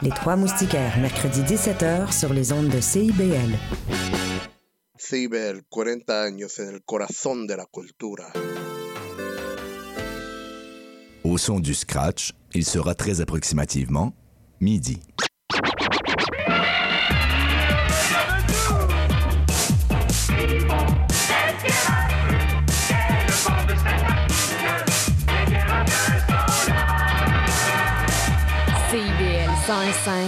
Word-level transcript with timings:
Les 0.00 0.10
Trois 0.10 0.36
Moustiquaires, 0.36 0.96
mercredi 1.00 1.42
17h 1.42 2.12
sur 2.12 2.32
les 2.32 2.52
ondes 2.52 2.68
de 2.68 2.80
CIBL. 2.80 3.58
CIBL, 4.96 5.62
40 5.68 6.22
años 6.22 6.60
en 6.60 6.68
el 6.74 6.82
corazón 6.84 7.48
de 7.48 7.56
la 7.56 7.66
cultura. 7.66 8.32
Au 11.24 11.36
son 11.36 11.58
du 11.58 11.74
scratch, 11.74 12.32
il 12.54 12.64
sera 12.64 12.94
très 12.94 13.20
approximativement 13.20 14.14
midi. 14.60 15.00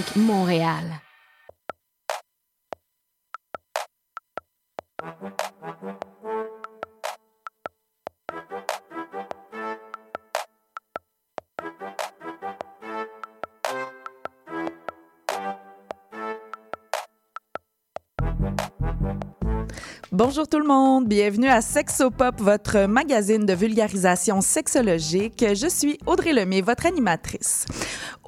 105 0.00 0.16
Montréal. 0.16 1.00
Bonjour 20.12 20.48
tout 20.48 20.58
le 20.58 20.66
monde, 20.66 21.06
bienvenue 21.08 21.48
à 21.48 21.60
Sexopop, 21.60 22.40
votre 22.40 22.86
magazine 22.86 23.46
de 23.46 23.52
vulgarisation 23.52 24.40
sexologique. 24.40 25.44
Je 25.54 25.68
suis 25.68 25.98
Audrey 26.04 26.32
Lemay, 26.32 26.62
votre 26.62 26.86
animatrice. 26.86 27.64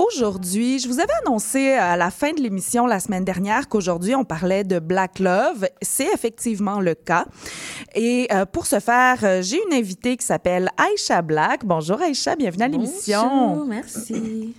Aujourd'hui, 0.06 0.80
je 0.80 0.88
vous 0.88 0.98
avais 0.98 1.12
annoncé 1.24 1.74
à 1.74 1.96
la 1.96 2.10
fin 2.10 2.32
de 2.32 2.40
l'émission 2.40 2.86
la 2.86 2.98
semaine 2.98 3.24
dernière 3.24 3.68
qu'aujourd'hui 3.68 4.16
on 4.16 4.24
parlait 4.24 4.64
de 4.64 4.80
Black 4.80 5.20
Love. 5.20 5.68
C'est 5.80 6.08
effectivement 6.12 6.80
le 6.80 6.94
cas. 6.94 7.26
Et 7.94 8.26
euh, 8.32 8.44
pour 8.44 8.66
ce 8.66 8.80
faire, 8.80 9.18
euh, 9.22 9.42
j'ai 9.42 9.60
une 9.68 9.74
invitée 9.74 10.16
qui 10.16 10.26
s'appelle 10.26 10.70
Aïcha 10.76 11.22
Black. 11.22 11.64
Bonjour 11.64 12.00
Aïcha, 12.00 12.34
bienvenue 12.34 12.64
à 12.64 12.68
l'émission. 12.68 13.28
Bonjour, 13.28 13.66
merci. 13.66 14.54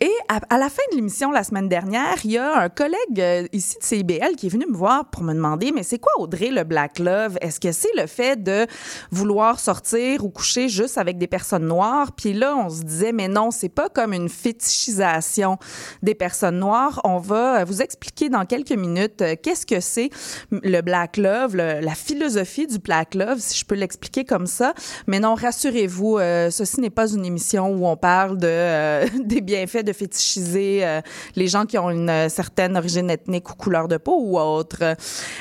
Et 0.00 0.12
à, 0.28 0.58
la 0.58 0.68
fin 0.68 0.82
de 0.92 0.96
l'émission 0.96 1.32
la 1.32 1.42
semaine 1.42 1.68
dernière, 1.68 2.14
il 2.24 2.32
y 2.32 2.38
a 2.38 2.60
un 2.60 2.68
collègue 2.68 3.18
euh, 3.18 3.46
ici 3.52 3.76
de 3.78 3.84
CIBL 3.84 4.36
qui 4.36 4.46
est 4.46 4.50
venu 4.50 4.66
me 4.66 4.76
voir 4.76 5.10
pour 5.10 5.24
me 5.24 5.34
demander 5.34 5.72
mais 5.72 5.82
c'est 5.82 5.98
quoi 5.98 6.12
Audrey 6.18 6.50
le 6.50 6.62
Black 6.62 7.00
Love? 7.00 7.36
Est-ce 7.40 7.58
que 7.58 7.72
c'est 7.72 7.92
le 7.96 8.06
fait 8.06 8.40
de 8.40 8.66
vouloir 9.10 9.58
sortir 9.58 10.24
ou 10.24 10.28
coucher 10.28 10.68
juste 10.68 10.98
avec 10.98 11.18
des 11.18 11.26
personnes 11.26 11.66
noires? 11.66 12.12
Puis 12.12 12.32
là, 12.32 12.56
on 12.56 12.68
se 12.68 12.82
disait 12.82 13.12
mais 13.12 13.26
non, 13.26 13.50
c'est 13.50 13.68
pas 13.68 13.88
comme 13.88 14.12
une 14.12 14.28
fétichisation 14.28 15.58
des 16.02 16.14
personnes 16.14 16.58
noires. 16.58 17.00
On 17.02 17.18
va 17.18 17.60
euh, 17.60 17.64
vous 17.64 17.82
expliquer 17.82 18.28
dans 18.28 18.44
quelques 18.44 18.70
minutes 18.70 19.22
euh, 19.22 19.34
qu'est-ce 19.42 19.66
que 19.66 19.80
c'est 19.80 20.10
le 20.52 20.80
Black 20.80 21.16
Love, 21.16 21.56
la 21.56 21.94
philosophie 21.94 22.66
du 22.66 22.78
Black 22.78 23.14
Love, 23.14 23.38
si 23.40 23.58
je 23.58 23.64
peux 23.64 23.74
l'expliquer 23.74 24.24
comme 24.24 24.46
ça. 24.46 24.74
Mais 25.08 25.18
non, 25.18 25.34
rassurez-vous, 25.34 26.18
ceci 26.50 26.80
n'est 26.80 26.90
pas 26.90 27.10
une 27.10 27.24
émission 27.24 27.68
où 27.70 27.86
on 27.86 27.96
parle 27.96 28.38
de 28.38 29.37
bienfaits 29.40 29.84
de 29.84 29.92
fétichiser 29.92 30.84
euh, 30.84 31.00
les 31.36 31.48
gens 31.48 31.66
qui 31.66 31.78
ont 31.78 31.90
une 31.90 32.10
euh, 32.10 32.28
certaine 32.28 32.76
origine 32.76 33.10
ethnique 33.10 33.50
ou 33.50 33.54
couleur 33.54 33.88
de 33.88 33.96
peau 33.96 34.18
ou 34.20 34.38
autre. 34.38 34.96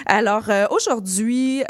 Alors 0.05 0.49
euh, 0.49 0.65
aujourd'hui. 0.71 1.63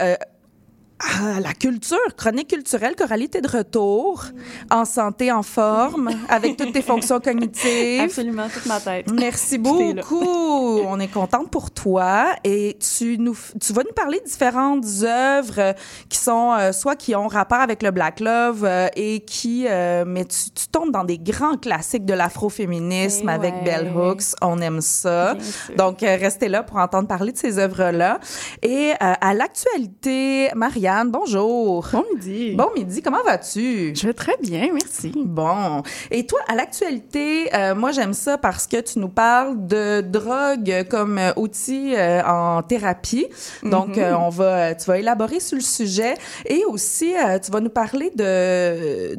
Ah, 0.99 1.39
la 1.39 1.53
culture, 1.53 1.97
chronique 2.17 2.49
culturelle, 2.49 2.95
Coralie, 2.95 3.29
t'es 3.29 3.41
de 3.41 3.47
retour, 3.47 4.25
en 4.71 4.83
santé, 4.85 5.31
en 5.31 5.43
forme, 5.43 6.09
avec 6.29 6.57
toutes 6.57 6.73
tes 6.73 6.81
fonctions 6.81 7.19
cognitives. 7.19 8.01
Absolument, 8.01 8.47
toute 8.51 8.65
ma 8.65 8.79
tête. 8.79 9.11
Merci 9.11 9.57
là. 9.63 9.63
beaucoup. 9.63 10.79
On 10.81 10.99
est 10.99 11.07
contente 11.07 11.51
pour 11.51 11.71
toi 11.71 12.35
et 12.43 12.77
tu 12.79 13.17
nous 13.19 13.35
tu 13.61 13.73
vas 13.73 13.83
nous 13.83 13.93
parler 13.93 14.19
de 14.19 14.25
différentes 14.25 14.85
œuvres 15.03 15.59
euh, 15.59 15.73
qui 16.09 16.17
sont 16.17 16.53
euh, 16.53 16.71
soit 16.71 16.95
qui 16.95 17.15
ont 17.15 17.27
rapport 17.27 17.59
avec 17.59 17.83
le 17.83 17.91
Black 17.91 18.19
Love 18.19 18.63
euh, 18.63 18.87
et 18.95 19.19
qui 19.21 19.65
euh, 19.67 20.03
mais 20.05 20.25
tu, 20.25 20.49
tu 20.51 20.67
tombes 20.67 20.91
dans 20.91 21.03
des 21.03 21.19
grands 21.19 21.57
classiques 21.57 22.05
de 22.05 22.13
l'afroféminisme 22.13 23.29
Eh 23.29 23.31
avec 23.31 23.53
ouais. 23.55 23.63
Bell 23.63 23.93
Hooks, 23.95 24.35
on 24.41 24.59
aime 24.61 24.81
ça. 24.81 25.35
Donc 25.77 25.99
restez 26.01 26.49
là 26.49 26.63
pour 26.63 26.77
entendre 26.77 27.07
parler 27.07 27.31
de 27.31 27.37
ces 27.37 27.59
œuvres-là 27.59 28.19
et 28.61 28.93
euh, 29.01 29.13
à 29.21 29.33
l'actualité 29.33 30.49
Marianne, 30.87 31.11
bonjour. 31.11 31.85
Bon 31.91 32.05
midi. 32.13 32.55
Bon 32.55 32.69
midi, 32.73 33.01
comment 33.01 33.21
vas-tu? 33.25 33.93
Je 33.93 34.07
vais 34.07 34.13
très 34.13 34.37
bien, 34.41 34.69
merci. 34.73 35.11
Bon. 35.15 35.83
Et 36.11 36.25
toi, 36.25 36.39
à 36.47 36.55
l'actualité, 36.55 37.53
euh, 37.53 37.75
moi, 37.75 37.91
j'aime 37.91 38.13
ça 38.13 38.37
parce 38.37 38.67
que 38.67 38.79
tu 38.79 38.99
nous 38.99 39.09
parles 39.09 39.67
de 39.67 39.99
drogue 39.99 40.85
comme 40.89 41.19
outil 41.35 41.93
euh, 41.93 42.23
en 42.23 42.63
thérapie. 42.63 43.27
Donc, 43.63 43.97
euh, 43.97 44.13
on 44.13 44.29
va, 44.29 44.75
tu 44.75 44.85
vas 44.85 44.97
élaborer 44.97 45.41
sur 45.41 45.57
le 45.57 45.63
sujet 45.63 46.13
et 46.45 46.63
aussi, 46.63 47.13
tu 47.43 47.51
vas 47.51 47.59
nous 47.59 47.69
parler 47.69 48.09
de, 48.15 49.15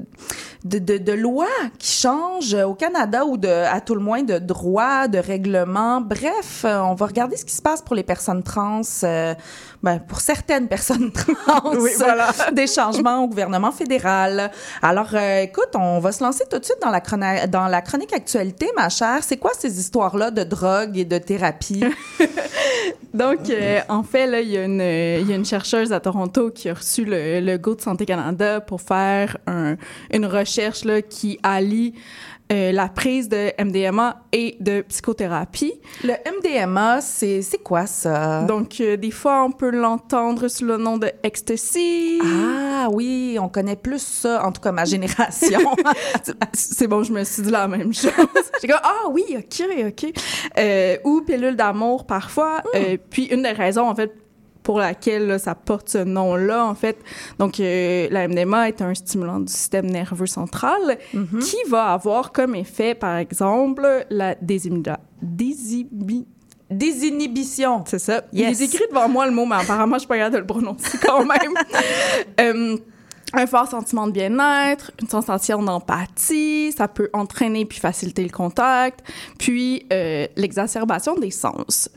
de, 0.65 0.78
de, 0.78 0.97
de 0.97 1.12
lois 1.12 1.47
qui 1.78 1.93
changent 1.93 2.55
au 2.55 2.75
Canada 2.75 3.27
ou 3.27 3.37
de, 3.37 3.49
à 3.49 3.83
tout 3.83 3.95
le 3.95 4.01
moins 4.01 4.23
de 4.23 4.39
droits, 4.39 5.07
de 5.07 5.19
règlements. 5.19 6.01
Bref, 6.01 6.65
on 6.65 6.95
va 6.95 7.07
regarder 7.07 7.37
ce 7.37 7.45
qui 7.45 7.55
se 7.55 7.62
passe 7.62 7.83
pour 7.83 7.95
les 7.95 8.05
personnes 8.05 8.43
trans, 8.43 8.81
ben, 9.83 9.99
pour 10.09 10.21
certaines 10.21 10.69
personnes 10.69 11.12
trans. 11.47 11.58
Oui, 11.65 11.91
voilà. 11.97 12.29
des 12.53 12.67
changements 12.67 13.25
au 13.25 13.29
gouvernement 13.29 13.73
fédéral. 13.73 14.51
Alors, 14.83 15.09
euh, 15.15 15.43
écoute, 15.43 15.71
on 15.75 15.99
va 15.99 16.13
se 16.13 16.23
lancer 16.23 16.45
tout 16.51 16.59
de 16.59 16.65
suite 16.65 16.79
dans 16.83 16.91
la, 16.91 17.01
chrona- 17.01 17.47
dans 17.47 17.67
la 17.67 17.83
chronique 17.83 18.13
actualité, 18.13 18.69
ma 18.77 18.89
chère. 18.89 19.19
C'est 19.23 19.37
quoi 19.37 19.51
ces 19.59 19.79
histoires-là 19.79 20.31
de 20.31 20.45
drogue 20.45 20.97
et 20.99 21.05
de 21.05 21.19
thérapie? 21.19 21.85
Donc, 23.15 23.49
euh, 23.51 23.81
en 23.89 24.03
fait, 24.03 24.27
là, 24.27 24.41
il 24.41 24.51
y, 24.51 24.57
a 24.59 24.65
une, 24.65 24.81
il 24.81 25.29
y 25.29 25.33
a 25.33 25.37
une 25.37 25.45
chercheuse 25.45 25.93
à 25.93 26.01
Toronto 26.01 26.51
qui 26.51 26.69
a 26.69 26.75
reçu 26.75 27.05
le, 27.05 27.41
le 27.41 27.57
Go 27.57 27.75
de 27.75 27.81
Santé 27.81 28.05
Canada 28.07 28.61
pour 28.61 28.81
faire 28.81 29.37
un- 29.47 29.77
une 30.13 30.27
recherche 30.27 30.85
là, 30.85 31.01
qui 31.03 31.39
allie 31.43 31.95
euh, 32.53 32.72
la 32.72 32.88
prise 32.88 33.28
de 33.28 33.53
MDMA 33.62 34.22
et 34.32 34.56
de 34.60 34.82
psychothérapie. 34.82 35.75
Le 36.03 36.14
MDMA, 36.38 37.00
c'est 37.00 37.42
c'est 37.42 37.59
quoi 37.59 37.86
ça? 37.86 38.42
Donc, 38.44 38.81
euh, 38.81 38.97
des 38.97 39.10
fois, 39.10 39.44
on 39.44 39.50
peut 39.50 39.70
l'entendre 39.70 40.48
sous 40.48 40.64
le 40.64 40.76
nom 40.76 40.97
de 40.97 41.10
ecstasy. 41.22 42.20
ah 42.25 42.88
oui, 42.91 43.36
on 43.41 43.48
connaît 43.48 43.76
plus 43.76 44.03
ça, 44.03 44.44
en 44.44 44.53
tout 44.53 44.60
cas 44.60 44.72
ma 44.72 44.84
génération. 44.84 45.60
C'est 46.53 46.86
bon, 46.86 47.03
je 47.03 47.12
me 47.12 47.25
suis 47.25 47.42
dit 47.42 47.50
la 47.50 47.69
même 47.69 47.92
chose. 47.92 48.12
J'ai 48.62 48.69
comme, 48.69 48.80
ah 48.82 49.09
oui, 49.10 49.25
OK, 49.36 49.66
OK. 49.88 50.12
Euh, 50.59 50.97
ou 51.04 51.20
pilule 51.22 51.56
d'amour 51.56 52.06
parfois. 52.06 52.62
Euh, 52.75 52.97
puis 53.10 53.25
une 53.26 53.42
des 53.42 53.53
raisons, 53.53 53.88
en 53.88 53.94
fait, 53.94 54.12
pour 54.69 54.81
laquelle 54.81 55.27
là, 55.27 55.39
ça 55.39 55.55
porte 55.55 55.89
ce 55.89 56.05
nom-là, 56.05 56.67
en 56.67 56.75
fait, 56.75 56.99
donc 57.39 57.59
euh, 57.59 58.06
la 58.11 58.29
MDMA 58.29 58.69
est 58.69 58.83
un 58.83 58.93
stimulant 58.95 59.41
du 59.41 59.51
système 59.51 59.87
nerveux 59.87 60.27
central 60.27 60.99
qui 61.41 61.56
va 61.71 61.87
avoir 61.95 62.33
comme 62.33 62.55
effet, 62.55 62.95
par 62.95 63.17
exemple, 63.17 64.05
la 64.11 64.34
désinhibi- 64.34 64.99
désinhibi- 65.25 66.27
Désinhibition. 66.71 67.83
c'est 67.87 67.99
ça. 67.99 68.25
Yes. 68.31 68.59
Il 68.61 68.62
est 68.62 68.67
écrit 68.67 68.84
devant 68.91 69.09
moi 69.09 69.25
le 69.25 69.33
mot, 69.33 69.47
mais 69.47 69.57
apparemment, 69.57 69.95
je 69.95 70.01
suis 70.01 70.07
pas 70.09 70.17
capable 70.19 70.34
de 70.34 70.41
le 70.41 70.47
prononcer 70.47 70.99
quand 71.03 71.25
même. 71.25 71.55
Euh, 72.41 72.77
un 73.34 73.47
fort 73.47 73.69
sentiment 73.69 74.07
de 74.07 74.12
bien-être, 74.12 74.91
une 75.03 75.09
sensation 75.09 75.62
d'empathie, 75.62 76.73
ça 76.77 76.89
peut 76.89 77.11
entraîner 77.12 77.65
puis 77.67 77.78
faciliter 77.78 78.23
le 78.23 78.31
contact, 78.31 79.01
puis 79.39 79.87
euh, 79.93 80.27
l'exacerbation 80.37 81.15
des 81.17 81.31
sens. 81.31 81.89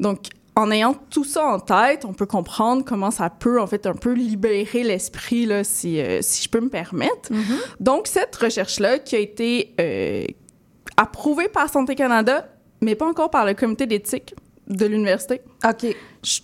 Donc, 0.00 0.18
en 0.58 0.70
ayant 0.72 0.94
tout 1.10 1.22
ça 1.24 1.44
en 1.46 1.60
tête, 1.60 2.04
on 2.04 2.12
peut 2.12 2.26
comprendre 2.26 2.84
comment 2.84 3.10
ça 3.12 3.30
peut, 3.30 3.60
en 3.60 3.66
fait, 3.68 3.86
un 3.86 3.94
peu 3.94 4.12
libérer 4.12 4.82
l'esprit, 4.82 5.46
là, 5.46 5.62
si, 5.62 6.00
euh, 6.00 6.18
si 6.20 6.42
je 6.42 6.48
peux 6.48 6.60
me 6.60 6.68
permettre. 6.68 7.30
Donc, 7.78 8.08
cette 8.08 8.34
recherche-là, 8.34 8.98
qui 8.98 9.14
a 9.14 9.20
été 9.20 9.74
euh, 9.80 10.24
approuvée 10.96 11.48
par 11.48 11.68
Santé 11.70 11.94
Canada, 11.94 12.48
mais 12.80 12.96
pas 12.96 13.06
encore 13.06 13.30
par 13.30 13.44
le 13.46 13.54
comité 13.54 13.86
d'éthique 13.86 14.34
de 14.66 14.84
l'université. 14.86 15.40
OK. 15.64 15.94
Je- 16.24 16.40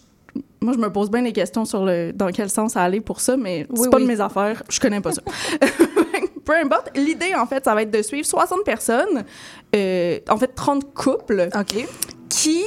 moi, 0.60 0.72
je 0.72 0.78
me 0.78 0.90
pose 0.92 1.10
bien 1.10 1.22
des 1.22 1.32
questions 1.32 1.64
sur 1.64 1.84
le, 1.84 2.12
dans 2.12 2.30
quel 2.30 2.48
sens 2.48 2.72
ça 2.72 2.82
allait 2.82 3.00
pour 3.00 3.20
ça, 3.20 3.36
mais 3.36 3.66
c'est 3.74 3.80
Oui, 3.80 3.88
pas 3.90 3.96
oui. 3.98 4.04
de 4.04 4.08
mes 4.08 4.20
affaires. 4.20 4.62
Je 4.70 4.78
connais 4.80 5.00
pas 5.00 5.12
ça. 5.12 5.22
Peu 6.44 6.54
importe. 6.56 6.90
L'idée, 6.96 7.34
en 7.34 7.46
fait, 7.46 7.64
ça 7.64 7.74
va 7.74 7.82
être 7.82 7.90
de 7.90 8.00
suivre 8.02 8.26
60 8.26 8.64
personnes, 8.64 9.24
euh, 9.74 10.18
en 10.28 10.36
fait, 10.36 10.54
30 10.54 10.94
couples 10.94 11.48
OK. 11.54 11.86
qui, 12.28 12.62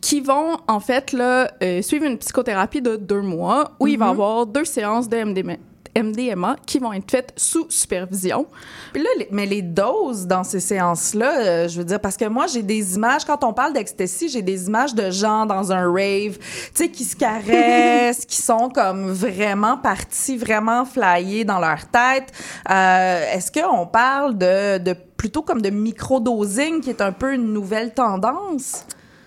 qui 0.00 0.20
vont, 0.20 0.56
en 0.68 0.80
fait, 0.80 1.12
là, 1.12 1.50
euh, 1.62 1.82
suivre 1.82 2.04
une 2.06 2.18
psychothérapie 2.18 2.82
de 2.82 2.96
deux 2.96 3.22
mois 3.22 3.72
où 3.80 3.86
il 3.86 3.98
va 3.98 4.06
y 4.06 4.10
avoir 4.10 4.46
deux 4.46 4.64
séances 4.64 5.08
de 5.08 5.16
MDMA, 5.16 5.54
MDMA 5.96 6.56
qui 6.66 6.80
vont 6.80 6.92
être 6.92 7.08
faites 7.10 7.32
sous 7.36 7.66
supervision. 7.70 8.46
Puis 8.92 9.00
là, 9.02 9.08
les- 9.18 9.28
mais 9.30 9.46
les 9.46 9.62
doses 9.62 10.26
dans 10.26 10.42
ces 10.42 10.58
séances-là, 10.58 11.38
euh, 11.38 11.68
je 11.68 11.78
veux 11.78 11.84
dire, 11.84 12.00
parce 12.00 12.16
que 12.16 12.24
moi, 12.24 12.46
j'ai 12.48 12.62
des 12.62 12.96
images, 12.96 13.24
quand 13.24 13.44
on 13.44 13.52
parle 13.52 13.72
d'ecstasy, 13.74 14.28
j'ai 14.28 14.42
des 14.42 14.66
images 14.66 14.94
de 14.94 15.10
gens 15.10 15.46
dans 15.46 15.70
un 15.70 15.90
rave, 15.92 16.36
tu 16.38 16.70
sais, 16.74 16.88
qui 16.90 17.04
se 17.04 17.14
caressent, 17.14 18.24
qui 18.28 18.42
sont 18.42 18.70
comme 18.70 19.12
vraiment 19.12 19.76
partis, 19.78 20.36
vraiment 20.36 20.84
flyés 20.84 21.44
dans 21.44 21.60
leur 21.60 21.86
tête. 21.86 22.32
Euh, 22.70 23.32
Est-ce 23.32 23.52
qu'on 23.52 23.86
parle 23.86 24.36
de, 24.36 24.78
de 24.78 24.94
plutôt 25.16 25.42
comme 25.42 25.62
de 25.62 25.70
microdosing, 25.70 26.80
qui 26.80 26.90
est 26.90 27.00
un 27.00 27.12
peu 27.12 27.32
une 27.34 27.52
nouvelle 27.52 27.94
tendance? 27.94 28.84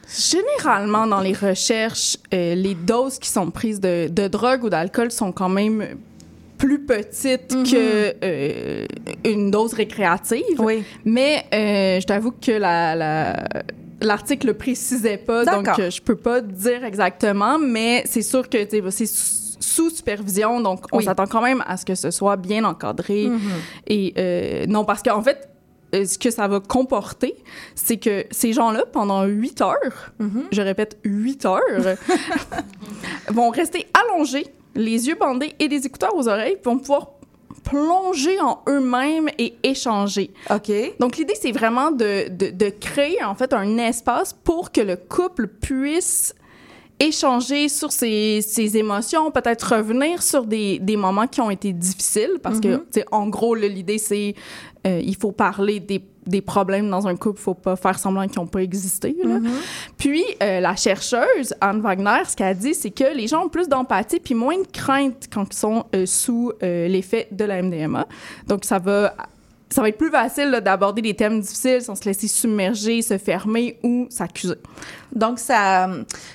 Généralement, 0.09 1.05
dans 1.07 1.19
les 1.21 1.33
recherches, 1.33 2.17
euh, 2.33 2.55
les 2.55 2.75
doses 2.75 3.19
qui 3.19 3.29
sont 3.29 3.49
prises 3.51 3.79
de, 3.79 4.07
de 4.09 4.27
drogue 4.27 4.63
ou 4.63 4.69
d'alcool 4.69 5.11
sont 5.11 5.31
quand 5.31 5.49
même 5.49 5.85
plus 6.57 6.79
petites 6.79 7.49
que 7.49 8.13
euh, 8.23 8.85
une 9.25 9.51
dose 9.51 9.73
récréative. 9.73 10.59
Oui. 10.59 10.83
Mais 11.05 11.45
euh, 11.53 11.99
je 11.99 12.05
t'avoue 12.05 12.31
que 12.31 12.51
la, 12.51 12.95
la- 12.95 13.43
l'article 14.01 14.47
le 14.47 14.53
précisait 14.53 15.17
pas, 15.17 15.45
donc 15.45 15.67
euh, 15.77 15.89
je 15.91 16.01
peux 16.01 16.15
pas 16.15 16.41
dire 16.41 16.83
exactement, 16.83 17.59
mais 17.59 18.03
c'est 18.05 18.21
sûr 18.23 18.47
que 18.49 18.57
c'est 18.69 19.05
sous 19.05 19.47
sous 19.59 19.89
supervision, 19.89 20.61
donc 20.61 20.85
on 20.91 20.97
Oui. 20.99 21.03
s'attend 21.03 21.25
quand 21.25 21.41
même 21.41 21.63
à 21.67 21.77
ce 21.77 21.85
que 21.85 21.93
ce 21.95 22.09
soit 22.11 22.35
bien 22.37 22.63
encadré. 22.63 23.27
Et 23.87 24.13
euh, 24.17 24.65
non, 24.67 24.85
parce 24.85 25.01
qu'en 25.03 25.21
fait, 25.21 25.49
euh, 25.95 26.05
ce 26.05 26.17
que 26.17 26.31
ça 26.31 26.47
va 26.47 26.59
comporter, 26.59 27.35
c'est 27.75 27.97
que 27.97 28.25
ces 28.31 28.53
gens-là, 28.53 28.83
pendant 28.91 29.23
huit 29.25 29.61
heures, 29.61 30.11
je 30.51 30.61
répète, 30.61 30.97
huit 31.03 31.45
heures, 31.45 31.61
vont 33.29 33.49
rester 33.49 33.87
allongés, 33.93 34.47
les 34.75 35.07
yeux 35.07 35.15
bandés 35.15 35.53
et 35.59 35.67
des 35.67 35.85
écouteurs 35.85 36.15
aux 36.15 36.27
oreilles, 36.27 36.57
vont 36.63 36.77
pouvoir 36.77 37.11
plonger 37.63 38.39
en 38.39 38.61
eux-mêmes 38.69 39.29
et 39.37 39.55
échanger. 39.63 40.31
OK. 40.49 40.71
Donc, 40.99 41.17
l'idée, 41.17 41.35
c'est 41.39 41.51
vraiment 41.51 41.91
de, 41.91 42.29
de, 42.29 42.49
de 42.49 42.69
créer, 42.69 43.23
en 43.23 43.35
fait, 43.35 43.53
un 43.53 43.77
espace 43.77 44.33
pour 44.33 44.71
que 44.71 44.81
le 44.81 44.95
couple 44.95 45.47
puisse 45.47 46.33
échanger 46.99 47.69
sur 47.69 47.91
ses, 47.91 48.41
ses 48.41 48.77
émotions, 48.77 49.29
peut-être 49.31 49.75
revenir 49.75 50.23
sur 50.23 50.45
des, 50.45 50.79
des 50.79 50.97
moments 50.97 51.27
qui 51.27 51.41
ont 51.41 51.51
été 51.51 51.71
difficiles, 51.73 52.39
parce 52.41 52.59
que, 52.59 52.77
tu 52.77 52.83
sais, 52.91 53.05
en 53.11 53.27
gros, 53.27 53.53
l'idée, 53.53 53.99
c'est 53.99 54.33
euh, 54.87 55.01
il 55.03 55.15
faut 55.15 55.31
parler 55.31 55.79
des, 55.79 56.01
des 56.25 56.41
problèmes 56.41 56.89
dans 56.89 57.07
un 57.07 57.15
couple, 57.15 57.39
il 57.39 57.43
faut 57.43 57.53
pas 57.53 57.75
faire 57.75 57.99
semblant 57.99 58.27
qu'ils 58.27 58.39
n'ont 58.39 58.47
pas 58.47 58.61
existé. 58.61 59.15
là. 59.23 59.39
Puis, 59.97 60.23
euh, 60.41 60.59
la 60.59 60.75
chercheuse, 60.75 61.53
Anne 61.61 61.81
Wagner, 61.81 62.23
ce 62.27 62.35
qu'elle 62.35 62.57
dit, 62.57 62.73
c'est 62.73 62.91
que 62.91 63.15
les 63.15 63.27
gens 63.27 63.45
ont 63.45 63.49
plus 63.49 63.67
d'empathie 63.67 64.19
puis 64.19 64.33
moins 64.33 64.57
de 64.57 64.67
crainte 64.71 65.27
quand 65.31 65.45
ils 65.51 65.57
sont 65.57 65.85
euh, 65.93 66.05
sous 66.05 66.51
l'effet 66.61 67.27
de 67.31 67.43
la 67.43 67.61
MDMA. 67.61 68.07
Donc, 68.47 68.65
ça 68.65 68.79
va 68.79 69.13
ça 69.69 69.81
va 69.81 69.89
être 69.89 69.97
plus 69.97 70.09
facile 70.09 70.61
d'aborder 70.63 71.01
des 71.01 71.13
thèmes 71.13 71.41
difficiles 71.41 71.81
sans 71.81 71.95
se 71.95 72.05
laisser 72.05 72.29
submerger, 72.29 73.01
se 73.01 73.17
fermer 73.17 73.77
ou 73.83 74.07
s'accuser. 74.09 74.55
Donc, 75.13 75.39
ça, 75.39 75.89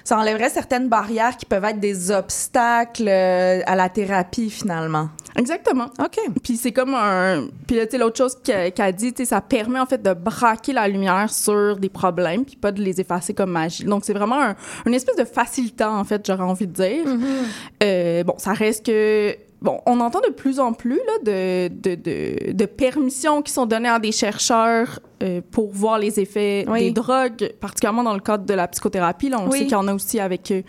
ça 0.05 0.19
enlèverait 0.19 0.51
certaines 0.51 0.91
barrières 0.91 1.39
qui 1.39 1.47
peuvent 1.47 1.65
être 1.65 1.81
des 1.81 2.11
obstacles 2.11 3.09
à 3.09 3.75
la 3.75 3.89
thérapie, 3.89 4.51
finalement. 4.51 5.09
Exactement. 5.37 5.87
OK. 5.99 6.19
Puis 6.43 6.57
c'est 6.57 6.73
comme 6.73 6.95
un... 6.95 7.49
Puis 7.67 7.77
là, 7.77 7.87
tu 7.87 7.93
sais, 7.93 7.99
l'autre 7.99 8.17
chose 8.17 8.37
qu'elle 8.43 8.95
dit, 8.95 9.13
tu 9.13 9.23
sais, 9.23 9.31
ça 9.31 9.41
permet 9.41 9.81
en 9.81 9.87
fait 9.87 10.03
de 10.03 10.13
braquer 10.13 10.73
la 10.73 10.89
lumière 10.89 11.31
sur 11.31 11.77
des 11.77 11.89
problèmes 11.89 12.45
puis 12.45 12.57
pas 12.57 12.73
de 12.73 12.83
les 12.83 13.01
effacer 13.01 13.35
comme 13.35 13.51
magie. 13.51 13.85
Donc 13.85 14.05
c'est 14.05 14.15
vraiment 14.15 14.41
un, 14.41 14.57
une 14.87 14.95
espèce 14.95 15.17
de 15.17 15.25
facilitant, 15.25 15.99
en 15.99 16.05
fait, 16.05 16.27
j'aurais 16.27 16.43
envie 16.43 16.67
de 16.67 16.73
dire. 16.73 17.05
Euh, 17.83 18.25
bon, 18.25 18.35
ça 18.39 18.53
reste 18.53 18.87
que... 18.87 19.37
Bon, 19.63 19.81
on 19.87 20.01
entend 20.01 20.21
de 20.21 20.33
plus 20.33 20.59
en 20.59 20.73
plus 20.73 20.97
là, 20.97 21.13
de, 21.25 21.69
de, 21.69 21.95
de, 21.95 22.53
de 22.53 22.67
permissions 22.67 23.43
qui 23.43 23.53
sont 23.53 23.65
données 23.65 23.89
à 23.89 24.01
des 24.01 24.11
chercheurs 24.11 24.99
euh, 25.23 25.41
pour 25.53 25.71
voir 25.71 26.01
les 26.01 26.19
effets 26.19 26.65
Oui. 26.69 26.81
des 26.81 26.91
drogues, 26.91 27.53
particulièrement 27.61 28.03
dans 28.03 28.15
le 28.15 28.19
cadre 28.21 28.45
de 28.45 28.55
la 28.55 28.67
psychothérapie. 28.67 29.29
Là, 29.29 29.39
on 29.41 29.49
Oui. 29.49 29.59
sait 29.59 29.65
qu'il 29.67 29.73
y 29.75 29.77
en 29.77 29.87
a 29.87 29.95
aussi 29.95 30.19
avec 30.19 30.51
euh, 30.51 30.63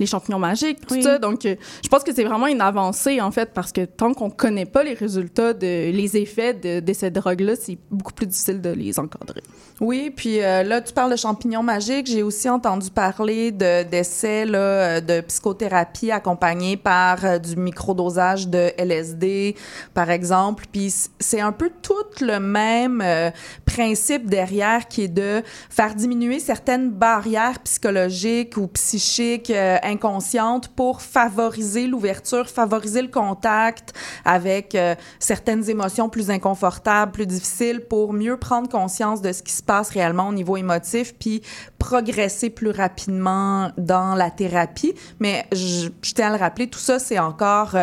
les 0.00 0.06
champignons 0.06 0.40
magiques, 0.40 0.80
tout 0.84 0.94
Oui. 0.94 1.04
ça. 1.04 1.20
Donc, 1.20 1.46
euh, 1.46 1.54
je 1.84 1.88
pense 1.88 2.02
que 2.02 2.12
c'est 2.12 2.24
vraiment 2.24 2.48
une 2.48 2.60
avancée, 2.60 3.20
en 3.20 3.30
fait, 3.30 3.50
parce 3.54 3.70
que 3.70 3.84
tant 3.84 4.12
qu'on 4.12 4.28
connaît 4.30 4.66
pas 4.66 4.82
les 4.82 4.94
résultats, 4.94 5.52
de, 5.52 5.92
les 5.92 6.16
effets 6.16 6.52
de, 6.52 6.80
de 6.80 6.92
cette 6.92 7.14
drogue-là, 7.14 7.54
c'est 7.54 7.78
beaucoup 7.92 8.12
plus 8.12 8.26
difficile 8.26 8.60
de 8.60 8.70
les 8.70 8.98
encadrer. 8.98 9.42
Oui, 9.80 10.12
puis 10.14 10.38
là, 10.38 10.80
tu 10.80 10.92
parles 10.92 11.12
de 11.12 11.16
champignons 11.16 11.62
magiques. 11.62 12.06
J'ai 12.08 12.24
aussi 12.24 12.48
entendu 12.50 12.90
parler 12.90 13.52
de, 13.52 13.84
d'essais 13.84 14.46
là, 14.46 14.58
euh, 14.58 15.00
de 15.00 15.20
psychothérapie 15.20 16.10
accompagnés 16.10 16.76
par 16.76 17.38
du 17.38 17.54
microdosage 17.56 18.31
de 18.40 18.72
LSD, 18.78 19.56
par 19.94 20.10
exemple. 20.10 20.64
Puis 20.72 20.92
c'est 21.18 21.40
un 21.40 21.52
peu 21.52 21.70
tout 21.82 21.94
le 22.20 22.38
même 22.40 23.00
euh, 23.02 23.30
principe 23.64 24.28
derrière 24.28 24.88
qui 24.88 25.02
est 25.02 25.08
de 25.08 25.42
faire 25.70 25.94
diminuer 25.94 26.40
certaines 26.40 26.90
barrières 26.90 27.58
psychologiques 27.60 28.56
ou 28.56 28.66
psychiques 28.68 29.50
euh, 29.50 29.76
inconscientes 29.82 30.68
pour 30.68 31.02
favoriser 31.02 31.86
l'ouverture, 31.86 32.48
favoriser 32.48 33.02
le 33.02 33.08
contact 33.08 33.92
avec 34.24 34.74
euh, 34.74 34.94
certaines 35.18 35.68
émotions 35.68 36.08
plus 36.08 36.30
inconfortables, 36.30 37.12
plus 37.12 37.26
difficiles 37.26 37.80
pour 37.80 38.12
mieux 38.12 38.36
prendre 38.36 38.68
conscience 38.68 39.22
de 39.22 39.32
ce 39.32 39.42
qui 39.42 39.52
se 39.52 39.62
passe 39.62 39.90
réellement 39.90 40.28
au 40.28 40.32
niveau 40.32 40.56
émotif 40.56 41.14
puis 41.18 41.42
progresser 41.78 42.50
plus 42.50 42.70
rapidement 42.70 43.70
dans 43.76 44.14
la 44.14 44.30
thérapie. 44.30 44.94
Mais 45.20 45.46
je, 45.52 45.88
tiens 46.14 46.28
à 46.28 46.36
le 46.36 46.36
rappeler, 46.36 46.68
tout 46.68 46.78
ça, 46.78 46.98
c'est 46.98 47.18
encore 47.18 47.74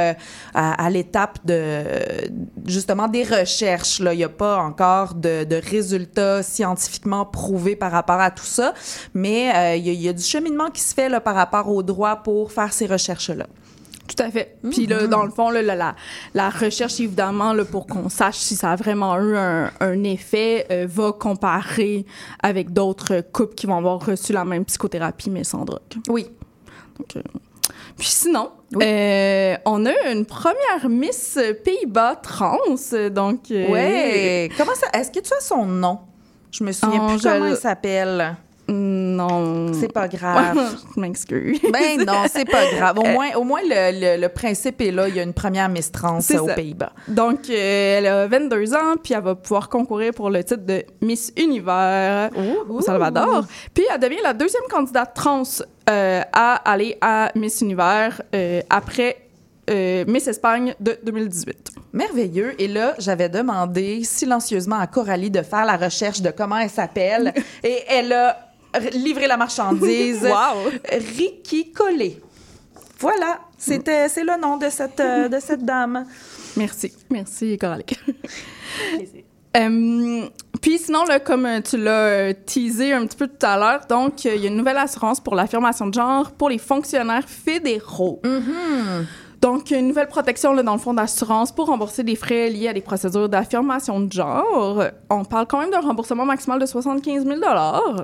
à, 0.53 0.86
à 0.86 0.89
l'étape 0.89 1.39
de, 1.45 1.83
justement, 2.65 3.07
des 3.07 3.24
recherches. 3.24 4.00
Là. 4.00 4.13
Il 4.13 4.18
n'y 4.18 4.24
a 4.24 4.30
pas 4.30 4.57
encore 4.57 5.13
de, 5.15 5.44
de 5.44 5.56
résultats 5.56 6.44
scientifiquement 6.44 7.25
prouvés 7.25 7.75
par 7.75 7.91
rapport 7.91 8.19
à 8.19 8.31
tout 8.31 8.45
ça, 8.45 8.74
mais 9.13 9.51
euh, 9.56 9.75
il 9.75 9.86
y, 9.86 9.89
a- 9.89 9.94
il 9.94 10.01
y 10.01 10.09
a 10.09 10.13
du 10.13 10.24
cheminement 10.24 10.69
qui 10.69 10.81
se 10.81 10.94
fait 10.94 11.09
là, 11.09 11.19
par 11.21 11.36
rapport 11.36 11.69
au 11.69 11.83
droit 11.83 12.18
pour 12.18 12.51
faire 12.51 12.74
ces 12.74 12.86
recherches-là. 12.88 13.47
Tout 14.07 14.24
à 14.24 14.31
fait. 14.31 14.57
Puis 14.71 14.88
là, 14.88 15.06
dans 15.06 15.24
le 15.24 15.30
fond, 15.30 15.51
là, 15.51 15.62
la, 16.33 16.50
recherche, 16.50 17.00
évidemment, 17.00 17.53
là, 17.53 17.63
pour 17.63 17.86
qu'on 17.86 18.09
sache 18.09 18.38
si 18.38 18.56
ça 18.56 18.71
a 18.71 18.75
vraiment 18.75 19.15
eu 19.19 19.38
un, 19.38 19.69
un 19.80 20.03
effet, 20.03 20.65
euh, 20.71 20.88
va 20.89 21.12
comparer 21.12 22.07
avec 22.41 22.74
d'autres 22.74 23.21
couples 23.31 23.53
qui 23.53 23.68
vont 23.68 23.77
avoir 23.77 24.03
reçu 24.03 24.33
la 24.33 24.45
même 24.45 24.65
psychothérapie, 24.65 25.30
mais 25.30 25.44
sans 25.44 25.63
drogue. 25.63 25.81
Oui. 26.07 26.25
Donc, 26.97 27.18
euh, 27.18 27.21
Puis 27.98 28.07
sinon, 28.07 28.51
euh, 28.81 29.56
on 29.66 29.86
a 29.86 30.12
une 30.12 30.25
première 30.25 30.88
Miss 30.89 31.38
Pays-Bas 31.63 32.18
trans, 32.18 32.57
donc... 33.12 33.51
euh, 33.51 33.68
Ouais. 33.69 34.50
Comment 34.57 34.75
ça? 34.75 34.88
Est-ce 34.94 35.12
que 35.12 35.19
tu 35.19 35.33
as 35.33 35.42
son 35.42 35.66
nom? 35.66 36.00
Je 36.51 36.63
me 36.63 36.71
souviens 36.71 37.01
Oh, 37.04 37.07
plus 37.10 37.21
comment 37.21 37.45
il 37.45 37.56
s'appelle. 37.56 38.36
Non. 38.71 39.74
C'est 39.74 39.92
pas 39.92 40.07
grave. 40.07 40.57
je 40.95 41.00
m'excuse. 41.00 41.60
ben 41.74 42.04
non, 42.06 42.24
c'est 42.31 42.50
pas 42.50 42.66
grave. 42.75 43.00
Au 43.00 43.04
moins, 43.06 43.30
au 43.36 43.44
moins 43.44 43.62
le, 43.63 44.16
le- 44.18 44.21
le 44.21 44.30
principe 44.30 44.81
est 44.81 44.92
là. 44.92 45.07
Il 45.07 45.16
y 45.16 45.19
a 45.19 45.24
une 45.24 45.33
première 45.33 45.69
Miss 45.69 45.92
Trans 45.92 46.19
euh, 46.31 46.38
aux. 46.39 46.48
Pays-Bas. 46.48 46.92
Donc, 47.07 47.50
euh, 47.50 47.98
elle 47.98 48.07
a 48.07 48.27
22 48.27 48.74
ans, 48.75 48.95
puis 49.04 49.13
elle 49.13 49.24
va 49.24 49.36
pouvoir 49.36 49.69
concourir 49.69 50.13
pour 50.13 50.30
le 50.30 50.44
titre 50.44 50.66
de 50.66 50.83
Miss 51.01 51.33
Univers 51.38 52.29
au 52.70 52.82
Salvador. 52.82 53.46
Puis, 53.74 53.84
elle 53.93 54.00
devient 54.00 54.22
la 54.24 54.34
deuxième 54.34 54.63
candidate 54.70 55.13
trans 55.13 55.43
euh, 55.89 56.22
à 56.34 56.55
aller 56.72 56.98
à 57.01 57.32
Miss 57.36 57.62
Univers 57.62 58.22
euh, 58.36 58.62
après 58.70 59.17
euh, 59.70 60.03
Miss 60.08 60.27
Espagne 60.27 60.74
de 60.79 60.98
2018. 61.03 61.72
Merveilleux. 61.93 62.53
Et 62.62 62.67
là, 62.67 62.93
j'avais 63.00 63.29
demandé 63.29 64.03
silencieusement 64.03 64.79
à 64.79 64.88
Coralie 64.88 65.32
de 65.32 65.41
faire 65.41 65.65
la 65.65 65.77
recherche 65.77 66.22
de 66.22 66.29
comment 66.32 66.58
elle 66.58 66.70
s'appelle. 66.70 67.34
et 67.63 67.79
elle 67.88 68.13
a 68.13 68.49
r- 68.73 68.91
livré 68.93 69.27
la 69.27 69.38
marchandise. 69.38 70.23
Wow! 70.23 70.69
Ricky 71.17 71.71
Collet. 71.71 72.21
Voilà. 72.99 73.39
C'était, 73.57 74.09
c'est 74.09 74.23
le 74.23 74.39
nom 74.41 74.57
de 74.57 74.69
cette, 74.69 74.99
euh, 74.99 75.27
de 75.29 75.39
cette 75.39 75.63
dame. 75.63 76.05
Merci. 76.57 76.93
Merci, 77.09 77.57
Coralie. 77.57 77.85
Euh, 79.57 80.27
puis 80.61 80.77
sinon, 80.77 81.05
là, 81.05 81.19
comme 81.19 81.47
euh, 81.47 81.59
tu 81.59 81.75
l'as 81.77 82.35
teasé 82.35 82.93
un 82.93 83.07
petit 83.07 83.17
peu 83.17 83.27
tout 83.27 83.43
à 83.45 83.57
l'heure, 83.57 83.81
donc 83.89 84.23
il 84.23 84.35
y 84.35 84.45
a 84.45 84.47
une 84.47 84.55
nouvelle 84.55 84.77
assurance 84.77 85.19
pour 85.19 85.33
l'affirmation 85.33 85.88
de 85.88 85.93
genre 85.95 86.31
pour 86.33 86.49
les 86.49 86.59
fonctionnaires 86.59 87.27
fédéraux. 87.27 88.21
Donc, 89.41 89.72
une 89.72 89.88
nouvelle 89.88 90.08
protection, 90.08 90.53
là, 90.53 90.63
dans 90.63 90.74
le 90.74 90.79
fond 90.79 90.93
d'assurance 90.93 91.51
pour 91.53 91.67
rembourser 91.67 92.03
des 92.03 92.15
frais 92.15 92.50
liés 92.50 92.67
à 92.67 92.74
des 92.74 92.81
procédures 92.81 93.29
d'affirmation 93.29 94.01
de 94.01 94.12
genre. 94.12 94.84
On 95.10 95.24
parle 95.24 95.48
quand 95.48 95.60
même 95.60 95.72
d'un 95.72 95.79
remboursement 95.79 96.25
maximal 96.25 96.60
de 96.60 96.65
75 96.65 97.25
000 97.25 97.39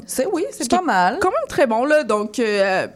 C'est 0.05 0.27
oui, 0.31 0.45
c'est 0.51 0.63
Ce 0.63 0.69
pas 0.69 0.81
mal. 0.81 1.19
quand 1.21 1.29
même 1.31 1.47
très 1.49 1.67
bon, 1.67 1.83
là. 1.83 2.03
Donc, 2.03 2.39
euh, 2.39 2.87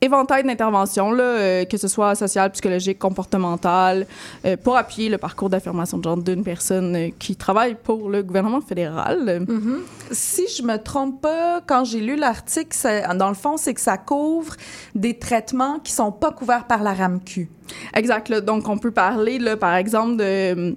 éventail 0.00 0.44
d'interventions, 0.44 1.12
euh, 1.18 1.64
que 1.64 1.76
ce 1.76 1.88
soit 1.88 2.14
social, 2.14 2.50
psychologique, 2.52 2.98
comportemental, 2.98 4.06
euh, 4.44 4.56
pour 4.56 4.76
appuyer 4.76 5.08
le 5.08 5.18
parcours 5.18 5.50
d'affirmation 5.50 5.98
de 5.98 6.04
genre 6.04 6.16
d'une 6.16 6.44
personne 6.44 6.96
euh, 6.96 7.08
qui 7.18 7.36
travaille 7.36 7.74
pour 7.74 8.08
le 8.08 8.22
gouvernement 8.22 8.60
fédéral. 8.60 9.44
Si 10.10 10.46
je 10.48 10.62
me 10.62 10.76
trompe 10.76 11.20
pas, 11.20 11.60
quand 11.66 11.84
j'ai 11.84 12.00
lu 12.00 12.16
l'article, 12.16 12.76
dans 13.16 13.28
le 13.28 13.34
fond, 13.34 13.56
c'est 13.56 13.74
que 13.74 13.80
ça 13.80 13.98
couvre 13.98 14.54
des 14.94 15.18
traitements 15.18 15.78
qui 15.80 15.92
sont 15.92 16.12
pas 16.12 16.32
couverts 16.32 16.66
par 16.66 16.82
la 16.82 16.94
RAMQ. 16.94 17.48
Exact. 17.94 18.28
là. 18.28 18.40
donc, 18.40 18.68
on 18.68 18.78
peut 18.78 18.90
parler, 18.90 19.38
là, 19.38 19.56
par 19.56 19.74
exemple, 19.74 20.16
de... 20.16 20.76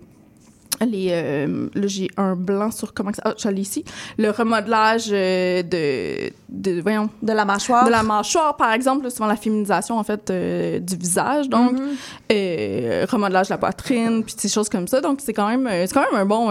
Les, 0.86 1.10
euh, 1.12 1.68
là, 1.76 1.88
j'ai 1.88 2.10
un 2.18 2.36
blanc 2.36 2.72
sur 2.72 2.94
comment 2.94 3.14
ça... 3.14 3.22
Ah, 3.26 3.34
je 3.38 3.48
l'ai 3.50 3.62
ici. 3.62 3.86
Le 4.18 4.32
remodelage 4.32 5.10
euh, 5.12 5.62
de, 5.62 6.32
de... 6.50 6.82
Voyons. 6.82 7.10
De 7.22 7.34
la 7.34 7.46
mâchoire. 7.46 7.86
De 7.86 7.92
la 7.92 8.04
mâchoire, 8.04 8.56
par 8.58 8.72
exemple, 8.74 9.10
souvent 9.12 9.28
la 9.28 9.36
féminisation, 9.36 9.98
en 10.00 10.04
fait, 10.04 10.30
euh, 10.30 10.80
du 10.80 10.96
visage, 10.96 11.50
donc, 11.50 11.74
Mhm. 11.74 11.90
euh, 12.32 13.06
remodelage 13.10 13.48
de 13.50 13.54
la 13.54 13.58
poitrine, 13.58 14.24
puis 14.24 14.36
des 14.42 14.50
choses 14.50 14.70
comme 14.70 14.88
ça. 14.88 15.02
Donc, 15.02 15.20
c'est 15.22 15.34
quand 15.34 15.48
même, 15.48 15.70
c'est 15.88 15.94
quand 15.94 16.06
même 16.12 16.20
un 16.20 16.26
bon, 16.26 16.50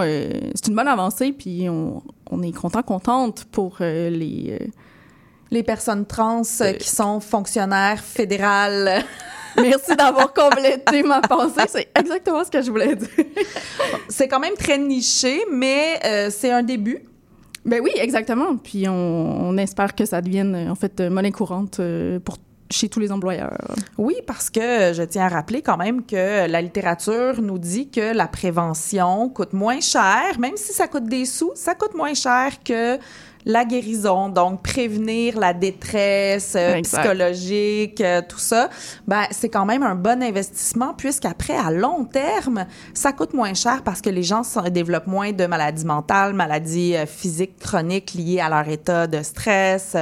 c'est 0.55 0.67
une 0.67 0.75
bonne 0.75 0.87
avancée, 0.87 1.31
puis 1.33 1.67
on, 1.69 2.01
on 2.29 2.41
est 2.41 2.51
content, 2.55 2.83
contente 2.83 3.45
pour 3.51 3.77
les... 3.79 4.57
Les 5.51 5.63
personnes 5.63 6.05
trans 6.05 6.41
euh, 6.61 6.63
Euh, 6.63 6.73
qui 6.73 6.89
sont 6.89 7.19
fonctionnaires 7.19 8.01
fédérales. 8.01 9.03
Merci 9.57 9.95
d'avoir 9.97 10.33
complété 10.33 11.03
ma 11.03 11.19
pensée. 11.19 11.67
C'est 11.67 11.89
exactement 11.93 12.43
ce 12.45 12.49
que 12.49 12.61
je 12.61 12.71
voulais 12.71 12.95
dire. 12.95 13.09
c'est 14.07 14.29
quand 14.29 14.39
même 14.39 14.53
très 14.53 14.77
niché, 14.77 15.41
mais 15.51 15.99
euh, 16.05 16.29
c'est 16.31 16.51
un 16.51 16.63
début. 16.63 17.03
Ben 17.65 17.81
oui, 17.83 17.91
exactement. 17.95 18.55
Puis 18.55 18.87
on, 18.87 19.49
on 19.49 19.57
espère 19.57 19.93
que 19.93 20.05
ça 20.05 20.21
devienne, 20.21 20.69
en 20.69 20.75
fait, 20.75 21.01
monnaie 21.01 21.31
courante 21.31 21.81
pour 22.23 22.37
chez 22.71 22.89
tous 22.89 22.99
les 22.99 23.11
employeurs. 23.11 23.75
Oui, 23.97 24.15
parce 24.25 24.49
que 24.49 24.93
je 24.93 25.03
tiens 25.03 25.25
à 25.25 25.29
rappeler 25.29 25.61
quand 25.61 25.77
même 25.77 26.05
que 26.05 26.47
la 26.47 26.61
littérature 26.61 27.41
nous 27.41 27.59
dit 27.59 27.89
que 27.89 28.13
la 28.15 28.27
prévention 28.27 29.29
coûte 29.29 29.53
moins 29.53 29.81
cher, 29.81 30.39
même 30.39 30.55
si 30.55 30.73
ça 30.73 30.87
coûte 30.87 31.05
des 31.05 31.25
sous, 31.25 31.51
ça 31.55 31.75
coûte 31.75 31.93
moins 31.93 32.13
cher 32.13 32.63
que 32.63 32.97
la 33.45 33.65
guérison, 33.65 34.29
donc 34.29 34.63
prévenir 34.63 35.39
la 35.39 35.53
détresse 35.53 36.53
euh, 36.55 36.81
psychologique, 36.81 38.01
euh, 38.01 38.21
tout 38.27 38.39
ça, 38.39 38.69
ben 39.07 39.23
c'est 39.31 39.49
quand 39.49 39.65
même 39.65 39.83
un 39.83 39.95
bon 39.95 40.21
investissement 40.21 40.93
puisqu'après 40.93 41.55
à 41.55 41.71
long 41.71 42.05
terme, 42.05 42.65
ça 42.93 43.13
coûte 43.13 43.33
moins 43.33 43.53
cher 43.53 43.83
parce 43.83 44.01
que 44.01 44.09
les 44.09 44.23
gens 44.23 44.43
se 44.43 44.69
développent 44.69 45.07
moins 45.07 45.31
de 45.31 45.45
maladies 45.45 45.85
mentales, 45.85 46.33
maladies 46.33 46.95
euh, 46.95 47.05
physiques 47.05 47.57
chroniques 47.59 48.13
liées 48.13 48.39
à 48.39 48.49
leur 48.49 48.67
état 48.67 49.07
de 49.07 49.21
stress, 49.23 49.95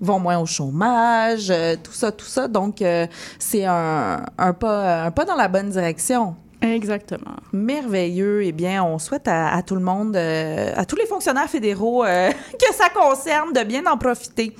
vont 0.00 0.18
moins 0.18 0.38
au 0.38 0.46
chômage, 0.46 1.52
tout 1.82 1.92
ça, 1.92 2.12
tout 2.12 2.26
ça. 2.26 2.48
Donc, 2.48 2.82
euh, 2.82 3.06
c'est 3.38 3.64
un, 3.64 4.22
un, 4.38 4.52
pas, 4.52 5.04
un 5.04 5.10
pas 5.10 5.24
dans 5.24 5.36
la 5.36 5.48
bonne 5.48 5.70
direction. 5.70 6.36
Exactement. 6.74 7.36
Merveilleux. 7.52 8.42
Eh 8.44 8.52
bien, 8.52 8.84
on 8.84 8.98
souhaite 8.98 9.28
à, 9.28 9.62
tout 9.62 9.74
le 9.74 9.80
monde, 9.80 10.16
euh, 10.16 10.72
à 10.76 10.84
tous 10.84 10.96
les 10.96 11.06
fonctionnaires 11.06 11.48
fédéraux 11.48 12.04
euh, 12.04 12.30
que 12.58 12.74
ça 12.74 12.88
concerne, 12.88 13.52
de 13.52 13.62
bien 13.62 13.86
en 13.86 13.98
profiter. 13.98 14.54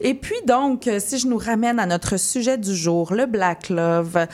Et 0.00 0.14
puis, 0.14 0.36
donc, 0.46 0.88
si 0.98 1.18
je 1.18 1.26
nous 1.26 1.38
ramène 1.38 1.78
à 1.78 1.86
notre 1.86 2.16
sujet 2.18 2.58
du 2.58 2.74
jour, 2.74 3.12
le 3.12 3.26
Black 3.26 3.68
Love. 3.68 4.26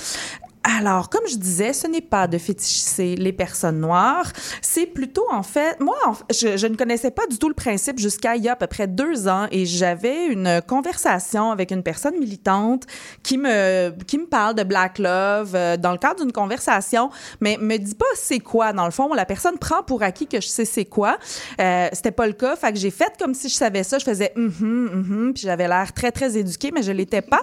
Alors, 0.76 1.08
comme 1.08 1.26
je 1.26 1.36
disais, 1.36 1.72
ce 1.72 1.86
n'est 1.86 2.02
pas 2.02 2.26
de 2.26 2.36
fétichiser 2.36 3.16
les 3.16 3.32
personnes 3.32 3.80
noires. 3.80 4.30
C'est 4.60 4.84
plutôt, 4.84 5.24
en 5.30 5.42
fait, 5.42 5.80
moi, 5.80 5.96
je, 6.30 6.66
ne 6.66 6.76
connaissais 6.76 7.10
pas 7.10 7.26
du 7.26 7.38
tout 7.38 7.48
le 7.48 7.54
principe 7.54 7.98
jusqu'à 7.98 8.36
il 8.36 8.44
y 8.44 8.50
a 8.50 8.52
à 8.52 8.56
peu 8.56 8.66
près 8.66 8.86
deux 8.86 9.28
ans 9.28 9.46
et 9.50 9.64
j'avais 9.64 10.26
une 10.26 10.60
conversation 10.66 11.52
avec 11.52 11.70
une 11.70 11.82
personne 11.82 12.18
militante 12.18 12.84
qui 13.22 13.38
me, 13.38 13.94
qui 14.06 14.18
me 14.18 14.26
parle 14.26 14.56
de 14.56 14.62
Black 14.62 14.98
Love 14.98 15.54
euh, 15.54 15.78
dans 15.78 15.92
le 15.92 15.98
cadre 15.98 16.20
d'une 16.22 16.32
conversation, 16.32 17.08
mais 17.40 17.56
me 17.58 17.78
dit 17.78 17.94
pas 17.94 18.04
c'est 18.14 18.40
quoi, 18.40 18.74
dans 18.74 18.84
le 18.84 18.90
fond. 18.90 19.14
La 19.14 19.24
personne 19.24 19.56
prend 19.56 19.82
pour 19.82 20.02
acquis 20.02 20.26
que 20.26 20.40
je 20.40 20.48
sais 20.48 20.66
c'est 20.66 20.84
quoi. 20.84 21.16
Euh, 21.62 21.88
C'était 21.94 22.10
pas 22.10 22.26
le 22.26 22.34
cas, 22.34 22.56
fait 22.56 22.74
que 22.74 22.78
j'ai 22.78 22.90
fait 22.90 23.14
comme 23.18 23.32
si 23.32 23.48
je 23.48 23.54
savais 23.54 23.84
ça. 23.84 23.98
Je 23.98 24.04
faisais 24.04 24.32
mhm, 24.36 24.50
mhm, 24.60 25.32
puis 25.32 25.44
j'avais 25.44 25.66
l'air 25.66 25.94
très, 25.94 26.12
très 26.12 26.36
éduquée, 26.36 26.72
mais 26.74 26.82
je 26.82 26.92
l'étais 26.92 27.22
pas. 27.22 27.40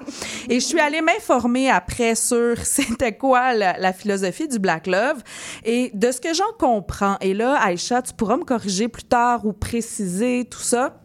Et 0.48 0.60
je 0.60 0.66
suis 0.66 0.80
allée 0.80 1.02
m'informer 1.02 1.72
après 1.72 2.14
sur 2.14 2.58
c'était 2.64 3.15
quoi 3.16 3.54
la, 3.54 3.94
philosophie 3.94 4.48
du 4.48 4.60
Black 4.60 4.88
Love. 4.88 5.24
Et 5.64 5.92
de 5.94 6.12
ce 6.12 6.20
que 6.22 6.34
j'en 6.34 6.52
comprends, 6.60 7.18
et 7.22 7.34
là, 7.34 7.58
Aïcha, 7.62 8.02
tu 8.02 8.14
pourras 8.14 8.38
me 8.38 8.44
corriger 8.44 8.88
plus 8.88 9.04
tard 9.04 9.46
ou 9.46 9.54
préciser 9.54 10.46
tout 10.50 10.60
ça 10.60 10.98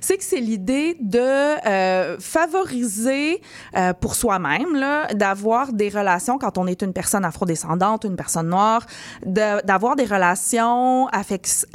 c'est 0.00 0.16
que 0.16 0.24
c'est 0.24 0.40
l'idée 0.40 0.96
de 1.00 1.18
euh, 1.18 2.16
favoriser 2.20 3.40
euh, 3.76 3.92
pour 3.92 4.14
soi-même 4.14 4.78
d'avoir 5.14 5.72
des 5.72 5.88
relations 5.88 6.38
quand 6.38 6.58
on 6.58 6.66
est 6.66 6.82
une 6.82 6.92
personne 6.92 7.24
afrodescendante, 7.24 8.04
une 8.04 8.16
personne 8.16 8.48
noire, 8.48 8.86
de- 9.26 9.64
d'avoir 9.66 9.96
des 9.96 10.04
relations 10.04 11.08
affec- 11.08 11.66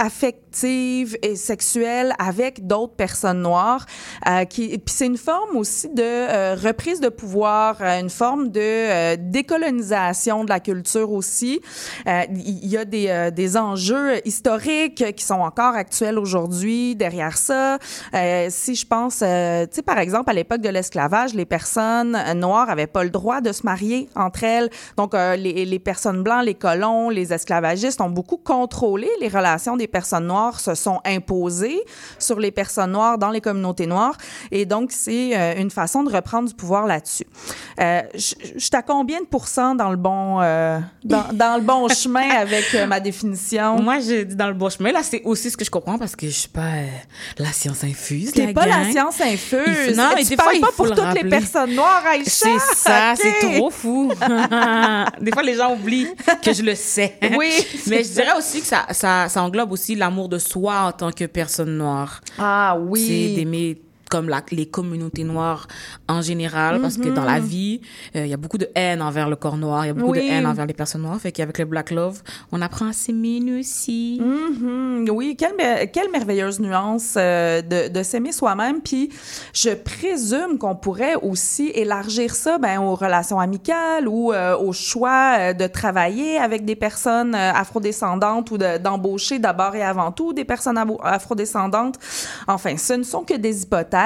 et 0.63 1.35
sexuelles 1.35 2.13
avec 2.19 2.65
d'autres 2.65 2.95
personnes 2.95 3.41
noires. 3.41 3.85
Euh, 4.27 4.45
qui, 4.45 4.69
puis 4.69 4.95
c'est 4.95 5.07
une 5.07 5.17
forme 5.17 5.57
aussi 5.57 5.89
de 5.89 6.01
euh, 6.01 6.55
reprise 6.55 6.99
de 6.99 7.09
pouvoir, 7.09 7.77
euh, 7.81 7.99
une 7.99 8.09
forme 8.09 8.49
de 8.49 8.59
euh, 8.61 9.17
décolonisation 9.19 10.43
de 10.43 10.49
la 10.49 10.59
culture 10.59 11.11
aussi. 11.11 11.61
Euh, 12.07 12.21
Il 12.29 12.67
y 12.67 12.77
a 12.77 12.85
des, 12.85 13.07
euh, 13.09 13.31
des 13.31 13.57
enjeux 13.57 14.25
historiques 14.25 15.15
qui 15.15 15.23
sont 15.23 15.41
encore 15.41 15.75
actuels 15.75 16.17
aujourd'hui 16.19 16.95
derrière 16.95 17.37
ça. 17.37 17.77
Si 18.49 18.75
je 18.75 18.85
pense, 18.85 19.19
tu 19.19 19.25
sais, 19.25 19.81
par 19.85 19.97
exemple, 19.99 20.29
à 20.29 20.33
l'époque 20.33 20.61
de 20.61 20.69
l'esclavage, 20.69 21.33
les 21.33 21.45
personnes 21.45 22.17
noires 22.35 22.69
avaient 22.69 22.87
pas 22.87 23.03
le 23.03 23.09
droit 23.09 23.41
de 23.41 23.51
se 23.51 23.63
marier 23.63 24.09
entre 24.15 24.43
elles. 24.43 24.69
Donc, 24.97 25.13
les, 25.13 25.65
les 25.65 25.79
personnes 25.79 26.23
blancs, 26.23 26.43
les 26.45 26.53
colons, 26.53 27.09
les 27.09 27.33
esclavagistes 27.33 28.01
ont 28.01 28.09
beaucoup 28.09 28.37
contrôlé 28.37 29.09
les 29.19 29.27
relations 29.27 29.77
des 29.77 29.87
personnes 29.87 30.27
noires, 30.27 30.44
se 30.53 30.75
sont 30.75 30.99
imposées 31.05 31.79
sur 32.19 32.39
les 32.39 32.51
personnes 32.51 32.91
noires 32.91 33.17
dans 33.17 33.29
les 33.29 33.41
communautés 33.41 33.87
noires. 33.87 34.15
Et 34.51 34.65
donc, 34.65 34.91
c'est 34.91 35.35
euh, 35.37 35.55
une 35.57 35.71
façon 35.71 36.03
de 36.03 36.11
reprendre 36.11 36.47
du 36.47 36.53
pouvoir 36.55 36.85
là-dessus. 36.85 37.25
Euh, 37.79 38.01
je 38.13 38.19
suis 38.57 38.69
à 38.73 38.81
combien 38.81 39.19
de 39.21 39.25
pourcents 39.25 39.75
dans 39.75 39.89
le 39.89 39.97
bon, 39.97 40.41
euh, 40.41 40.79
dans, 41.03 41.25
dans 41.33 41.55
le 41.57 41.61
bon 41.61 41.87
chemin 41.89 42.29
avec 42.29 42.65
ma 42.87 42.99
définition? 42.99 43.81
Moi, 43.81 43.99
je 43.99 44.23
dis 44.23 44.35
dans 44.35 44.47
le 44.47 44.53
bon 44.53 44.69
chemin. 44.69 44.91
Là, 44.91 45.01
c'est 45.03 45.21
aussi 45.23 45.49
ce 45.49 45.57
que 45.57 45.65
je 45.65 45.71
comprends 45.71 45.97
parce 45.97 46.15
que 46.15 46.27
je 46.27 46.31
suis 46.33 46.49
pas 46.49 46.71
la 47.37 47.51
science 47.51 47.83
infuse. 47.83 48.31
T'es 48.31 48.53
pas 48.53 48.65
la 48.65 48.91
science 48.91 49.15
Il 49.19 49.33
infuse. 49.33 49.89
faut- 49.89 49.95
non, 49.95 50.11
Et 50.11 50.15
mais 50.15 50.23
tu 50.23 50.29
des 50.29 50.35
parles 50.35 50.59
pas 50.59 50.71
pour 50.75 50.85
le 50.85 50.91
toutes 50.91 50.99
les 50.99 51.05
rappeler. 51.05 51.29
personnes 51.29 51.75
noires, 51.75 52.03
Aïcha. 52.07 52.29
C'est 52.29 52.59
ça, 52.75 53.13
c'est 53.15 53.57
trop 53.57 53.69
fou. 53.69 54.11
Des 55.21 55.31
fois, 55.31 55.43
les 55.43 55.55
gens 55.55 55.73
oublient 55.73 56.07
que 56.43 56.53
je 56.53 56.61
le 56.61 56.75
sais. 56.75 57.17
Oui. 57.37 57.51
Mais 57.87 58.03
je 58.03 58.09
dirais 58.09 58.37
aussi 58.37 58.61
que 58.61 58.67
ça, 58.67 58.85
ça, 58.91 59.27
ça 59.29 59.41
englobe 59.43 59.71
aussi 59.71 59.95
l'amour 59.95 60.29
de 60.29 60.34
soi 60.39 60.81
en 60.87 60.91
tant 60.91 61.11
que 61.11 61.25
personne 61.25 61.77
noire. 61.77 62.21
Ah 62.37 62.75
C'est 62.77 62.87
oui. 62.89 63.33
d'aimer 63.35 63.81
comme 64.15 64.29
la, 64.29 64.41
les 64.51 64.65
communautés 64.65 65.25
noires 65.25 65.67
en 66.07 66.21
général, 66.21 66.79
parce 66.81 66.95
que 66.97 67.09
dans 67.09 67.25
la 67.25 67.39
vie, 67.41 67.81
euh, 68.15 68.23
il 68.25 68.29
y 68.29 68.33
a 68.33 68.37
beaucoup 68.37 68.57
de 68.57 68.69
haine 68.75 69.01
envers 69.01 69.27
le 69.29 69.35
corps 69.35 69.57
noir, 69.57 69.83
il 69.83 69.87
y 69.89 69.91
a 69.91 69.93
beaucoup 69.93 70.11
Oui. 70.13 70.25
de 70.25 70.31
haine 70.31 70.45
envers 70.45 70.65
les 70.65 70.73
personnes 70.73 71.01
noires. 71.01 71.19
Fait 71.19 71.33
qu'avec 71.33 71.57
le 71.59 71.65
Black 71.65 71.91
Love, 71.91 72.21
on 72.53 72.61
apprend 72.61 72.87
à 72.87 72.93
s'aimer 72.93 73.41
nous 73.41 73.59
aussi. 73.59 74.21
Mhm. 74.21 75.09
Oui, 75.11 75.35
quelle, 75.37 75.55
mer- 75.57 75.91
quelle 75.91 76.09
merveilleuse 76.11 76.61
nuance 76.61 77.15
euh, 77.17 77.61
de, 77.61 77.89
de 77.89 78.03
s'aimer 78.03 78.31
soi-même. 78.31 78.79
Puis 78.81 79.09
je 79.53 79.71
présume 79.71 80.57
qu'on 80.57 80.75
pourrait 80.77 81.15
aussi 81.21 81.71
élargir 81.75 82.33
ça 82.35 82.57
ben, 82.57 82.79
aux 82.79 82.95
relations 82.95 83.39
amicales 83.39 84.07
ou 84.07 84.31
euh, 84.31 84.55
au 84.57 84.71
choix 84.71 85.53
de 85.53 85.67
travailler 85.67 86.37
avec 86.37 86.63
des 86.63 86.77
personnes 86.77 87.35
afrodescendantes 87.35 88.49
ou 88.51 88.57
de- 88.57 88.77
d'embaucher 88.77 89.39
d'abord 89.39 89.75
et 89.75 89.83
avant 89.83 90.11
tout 90.13 90.31
des 90.31 90.45
personnes 90.45 90.77
afrodescendantes. 91.03 91.97
Enfin, 92.47 92.77
ce 92.77 92.93
ne 92.93 93.03
sont 93.03 93.23
que 93.23 93.33
des 93.35 93.63
hypothèses. 93.63 94.04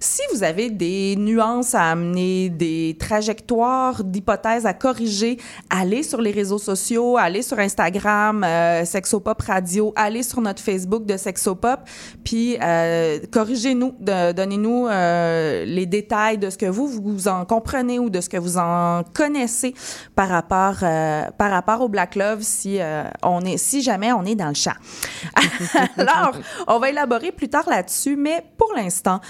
Si 0.00 0.20
vous 0.32 0.42
avez 0.42 0.70
des 0.70 1.16
nuances 1.16 1.74
à 1.74 1.90
amener, 1.90 2.48
des 2.48 2.96
trajectoires 2.98 4.04
d'hypothèses 4.04 4.66
à 4.66 4.74
corriger, 4.74 5.38
allez 5.70 6.02
sur 6.02 6.20
les 6.20 6.30
réseaux 6.30 6.58
sociaux, 6.58 7.16
allez 7.16 7.42
sur 7.42 7.58
Instagram, 7.58 8.44
euh, 8.44 8.84
Sexopop 8.84 9.40
Radio, 9.42 9.92
allez 9.96 10.22
sur 10.22 10.40
notre 10.40 10.62
Facebook 10.62 11.06
de 11.06 11.16
Sexopop, 11.16 11.80
puis 12.24 12.56
euh, 12.62 13.18
corrigez-nous, 13.30 13.94
donnez-nous 14.00 14.86
euh, 14.88 15.64
les 15.64 15.86
détails 15.86 16.38
de 16.38 16.50
ce 16.50 16.58
que 16.58 16.66
vous, 16.66 16.88
vous 16.88 17.28
en 17.28 17.44
comprenez 17.44 17.98
ou 17.98 18.10
de 18.10 18.20
ce 18.20 18.28
que 18.28 18.36
vous 18.36 18.58
en 18.58 19.02
connaissez 19.14 19.74
par 20.14 20.28
rapport, 20.28 20.78
par 20.80 21.50
rapport 21.50 21.80
au 21.80 21.88
Black 21.88 22.16
Love 22.16 22.42
si, 22.42 22.78
on 23.22 23.40
est, 23.40 23.56
si 23.56 23.82
jamais 23.82 24.12
on 24.12 24.24
est 24.24 24.34
dans 24.34 24.48
le 24.48 24.54
champ. 24.54 24.72
Alors, 25.96 26.32
on 26.66 26.78
va 26.78 26.90
élaborer 26.90 27.32
plus 27.32 27.48
tard 27.48 27.68
là-dessus, 27.68 28.16
mais 28.16 28.44
pour 28.56 28.72
l'instant, 28.74 29.20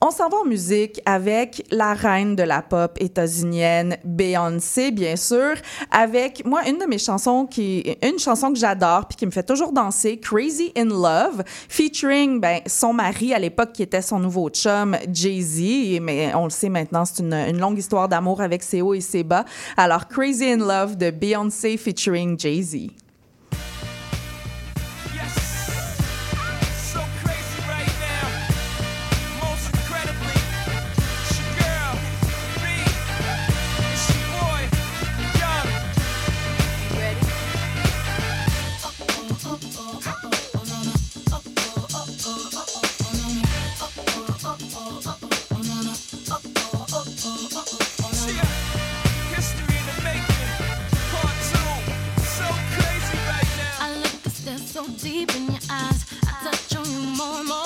on 0.00 0.10
s'en 0.10 0.28
va 0.28 0.38
en 0.38 0.44
musique 0.44 1.00
avec 1.04 1.64
la 1.70 1.94
reine 1.94 2.36
de 2.36 2.42
la 2.42 2.62
pop 2.62 2.92
états-unienne, 2.98 3.96
Beyoncé, 4.04 4.90
bien 4.90 5.16
sûr, 5.16 5.54
avec 5.90 6.44
moi 6.44 6.68
une 6.68 6.78
de 6.78 6.86
mes 6.86 6.98
chansons 6.98 7.46
qui, 7.46 7.96
une 8.02 8.18
chanson 8.18 8.52
que 8.52 8.58
j'adore 8.58 9.06
puis 9.06 9.16
qui 9.16 9.26
me 9.26 9.30
fait 9.30 9.42
toujours 9.42 9.72
danser, 9.72 10.18
Crazy 10.18 10.72
in 10.76 10.86
Love, 10.86 11.42
featuring 11.68 12.40
ben, 12.40 12.60
son 12.66 12.92
mari 12.92 13.34
à 13.34 13.38
l'époque 13.38 13.72
qui 13.72 13.82
était 13.82 14.02
son 14.02 14.18
nouveau 14.18 14.48
chum, 14.48 14.96
Jay-Z, 15.12 16.00
mais 16.00 16.34
on 16.34 16.44
le 16.44 16.50
sait 16.50 16.68
maintenant, 16.68 17.04
c'est 17.04 17.22
une, 17.22 17.34
une 17.34 17.58
longue 17.58 17.78
histoire 17.78 18.08
d'amour 18.08 18.40
avec 18.40 18.62
ses 18.62 18.82
hauts 18.82 18.94
et 18.94 19.00
ses 19.00 19.22
bas. 19.22 19.44
Alors, 19.76 20.08
Crazy 20.08 20.50
in 20.52 20.58
Love 20.58 20.96
de 20.96 21.10
Beyoncé 21.10 21.76
featuring 21.76 22.38
Jay-Z. 22.38 22.90
deep 55.26 55.36
in 55.36 55.46
your 55.46 55.60
eyes. 55.70 56.06
I 56.26 56.44
touch 56.44 56.76
on 56.76 56.90
you 56.90 57.16
more 57.16 57.40
and 57.40 57.48
more. 57.48 57.59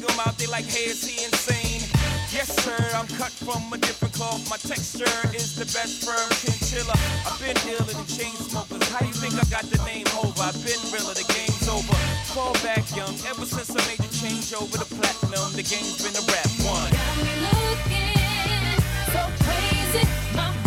figure 0.00 0.22
out, 0.26 0.38
they 0.38 0.46
like, 0.46 0.64
hey, 0.64 0.90
is 0.90 1.04
he 1.04 1.24
insane? 1.24 1.80
Yes, 2.32 2.48
sir, 2.62 2.78
I'm 2.94 3.06
cut 3.18 3.32
from 3.32 3.72
a 3.72 3.78
different 3.78 4.14
cloth. 4.14 4.48
My 4.48 4.56
texture 4.56 5.04
is 5.34 5.56
the 5.56 5.66
best 5.76 6.04
firm 6.06 6.30
chinchilla. 6.40 6.94
I've 7.26 7.38
been 7.40 7.56
ill 7.68 7.84
in 7.90 7.96
the 7.98 8.08
chain 8.08 8.34
smokers. 8.36 8.86
How 8.88 9.04
you 9.04 9.12
think 9.12 9.34
I 9.34 9.44
got 9.50 9.64
the 9.64 9.82
name 9.84 10.06
over? 10.16 10.40
I've 10.40 10.56
been 10.64 10.80
realer, 10.94 11.14
the 11.14 11.26
game's 11.28 11.68
over. 11.68 11.96
Fall 12.32 12.54
back 12.62 12.84
young, 12.94 13.14
ever 13.28 13.44
since 13.44 13.70
I 13.70 13.80
made 13.88 13.98
the 13.98 14.12
change 14.14 14.54
over 14.54 14.78
the 14.78 14.88
platinum, 14.94 15.52
the 15.52 15.66
game's 15.66 16.00
been 16.00 16.14
a 16.16 16.24
rap 16.30 16.50
one. 16.64 16.90
Got 16.94 17.16
me 17.18 17.34
looking 17.50 18.78
so 19.10 19.22
crazy, 19.42 20.06
my 20.32 20.59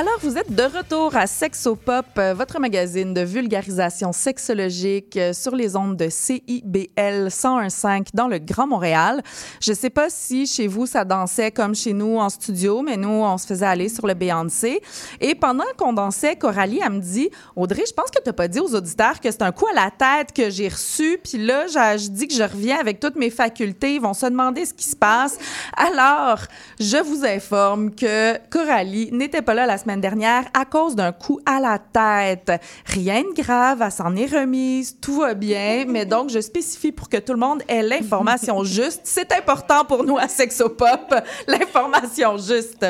Alors, 0.00 0.16
vous 0.22 0.38
êtes 0.38 0.54
de 0.54 0.62
retour 0.62 1.16
à 1.16 1.26
Sexopop, 1.26 2.06
euh, 2.18 2.32
votre 2.32 2.60
magazine 2.60 3.14
de 3.14 3.20
vulgarisation 3.20 4.12
sexologique 4.12 5.16
euh, 5.16 5.32
sur 5.32 5.56
les 5.56 5.74
ondes 5.74 5.96
de 5.96 6.08
CIBL 6.08 7.26
101.5 7.26 8.06
dans 8.14 8.28
le 8.28 8.38
Grand 8.38 8.68
Montréal. 8.68 9.20
Je 9.60 9.72
ne 9.72 9.76
sais 9.76 9.90
pas 9.90 10.08
si 10.08 10.46
chez 10.46 10.68
vous 10.68 10.86
ça 10.86 11.04
dansait 11.04 11.50
comme 11.50 11.74
chez 11.74 11.94
nous 11.94 12.16
en 12.16 12.28
studio, 12.28 12.80
mais 12.82 12.96
nous 12.96 13.08
on 13.08 13.38
se 13.38 13.46
faisait 13.48 13.66
aller 13.66 13.88
sur 13.88 14.06
le 14.06 14.14
Beyoncé. 14.14 14.80
Et 15.20 15.34
pendant 15.34 15.64
qu'on 15.76 15.92
dansait, 15.92 16.36
Coralie 16.36 16.78
elle 16.80 16.92
me 16.92 17.00
dit 17.00 17.28
"Audrey, 17.56 17.82
je 17.84 17.92
pense 17.92 18.12
que 18.12 18.22
t'as 18.22 18.32
pas 18.32 18.46
dit 18.46 18.60
aux 18.60 18.72
auditeurs 18.76 19.18
que 19.18 19.32
c'est 19.32 19.42
un 19.42 19.50
coup 19.50 19.66
à 19.66 19.74
la 19.74 19.90
tête 19.90 20.32
que 20.32 20.48
j'ai 20.48 20.68
reçu, 20.68 21.18
puis 21.24 21.44
là 21.44 21.66
je 21.66 22.08
dis 22.08 22.28
que 22.28 22.34
je 22.34 22.44
reviens 22.44 22.78
avec 22.78 23.00
toutes 23.00 23.16
mes 23.16 23.30
facultés, 23.30 23.96
ils 23.96 24.00
vont 24.00 24.14
se 24.14 24.26
demander 24.26 24.64
ce 24.64 24.74
qui 24.74 24.86
se 24.86 24.94
passe." 24.94 25.38
Alors, 25.76 26.38
je 26.78 26.98
vous 26.98 27.24
informe 27.24 27.92
que 27.92 28.38
Coralie 28.48 29.10
n'était 29.10 29.42
pas 29.42 29.54
là 29.54 29.66
la 29.66 29.76
semaine 29.76 29.87
dernière 29.96 30.44
à 30.54 30.64
cause 30.64 30.94
d'un 30.94 31.12
coup 31.12 31.40
à 31.46 31.60
la 31.60 31.78
tête. 31.78 32.52
Rien 32.86 33.22
de 33.22 33.42
grave, 33.42 33.82
elle 33.82 33.90
s'en 33.90 34.14
est 34.14 34.26
remise, 34.26 34.98
tout 35.00 35.20
va 35.20 35.34
bien, 35.34 35.84
mais 35.88 36.04
donc 36.04 36.30
je 36.30 36.40
spécifie 36.40 36.92
pour 36.92 37.08
que 37.08 37.16
tout 37.16 37.32
le 37.32 37.38
monde 37.38 37.62
ait 37.68 37.82
l'information 37.82 38.62
juste. 38.64 39.00
C'est 39.04 39.32
important 39.32 39.84
pour 39.84 40.04
nous 40.04 40.18
à 40.18 40.28
Sexopop, 40.28 41.14
l'information 41.46 42.36
juste. 42.36 42.86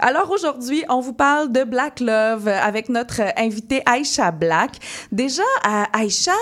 Alors 0.00 0.30
aujourd'hui, 0.30 0.84
on 0.88 1.00
vous 1.00 1.12
parle 1.14 1.52
de 1.52 1.64
Black 1.64 2.00
Love 2.00 2.48
avec 2.48 2.88
notre 2.88 3.20
invitée 3.36 3.82
Aïcha 3.86 4.30
Black. 4.30 4.72
Déjà, 5.12 5.42
euh, 5.66 5.84
Aïcha, 5.92 6.32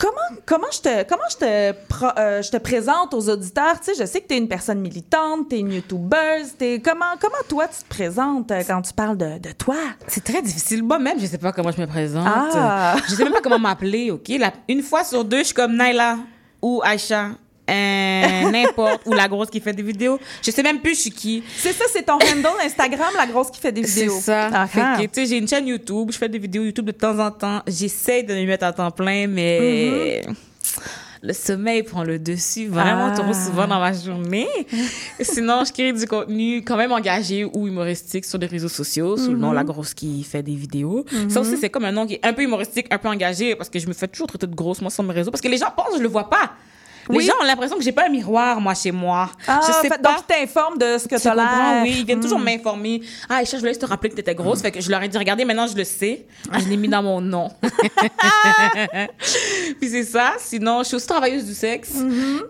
Comment, 0.00 0.40
comment, 0.46 0.66
je 0.72 0.80
te, 0.80 1.02
comment 1.06 1.22
je, 1.30 1.36
te 1.36 1.72
pro- 1.88 2.18
euh, 2.18 2.40
je 2.40 2.50
te 2.50 2.56
présente 2.56 3.12
aux 3.12 3.28
auditeurs? 3.28 3.78
Tu 3.80 3.92
sais, 3.94 4.02
je 4.02 4.06
sais 4.06 4.22
que 4.22 4.28
tu 4.28 4.34
es 4.34 4.38
une 4.38 4.48
personne 4.48 4.80
militante, 4.80 5.50
tu 5.50 5.56
es 5.56 5.58
une 5.58 5.72
YouTubeuse. 5.72 6.56
t'es- 6.58 6.80
Comment, 6.82 7.04
comment 7.20 7.36
toi, 7.48 7.68
tu 7.68 7.82
te 7.84 7.88
présentes 7.88 8.50
euh, 8.50 8.62
quand 8.66 8.80
tu 8.80 8.94
parles 8.94 9.18
de, 9.18 9.38
de 9.38 9.52
toi? 9.52 9.76
C'est 10.06 10.24
très 10.24 10.40
difficile. 10.40 10.82
Moi-même, 10.82 11.20
je 11.20 11.26
sais 11.26 11.36
pas 11.38 11.52
comment 11.52 11.70
je 11.70 11.80
me 11.80 11.86
présente. 11.86 12.26
Ah. 12.26 12.96
Je 13.08 13.14
sais 13.14 13.24
même 13.24 13.32
pas 13.34 13.42
comment 13.42 13.58
m'appeler, 13.58 14.10
OK? 14.10 14.28
La- 14.38 14.54
une 14.68 14.82
fois 14.82 15.04
sur 15.04 15.22
deux, 15.24 15.40
je 15.40 15.44
suis 15.44 15.54
comme 15.54 15.76
Naila 15.76 16.16
ou 16.62 16.80
Aïcha. 16.82 17.32
Euh, 17.70 18.50
n'importe, 18.50 19.02
ou 19.06 19.12
la 19.14 19.28
grosse 19.28 19.48
qui 19.50 19.60
fait 19.60 19.72
des 19.72 19.82
vidéos. 19.82 20.18
Je 20.42 20.50
sais 20.50 20.62
même 20.62 20.80
plus 20.80 20.94
je 20.94 21.00
suis 21.02 21.10
qui. 21.10 21.42
C'est 21.56 21.72
ça, 21.72 21.84
c'est 21.92 22.02
ton 22.04 22.14
handle 22.14 22.48
Instagram, 22.64 23.10
la 23.16 23.26
grosse 23.26 23.50
qui 23.50 23.60
fait 23.60 23.72
des 23.72 23.84
C'est 23.86 24.00
vidéos. 24.02 24.20
ça. 24.20 24.50
Ah, 24.52 24.66
Fait 24.66 24.80
ah. 24.82 24.96
que, 24.98 25.02
sais, 25.12 25.26
j'ai 25.26 25.38
une 25.38 25.48
chaîne 25.48 25.66
YouTube, 25.66 26.08
je 26.12 26.18
fais 26.18 26.28
des 26.28 26.38
vidéos 26.38 26.64
YouTube 26.64 26.86
de 26.86 26.92
temps 26.92 27.18
en 27.18 27.30
temps. 27.30 27.62
J'essaie 27.66 28.22
de 28.22 28.34
me 28.34 28.44
mettre 28.46 28.64
à 28.64 28.72
temps 28.72 28.90
plein, 28.90 29.26
mais 29.26 30.22
le 31.22 31.34
sommeil 31.34 31.82
prend 31.82 32.02
le 32.02 32.18
dessus 32.18 32.66
vraiment 32.68 33.08
Ah. 33.12 33.18
trop 33.18 33.34
souvent 33.34 33.66
dans 33.68 33.78
ma 33.78 33.92
journée. 33.92 34.48
Sinon, 35.20 35.64
je 35.66 35.72
crée 35.72 35.92
du 35.92 36.06
contenu 36.06 36.62
quand 36.64 36.78
même 36.78 36.92
engagé 36.92 37.44
ou 37.44 37.66
humoristique 37.68 38.24
sur 38.24 38.38
les 38.38 38.46
réseaux 38.46 38.68
sociaux 38.70 39.16
sous 39.18 39.32
le 39.32 39.36
nom 39.38 39.52
La 39.52 39.62
Grosse 39.64 39.92
qui 39.92 40.22
fait 40.24 40.42
des 40.42 40.54
vidéos. 40.54 41.04
Ça 41.28 41.40
aussi, 41.40 41.56
c'est 41.58 41.68
comme 41.68 41.84
un 41.84 41.92
nom 41.92 42.06
qui 42.06 42.14
est 42.14 42.24
un 42.26 42.32
peu 42.32 42.42
humoristique, 42.42 42.86
un 42.90 42.96
peu 42.98 43.08
engagé 43.08 43.54
parce 43.54 43.68
que 43.68 43.78
je 43.78 43.86
me 43.86 43.92
fais 43.92 44.08
toujours 44.08 44.28
traiter 44.28 44.46
de 44.46 44.54
grosse 44.54 44.80
moi 44.80 44.90
sur 44.90 45.02
mes 45.02 45.12
réseaux 45.12 45.30
parce 45.30 45.42
que 45.42 45.48
les 45.48 45.58
gens 45.58 45.70
pensent 45.76 45.98
je 45.98 46.02
le 46.02 46.08
vois 46.08 46.30
pas. 46.30 46.52
Les 47.10 47.16
Oui. 47.18 47.24
gens 47.26 47.34
ont 47.40 47.44
l'impression 47.44 47.76
que 47.76 47.82
j'ai 47.82 47.92
pas 47.92 48.06
un 48.06 48.08
miroir, 48.08 48.60
moi, 48.60 48.74
chez 48.74 48.92
moi. 48.92 49.30
Ah, 49.46 49.60
je 49.66 49.72
sais 49.72 49.80
fait- 49.82 49.88
pas. 49.88 49.98
donc, 49.98 50.18
ils 50.28 50.46
t'informent 50.46 50.78
de 50.78 50.98
ce 50.98 51.08
que 51.08 51.20
Tu 51.20 51.28
as 51.28 51.34
l'air. 51.34 51.82
oui. 51.82 51.96
Ils 52.00 52.06
viennent 52.06 52.20
toujours 52.20 52.38
Mm. 52.38 52.44
m'informer. 52.44 53.00
Ah, 53.28 53.36
Aïcha, 53.36 53.52
je 53.56 53.58
voulais 53.58 53.70
juste 53.72 53.80
te 53.82 53.86
rappeler 53.86 54.10
que 54.10 54.16
t'étais 54.16 54.34
grosse. 54.34 54.60
Fait 54.62 54.70
que 54.70 54.80
je 54.80 54.90
leur 54.90 55.02
ai 55.02 55.08
dit, 55.08 55.18
regardez, 55.18 55.44
maintenant, 55.44 55.66
je 55.66 55.76
le 55.76 55.84
sais. 55.84 56.26
Je 56.58 56.68
l'ai 56.68 56.76
mis 56.76 56.88
dans 56.88 57.02
mon 57.02 57.20
nom. 57.20 57.50
Puis 59.80 59.88
c'est 59.88 60.04
ça. 60.04 60.32
Sinon, 60.38 60.80
je 60.82 60.88
suis 60.88 60.96
aussi 60.96 61.06
travailleuse 61.06 61.44
du 61.44 61.54
sexe. 61.54 61.92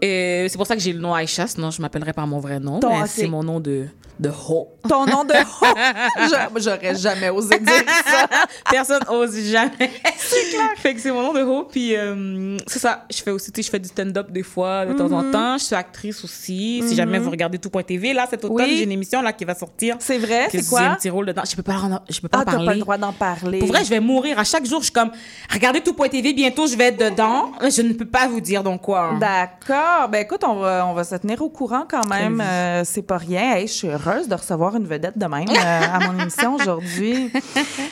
Et 0.01 0.47
c'est 0.49 0.57
pour 0.57 0.67
ça 0.67 0.75
que 0.77 0.83
j'ai 0.83 0.93
le 0.93 1.01
nom 1.01 1.15
Aïcha. 1.15 1.47
Sinon, 1.47 1.71
je 1.71 1.81
m'appellerais 1.81 2.13
par 2.13 2.27
mon 2.27 2.39
vrai 2.41 2.61
nom. 2.61 2.81
Ton- 2.81 2.91
mais 2.91 3.01
ok. 3.03 3.07
c'est 3.09 3.27
mon 3.27 3.43
nom 3.43 3.61
de, 3.61 3.87
de 4.19 4.29
ho. 4.31 4.69
Ton 4.89 5.07
nom 5.07 5.25
de... 5.25 5.35
Je- 6.19 6.61
J'aurais 6.63 6.95
jamais 6.95 7.31
osé 7.31 7.59
dire 7.59 7.85
ça. 8.07 8.29
Personne 8.71 9.03
ose 9.09 9.37
jamais. 9.51 9.91
c'est 10.19 10.51
clair. 10.51 10.69
Fait 10.77 10.95
que 10.95 11.01
c'est 11.01 11.13
mon 11.13 11.23
nom 11.23 11.33
de 11.33 11.43
ho. 11.43 11.65
Puis 11.71 11.97
euh, 11.97 12.57
c'est 12.67 12.79
ça. 12.79 13.05
Je 13.11 13.23
fais 13.23 13.31
aussi, 13.31 13.51
tu 13.53 13.63
sais, 13.63 13.67
je 13.67 13.71
fais 13.71 13.79
du 13.79 13.89
stand-up 13.89 14.31
des 14.31 14.43
fois, 14.51 14.87
de 14.87 14.93
temps 14.95 15.09
Mm-hmm. 15.09 15.29
en 15.29 15.33
temps. 15.33 15.59
Je 15.59 15.65
suis 15.65 15.75
actrice 15.77 16.23
aussi. 16.25 16.83
Si 16.87 16.95
jamais 16.95 17.19
vous 17.19 17.31
regardez 17.31 17.59
tout.tv, 17.59 18.13
là, 18.13 18.27
cet 18.29 18.45
automne, 18.45 18.67
Oui. 18.67 18.77
j'ai 18.77 18.85
une 18.85 18.93
émission 18.93 19.23
là 19.23 19.33
qui 19.33 19.45
va 19.45 19.55
sortir. 19.55 19.97
C'est 20.01 20.19
vrai, 20.19 20.49
c'est 20.51 20.59
J'ai 20.63 20.67
quoi? 20.69 20.81
un 20.83 20.95
petit 20.95 21.11
rôle 21.11 21.27
dedans. 21.27 21.43
Je 21.49 21.57
peux 21.57 21.63
pas, 21.63 21.77
je 22.09 22.21
peux 22.21 22.29
pas 22.29 22.39
Ah, 22.39 22.43
en 22.43 22.45
t'as 22.45 22.51
parler. 22.53 22.67
pas 22.67 22.75
le 22.75 22.81
droit 22.81 22.99
d'en 22.99 23.13
parler. 23.13 23.59
Pour 23.59 23.69
vrai, 23.69 23.85
je 23.85 23.91
vais 23.91 24.01
mourir. 24.01 24.39
À 24.39 24.45
chaque 24.45 24.67
jour, 24.67 24.81
je 24.81 24.85
suis 24.85 24.93
comme, 24.93 25.11
regardez 25.53 25.81
tout.tv, 25.81 26.33
bientôt 26.33 26.67
je 26.67 26.77
vais 26.77 26.85
être 26.89 26.99
dedans. 27.11 27.53
Je 27.63 27.83
ne 27.83 27.93
peux 27.93 28.05
pas 28.07 28.29
vous 28.29 28.41
dire 28.41 28.63
donc 28.63 28.83
quoi. 28.83 29.11
hein. 29.13 29.19
D'accord. 29.19 30.09
Ben 30.11 30.19
écoute, 30.23 30.43
on 30.47 30.57
va, 30.57 30.87
on 30.87 30.93
va 30.95 31.05
se 31.05 31.15
tenir 31.17 31.41
au 31.43 31.49
courant 31.49 31.85
quand 31.89 32.07
même. 32.09 32.41
Euh, 32.45 32.83
c'est 32.85 33.03
pas 33.03 33.19
rien. 33.19 33.57
Hey, 33.57 33.67
je 33.67 33.73
suis 33.73 33.89
heureuse 33.89 34.29
de 34.29 34.35
recevoir 34.35 34.77
une 34.77 34.87
vedette 34.87 35.17
de 35.19 35.27
même 35.27 35.49
euh, 35.49 35.55
à 35.95 35.99
mon 36.11 36.19
émission 36.21 36.55
aujourd'hui. 36.57 37.31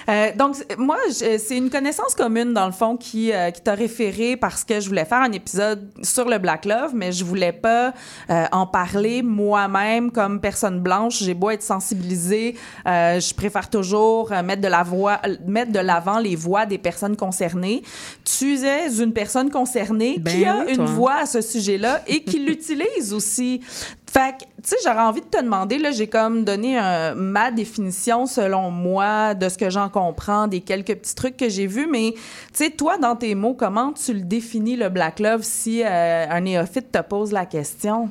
Euh, 0.09 0.31
donc, 0.37 0.57
moi, 0.79 0.97
c'est 1.11 1.57
une 1.57 1.71
connaissance 1.71 2.15
commune, 2.15 2.53
dans 2.55 2.67
le 2.67 2.73
fond, 2.73 2.97
qui, 2.97 3.33
euh, 3.33 3.51
qui 3.51 3.61
t'a 3.63 3.75
référé 3.75 4.37
parce 4.37 4.65
que 4.65 4.81
je 4.81 4.89
voulais 4.89 5.05
faire 5.05 5.19
un 5.23 5.33
épisode 5.33 5.89
sur 6.03 6.29
le 6.29 6.39
Black 6.49 6.65
Love, 6.65 6.93
mais 6.95 7.13
je 7.13 7.27
voulais 7.27 7.53
pas 7.53 7.93
euh, 8.31 8.47
en 8.53 8.67
parler 8.67 9.23
moi-même 9.23 10.11
comme 10.11 10.41
personne 10.41 10.81
blanche. 10.81 11.23
J'ai 11.23 11.35
beau 11.35 11.51
être 11.51 11.63
sensibilisée, 11.63 12.55
euh, 12.87 13.21
je 13.21 13.35
préfère 13.35 13.69
toujours 13.69 14.33
euh, 14.33 14.43
mettre 14.43 14.63
de 14.63 14.69
la 14.69 14.83
voix, 14.83 15.21
mettre 15.47 15.73
de 15.73 15.79
l'avant 15.79 16.19
les 16.19 16.37
voix 16.37 16.65
des 16.65 16.79
personnes 16.79 17.17
concernées. 17.17 17.83
Tu 18.25 18.55
es 18.65 18.99
une 18.99 19.13
personne 19.13 19.51
concernée 19.51 20.19
Ben 20.19 20.33
qui 20.33 20.47
a 20.47 20.65
oui, 20.65 20.75
une 20.75 20.87
voix 20.87 21.17
à 21.17 21.27
ce 21.27 21.43
sujet-là 21.43 22.01
et 22.07 22.25
qui 22.25 22.39
l'utilise 22.47 23.13
aussi. 23.13 23.61
Fait 24.11 24.33
que, 24.39 24.45
tu 24.63 24.71
sais, 24.71 24.77
j'aurais 24.85 25.03
envie 25.03 25.21
de 25.21 25.27
te 25.27 25.43
demander, 25.43 25.77
là, 25.77 25.91
j'ai 25.91 26.07
comme 26.07 26.43
donné 26.43 26.79
un- 26.79 27.15
ma 27.15 27.51
définition 27.51 28.25
selon 28.25 28.71
moi 28.71 29.35
de 29.35 29.51
ce 29.51 29.59
que 29.59 29.69
j'en 29.69 29.91
comprends, 29.91 30.47
des 30.49 30.61
quelques 30.63 30.95
petits 30.97 31.15
trucs 31.15 31.37
que 31.37 31.51
j'ai 31.51 31.67
vus, 31.67 31.87
mais, 31.91 32.13
tu 32.15 32.21
sais, 32.55 32.71
toi, 32.71 32.97
dans 32.97 33.17
tes 33.17 33.35
mots, 33.35 33.53
comment 33.53 33.93
tu 33.93 34.15
le 34.15 34.23
définis, 34.23 34.77
le 34.77 34.89
Black 34.89 35.21
Love, 35.21 35.43
si 35.43 35.83
euh, 35.85 36.27
un 36.31 36.41
néophyte 36.41 36.91
te 36.91 37.03
pose 37.03 37.33
la 37.33 37.45
question? 37.45 38.09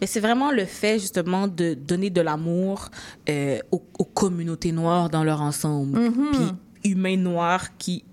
Mais 0.00 0.06
c'est 0.06 0.20
vraiment 0.20 0.50
le 0.50 0.66
fait 0.66 0.98
justement 0.98 1.48
de 1.48 1.72
donner 1.74 2.10
de 2.10 2.20
l'amour 2.20 2.88
euh, 3.28 3.58
aux, 3.70 3.82
aux 3.98 4.04
communautés 4.04 4.72
noires 4.72 5.08
dans 5.08 5.24
leur 5.24 5.40
ensemble. 5.40 5.98
Puis 6.82 6.90
humains 6.92 7.16
noirs 7.18 7.76
qui 7.78 8.04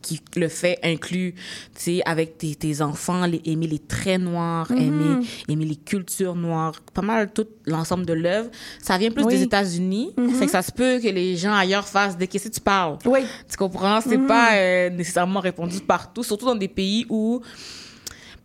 qui 0.00 0.20
le 0.36 0.48
fait 0.48 0.78
inclut, 0.82 1.34
tu 1.34 1.80
sais, 1.82 2.02
avec 2.04 2.38
tes, 2.38 2.54
tes 2.54 2.80
enfants, 2.82 3.26
les, 3.26 3.40
aimer 3.44 3.66
les 3.66 3.78
traits 3.78 4.20
noirs, 4.20 4.70
aimer, 4.70 5.24
aimer 5.48 5.64
les 5.64 5.76
cultures 5.76 6.34
noires, 6.34 6.74
pas 6.94 7.02
mal 7.02 7.32
tout 7.32 7.46
l'ensemble 7.66 8.06
de 8.06 8.12
l'œuvre. 8.12 8.50
Ça 8.82 8.96
vient 8.98 9.10
plus 9.10 9.24
Oui. 9.24 9.34
des 9.34 9.42
États-Unis. 9.42 10.14
Fait 10.38 10.46
que 10.46 10.52
ça 10.52 10.62
se 10.62 10.72
peut 10.72 10.98
que 11.02 11.08
les 11.08 11.36
gens 11.36 11.52
ailleurs 11.54 11.86
fassent 11.86 12.16
des 12.16 12.26
qu'est-ce 12.26 12.48
que 12.48 12.54
tu 12.54 12.60
parles. 12.60 12.98
Oui. 13.04 13.20
Tu 13.50 13.56
comprends? 13.56 14.00
C'est 14.00 14.18
pas 14.26 14.54
euh, 14.54 14.90
nécessairement 14.90 15.40
répandu 15.40 15.80
partout, 15.80 16.22
surtout 16.22 16.46
dans 16.46 16.54
des 16.54 16.68
pays 16.68 17.06
où, 17.08 17.40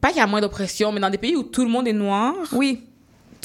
pas 0.02 0.10
qu'il 0.10 0.18
y 0.18 0.22
a 0.22 0.28
moins 0.28 0.42
d'oppression, 0.42 0.92
mais 0.92 1.00
dans 1.00 1.10
des 1.10 1.18
pays 1.18 1.36
où 1.36 1.44
tout 1.44 1.64
le 1.64 1.70
monde 1.70 1.88
est 1.88 1.94
noir, 1.94 2.34
Oui. 2.52 2.84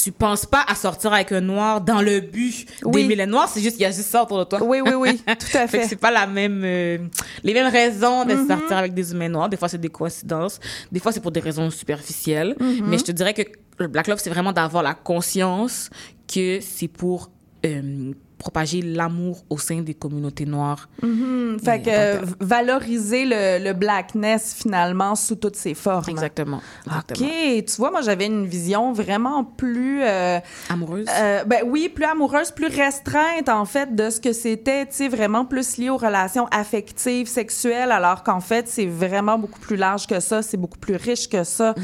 Tu 0.02 0.12
penses 0.12 0.46
pas 0.46 0.64
à 0.68 0.74
sortir 0.74 1.12
avec 1.12 1.32
un 1.32 1.40
noir 1.40 1.80
dans 1.80 2.00
le 2.00 2.20
but 2.20 2.66
Oui. 2.84 3.02
d'aimer 3.02 3.16
les 3.16 3.26
noirs, 3.26 3.48
c'est 3.48 3.60
juste 3.60 3.76
qu'il 3.76 3.82
y 3.82 3.86
a 3.86 3.90
juste 3.90 4.08
ça 4.08 4.22
autour 4.22 4.38
de 4.38 4.44
toi. 4.44 4.62
Oui, 4.62 4.80
oui, 4.80 4.92
oui, 4.96 5.16
tout 5.26 5.56
à 5.56 5.66
Fait 5.66 5.80
fait. 5.82 5.88
c'est 5.88 5.96
pas 5.96 6.10
la 6.10 6.26
même, 6.26 6.62
euh, 6.64 6.98
les 7.42 7.52
mêmes 7.54 7.70
raisons 7.70 8.24
de 8.24 8.34
sortir 8.46 8.76
avec 8.76 8.94
des 8.94 9.12
humains 9.12 9.28
noirs. 9.28 9.48
Des 9.48 9.56
fois, 9.56 9.68
c'est 9.68 9.80
des 9.80 9.88
coïncidences. 9.88 10.60
Des 10.92 11.00
fois, 11.00 11.12
c'est 11.12 11.20
pour 11.20 11.32
des 11.32 11.40
raisons 11.40 11.70
superficielles. 11.70 12.56
Mais 12.60 12.98
je 12.98 13.04
te 13.04 13.12
dirais 13.12 13.34
que 13.34 13.42
le 13.78 13.88
Black 13.88 14.06
Love, 14.08 14.18
c'est 14.22 14.30
vraiment 14.30 14.52
d'avoir 14.52 14.82
la 14.82 14.94
conscience 14.94 15.90
que 16.32 16.58
c'est 16.60 16.88
pour 16.88 17.30
euh, 17.66 18.12
propager 18.38 18.82
l'amour 18.82 19.44
au 19.50 19.58
sein 19.58 19.80
des 19.80 19.94
communautés 19.94 20.46
noires. 20.46 20.88
Fait 21.00 21.82
que 21.82 21.88
euh, 21.90 22.20
valoriser 22.40 23.24
le, 23.24 23.64
le 23.64 23.72
blackness, 23.72 24.54
finalement, 24.54 25.14
sous 25.16 25.34
toutes 25.36 25.56
ses 25.56 25.74
formes. 25.74 26.04
Exactement. 26.08 26.60
OK. 26.86 27.18
Tu 27.18 27.76
vois, 27.76 27.90
moi, 27.90 28.00
j'avais 28.00 28.26
une 28.26 28.46
vision 28.46 28.92
vraiment 28.92 29.44
plus... 29.44 30.02
euh, 30.02 30.38
Amoureuse. 30.68 31.06
Euh, 31.18 31.44
ben 31.44 31.62
oui, 31.66 31.88
plus 31.88 32.04
amoureuse, 32.04 32.50
plus 32.50 32.68
restreinte 32.68 33.48
en 33.48 33.64
fait 33.64 33.94
de 33.94 34.10
ce 34.10 34.20
que 34.20 34.32
c'était, 34.32 34.86
tu 34.86 34.94
sais, 34.94 35.08
vraiment 35.08 35.44
plus 35.44 35.76
lié 35.78 35.90
aux 35.90 35.96
relations 35.96 36.46
affectives, 36.50 37.26
sexuelles, 37.26 37.90
alors 37.90 38.22
qu'en 38.22 38.40
fait 38.40 38.68
c'est 38.68 38.86
vraiment 38.86 39.38
beaucoup 39.38 39.60
plus 39.60 39.76
large 39.76 40.06
que 40.06 40.20
ça, 40.20 40.42
c'est 40.42 40.56
beaucoup 40.56 40.78
plus 40.78 40.96
riche 40.96 41.28
que 41.28 41.44
ça. 41.44 41.74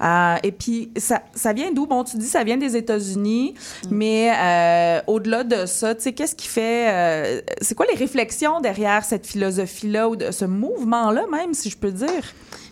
Euh, 0.00 0.36
et 0.42 0.52
puis 0.52 0.90
ça, 0.96 1.22
ça 1.34 1.52
vient 1.52 1.70
d'où? 1.72 1.86
Bon, 1.86 2.04
tu 2.04 2.16
dis 2.16 2.26
ça 2.26 2.44
vient 2.44 2.56
des 2.56 2.76
États-Unis, 2.76 3.54
mais 3.90 4.32
euh, 4.34 5.00
au-delà 5.06 5.44
de 5.44 5.66
ça, 5.66 5.94
tu 5.98 6.04
sais, 6.04 6.12
qu'est-ce 6.12 6.34
qui 6.34 6.48
fait 6.48 6.90
euh, 6.90 7.40
C'est 7.60 7.74
quoi 7.74 7.86
les 7.90 7.96
réflexions 7.96 8.60
derrière 8.60 9.04
cette 9.04 9.26
philosophie-là 9.26 10.08
ou 10.08 10.16
de 10.16 10.30
ce 10.30 10.44
mouvement-là 10.46 11.26
même, 11.30 11.52
si 11.52 11.68
je 11.70 11.76
peux 11.76 11.92
dire? 11.92 12.22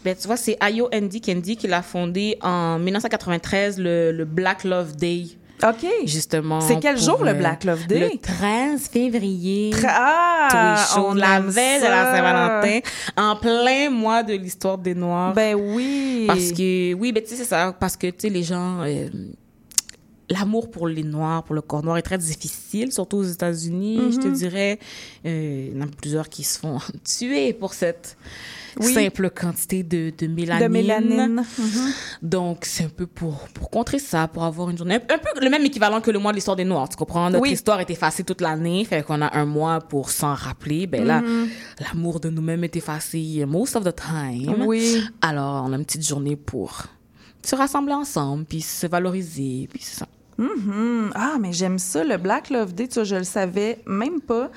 Ben, 0.04 0.16
tu 0.16 0.26
vois, 0.26 0.36
c'est 0.36 0.56
Ayo 0.60 0.88
Andy 0.94 1.20
Kendi 1.20 1.56
qui 1.56 1.66
l'a 1.66 1.82
fondé 1.82 2.38
en 2.40 2.78
1993, 2.78 3.78
le, 3.78 4.12
le 4.12 4.24
Black 4.24 4.64
Love 4.64 4.96
Day. 4.96 5.24
Ok. 5.62 5.86
Justement. 6.04 6.60
C'est 6.60 6.78
quel 6.80 6.98
jour, 6.98 7.24
le 7.24 7.32
Black 7.32 7.64
Love 7.64 7.86
Day? 7.86 8.10
Le 8.12 8.18
13 8.18 8.88
février. 8.88 9.72
Ah, 9.88 10.86
on 10.98 11.14
la 11.14 11.40
veille 11.40 11.80
de 11.80 11.86
la. 11.86 12.12
Saint-Valentin, 12.12 12.80
en 13.16 13.36
plein 13.36 13.90
mois 13.90 14.22
de 14.22 14.34
l'histoire 14.34 14.78
des 14.78 14.94
Noirs. 14.94 15.32
Ben 15.32 15.54
oui. 15.54 16.24
Parce 16.26 16.52
que, 16.52 16.94
oui, 16.94 17.12
ben, 17.12 17.22
tu 17.22 17.30
sais, 17.30 17.36
c'est 17.36 17.44
ça. 17.44 17.74
Parce 17.78 17.96
que, 17.96 18.08
tu 18.08 18.14
sais, 18.18 18.28
les 18.28 18.42
gens, 18.42 18.82
euh, 18.84 19.08
l'amour 20.30 20.70
pour 20.70 20.88
les 20.88 21.02
Noirs, 21.04 21.44
pour 21.44 21.54
le 21.54 21.60
corps 21.62 21.82
noir 21.84 21.96
est 21.98 22.02
très 22.02 22.18
difficile, 22.18 22.90
surtout 22.92 23.18
aux 23.18 23.22
États-Unis. 23.24 24.00
Je 24.12 24.16
te 24.18 24.28
dirais, 24.28 24.78
euh, 25.24 25.68
il 25.72 25.76
y 25.78 25.80
en 25.82 25.84
a 25.84 25.88
plusieurs 25.88 26.28
qui 26.28 26.42
se 26.44 26.58
font 26.58 26.78
tuer 27.04 27.52
pour 27.52 27.74
cette 27.74 28.16
Oui. 28.80 28.92
simple 28.92 29.30
quantité 29.30 29.82
de, 29.84 30.12
de 30.18 30.26
mélanine. 30.26 30.66
de 30.66 30.72
mélanine. 30.72 31.44
Donc, 32.22 32.64
c'est 32.64 32.84
un 32.84 32.88
peu 32.88 33.06
pour, 33.06 33.48
pour 33.54 33.70
contrer 33.70 33.98
ça, 33.98 34.26
pour 34.28 34.44
avoir 34.44 34.68
une 34.70 34.76
journée. 34.76 34.96
Un 34.96 35.18
peu 35.18 35.28
le 35.40 35.48
même 35.48 35.64
équivalent 35.64 36.00
que 36.00 36.10
le 36.10 36.18
mois 36.18 36.32
de 36.32 36.36
l'histoire 36.36 36.56
des 36.56 36.64
Noirs. 36.64 36.88
Tu 36.88 36.96
comprends? 36.96 37.30
Notre 37.30 37.42
Oui. 37.42 37.52
histoire 37.52 37.80
est 37.80 37.88
effacée 37.90 38.24
toute 38.24 38.40
l'année. 38.40 38.84
Fait 38.84 39.02
qu'on 39.04 39.22
a 39.22 39.34
un 39.36 39.44
mois 39.46 39.80
pour 39.80 40.10
s'en 40.10 40.34
rappeler. 40.34 40.86
Ben 40.86 41.04
là, 41.04 41.22
l'amour 41.80 42.20
de 42.20 42.28
nous-mêmes 42.30 42.64
est 42.64 42.74
effacé 42.76 43.44
most 43.46 43.76
of 43.76 43.84
the 43.84 43.94
time. 43.94 44.56
Oui. 44.66 45.02
Alors, 45.22 45.64
on 45.66 45.72
a 45.72 45.76
une 45.76 45.84
petite 45.84 46.06
journée 46.06 46.36
pour 46.36 46.82
se 47.42 47.54
rassembler 47.54 47.94
ensemble, 47.94 48.44
puis 48.44 48.60
se 48.60 48.88
valoriser, 48.88 49.68
puis 49.72 49.80
c'est 49.80 50.04
Mhm. 50.38 51.12
Ah, 51.14 51.36
mais 51.40 51.52
j'aime 51.52 51.78
ça, 51.78 52.04
le 52.04 52.16
Black 52.18 52.50
Love 52.50 52.74
Day, 52.74 52.88
tu 52.88 52.94
vois, 52.94 53.04
je 53.04 53.16
le 53.16 53.24
savais 53.24 53.78
même 53.86 54.20
pas. 54.20 54.50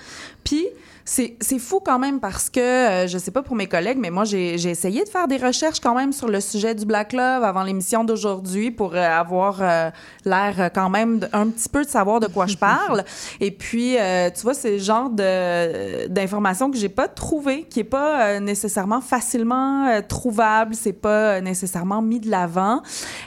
Puis, 0.44 0.68
c'est 1.12 1.60
fou 1.60 1.80
quand 1.84 1.98
même 1.98 2.20
parce 2.20 2.50
que, 2.52 2.60
euh, 2.60 3.08
je 3.08 3.18
sais 3.18 3.32
pas 3.32 3.42
pour 3.42 3.56
mes 3.56 3.66
collègues, 3.68 3.98
mais 4.00 4.12
moi, 4.12 4.26
j'ai 4.26 4.54
essayé 4.54 5.04
de 5.04 5.10
faire 5.10 5.28
des 5.28 5.38
recherches 5.38 5.80
quand 5.80 5.96
même 5.96 6.12
sur 6.14 6.28
le 6.28 6.40
sujet 6.40 6.76
du 6.76 6.86
Black 6.86 7.14
Love 7.14 7.44
avant 7.44 7.64
l'émission 7.64 8.04
d'aujourd'hui 8.04 8.70
pour 8.70 8.94
euh, 8.94 8.98
avoir 9.00 9.58
euh, 9.62 9.90
l'air 10.26 10.54
euh, 10.60 10.70
quand 10.74 10.90
même 10.92 11.28
un 11.34 11.48
petit 11.48 11.68
peu 11.68 11.84
de 11.84 11.90
savoir 11.90 12.20
de 12.20 12.28
quoi 12.28 12.46
je 12.46 12.58
parle. 12.58 13.04
Et 13.40 13.50
puis, 13.50 13.98
euh, 13.98 14.30
tu 14.30 14.42
vois, 14.44 14.54
c'est 14.54 14.74
le 14.74 14.78
genre 14.78 15.10
de- 15.10 16.08
d'information 16.08 16.70
que 16.70 16.78
j'ai 16.78 16.90
pas 16.90 17.08
trouvé, 17.08 17.64
qui 17.64 17.80
est 17.80 17.84
pas 17.84 18.22
euh, 18.28 18.40
nécessairement 18.40 19.02
facilement 19.02 19.88
euh, 19.88 20.02
trouvable, 20.08 20.76
c'est 20.76 20.94
pas 20.94 21.42
nécessairement 21.42 22.04
mis 22.04 22.20
de 22.20 22.30
l'avant. 22.30 22.82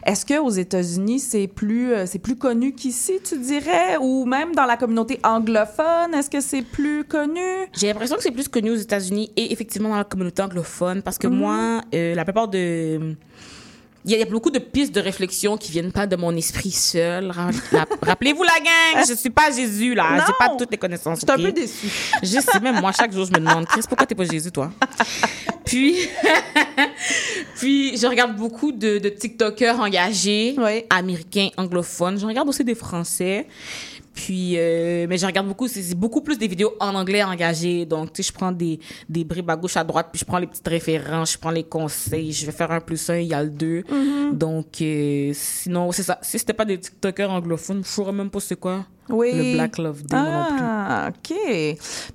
Est-ce 0.06 0.24
que 0.24 0.38
aux 0.38 0.50
États-Unis, 0.50 1.18
c'est 1.18 1.48
plus 1.48 1.92
euh, 1.92 2.06
c'est 2.06 2.20
plus 2.20 2.36
connu 2.36 2.74
qu'ici, 2.74 3.14
tu 3.24 3.38
dirais, 3.38 3.96
ou 4.00 4.24
même 4.24 4.54
dans 4.54 4.66
la 4.66 4.76
communauté 4.76 5.18
anglophone, 5.24 6.14
est-ce 6.14 6.30
que 6.30 6.40
c'est 6.40 6.62
plus 6.62 7.02
connu? 7.04 7.40
J'ai 7.74 7.86
l'impression 7.88 8.16
que 8.16 8.22
c'est 8.22 8.30
plus 8.30 8.48
connu 8.48 8.70
aux 8.70 8.76
États-Unis 8.76 9.30
et 9.36 9.52
effectivement 9.52 9.88
dans 9.88 9.96
la 9.96 10.04
communauté 10.04 10.42
anglophone 10.42 11.02
parce 11.02 11.18
que 11.18 11.26
moi, 11.26 11.80
euh, 11.94 12.14
la 12.14 12.24
plupart 12.24 12.48
de. 12.48 13.14
Il 14.04 14.10
y 14.10 14.20
a 14.20 14.24
beaucoup 14.24 14.50
de 14.50 14.58
pistes 14.58 14.92
de 14.92 15.00
réflexion 15.00 15.56
qui 15.56 15.70
viennent 15.70 15.92
pas 15.92 16.08
de 16.08 16.16
mon 16.16 16.34
esprit 16.36 16.72
seul. 16.72 17.30
Rappelez-vous 18.02 18.42
la 18.42 18.58
gang, 18.58 19.04
je 19.08 19.14
suis 19.14 19.30
pas 19.30 19.52
Jésus 19.52 19.94
là, 19.94 20.24
j'ai 20.26 20.32
pas 20.36 20.56
toutes 20.58 20.72
les 20.72 20.76
connaissances. 20.76 21.20
Je 21.20 21.24
suis 21.32 21.40
un 21.40 21.44
peu 21.44 21.52
déçue. 21.52 21.86
Je 22.22 22.40
sais 22.40 22.58
même 22.60 22.80
moi 22.80 22.90
chaque 22.90 23.12
jour 23.12 23.24
je 23.26 23.30
me 23.30 23.38
demande 23.38 23.64
Chris 23.66 23.82
pourquoi 23.88 24.04
t'es 24.04 24.16
pas 24.16 24.24
Jésus 24.24 24.50
toi? 24.50 24.72
Puis 25.64 25.96
puis 27.60 27.96
je 27.96 28.06
regarde 28.08 28.36
beaucoup 28.36 28.72
de, 28.72 28.98
de 28.98 29.08
TikTokers 29.08 29.78
engagés 29.78 30.56
Oui. 30.58 30.84
américains 30.90 31.48
anglophones. 31.56 32.18
Je 32.18 32.26
regarde 32.26 32.48
aussi 32.48 32.64
des 32.64 32.74
Français. 32.74 33.46
Puis, 34.14 34.54
euh, 34.56 35.06
mais 35.08 35.16
je 35.16 35.26
regarde 35.26 35.46
beaucoup, 35.46 35.68
c'est 35.68 35.94
beaucoup 35.94 36.20
plus 36.20 36.36
des 36.38 36.48
vidéos 36.48 36.74
en 36.80 36.94
anglais 36.94 37.22
engagées. 37.22 37.86
Donc, 37.86 38.12
tu 38.12 38.22
sais, 38.22 38.28
je 38.28 38.32
prends 38.32 38.52
des, 38.52 38.78
des 39.08 39.24
bribes 39.24 39.48
à 39.50 39.56
gauche, 39.56 39.76
à 39.76 39.84
droite, 39.84 40.08
puis 40.12 40.20
je 40.20 40.24
prends 40.24 40.38
les 40.38 40.46
petites 40.46 40.68
références, 40.68 41.32
je 41.32 41.38
prends 41.38 41.50
les 41.50 41.64
conseils, 41.64 42.32
je 42.32 42.44
vais 42.44 42.52
faire 42.52 42.70
un 42.70 42.80
plus 42.80 43.08
un, 43.10 43.16
il 43.16 43.28
y 43.28 43.34
a 43.34 43.42
le 43.42 43.50
deux. 43.50 43.80
Mm-hmm. 43.80 44.36
Donc, 44.36 44.80
euh, 44.82 45.32
sinon, 45.34 45.92
c'est 45.92 46.02
ça. 46.02 46.18
Si 46.22 46.38
c'était 46.38 46.52
pas 46.52 46.64
des 46.64 46.78
TikTokers 46.78 47.30
anglophones, 47.30 47.82
je 47.84 47.88
saurais 47.88 48.12
même 48.12 48.30
pas 48.30 48.40
c'est 48.40 48.56
quoi 48.56 48.84
Oui. 49.12 49.30
le 49.32 49.54
Black 49.54 49.78
Love 49.78 50.02
Day 50.04 50.16
moi 50.16 50.28
non 50.50 50.56
plus. 50.56 50.64
Ah, 50.66 51.08
OK. 51.10 51.36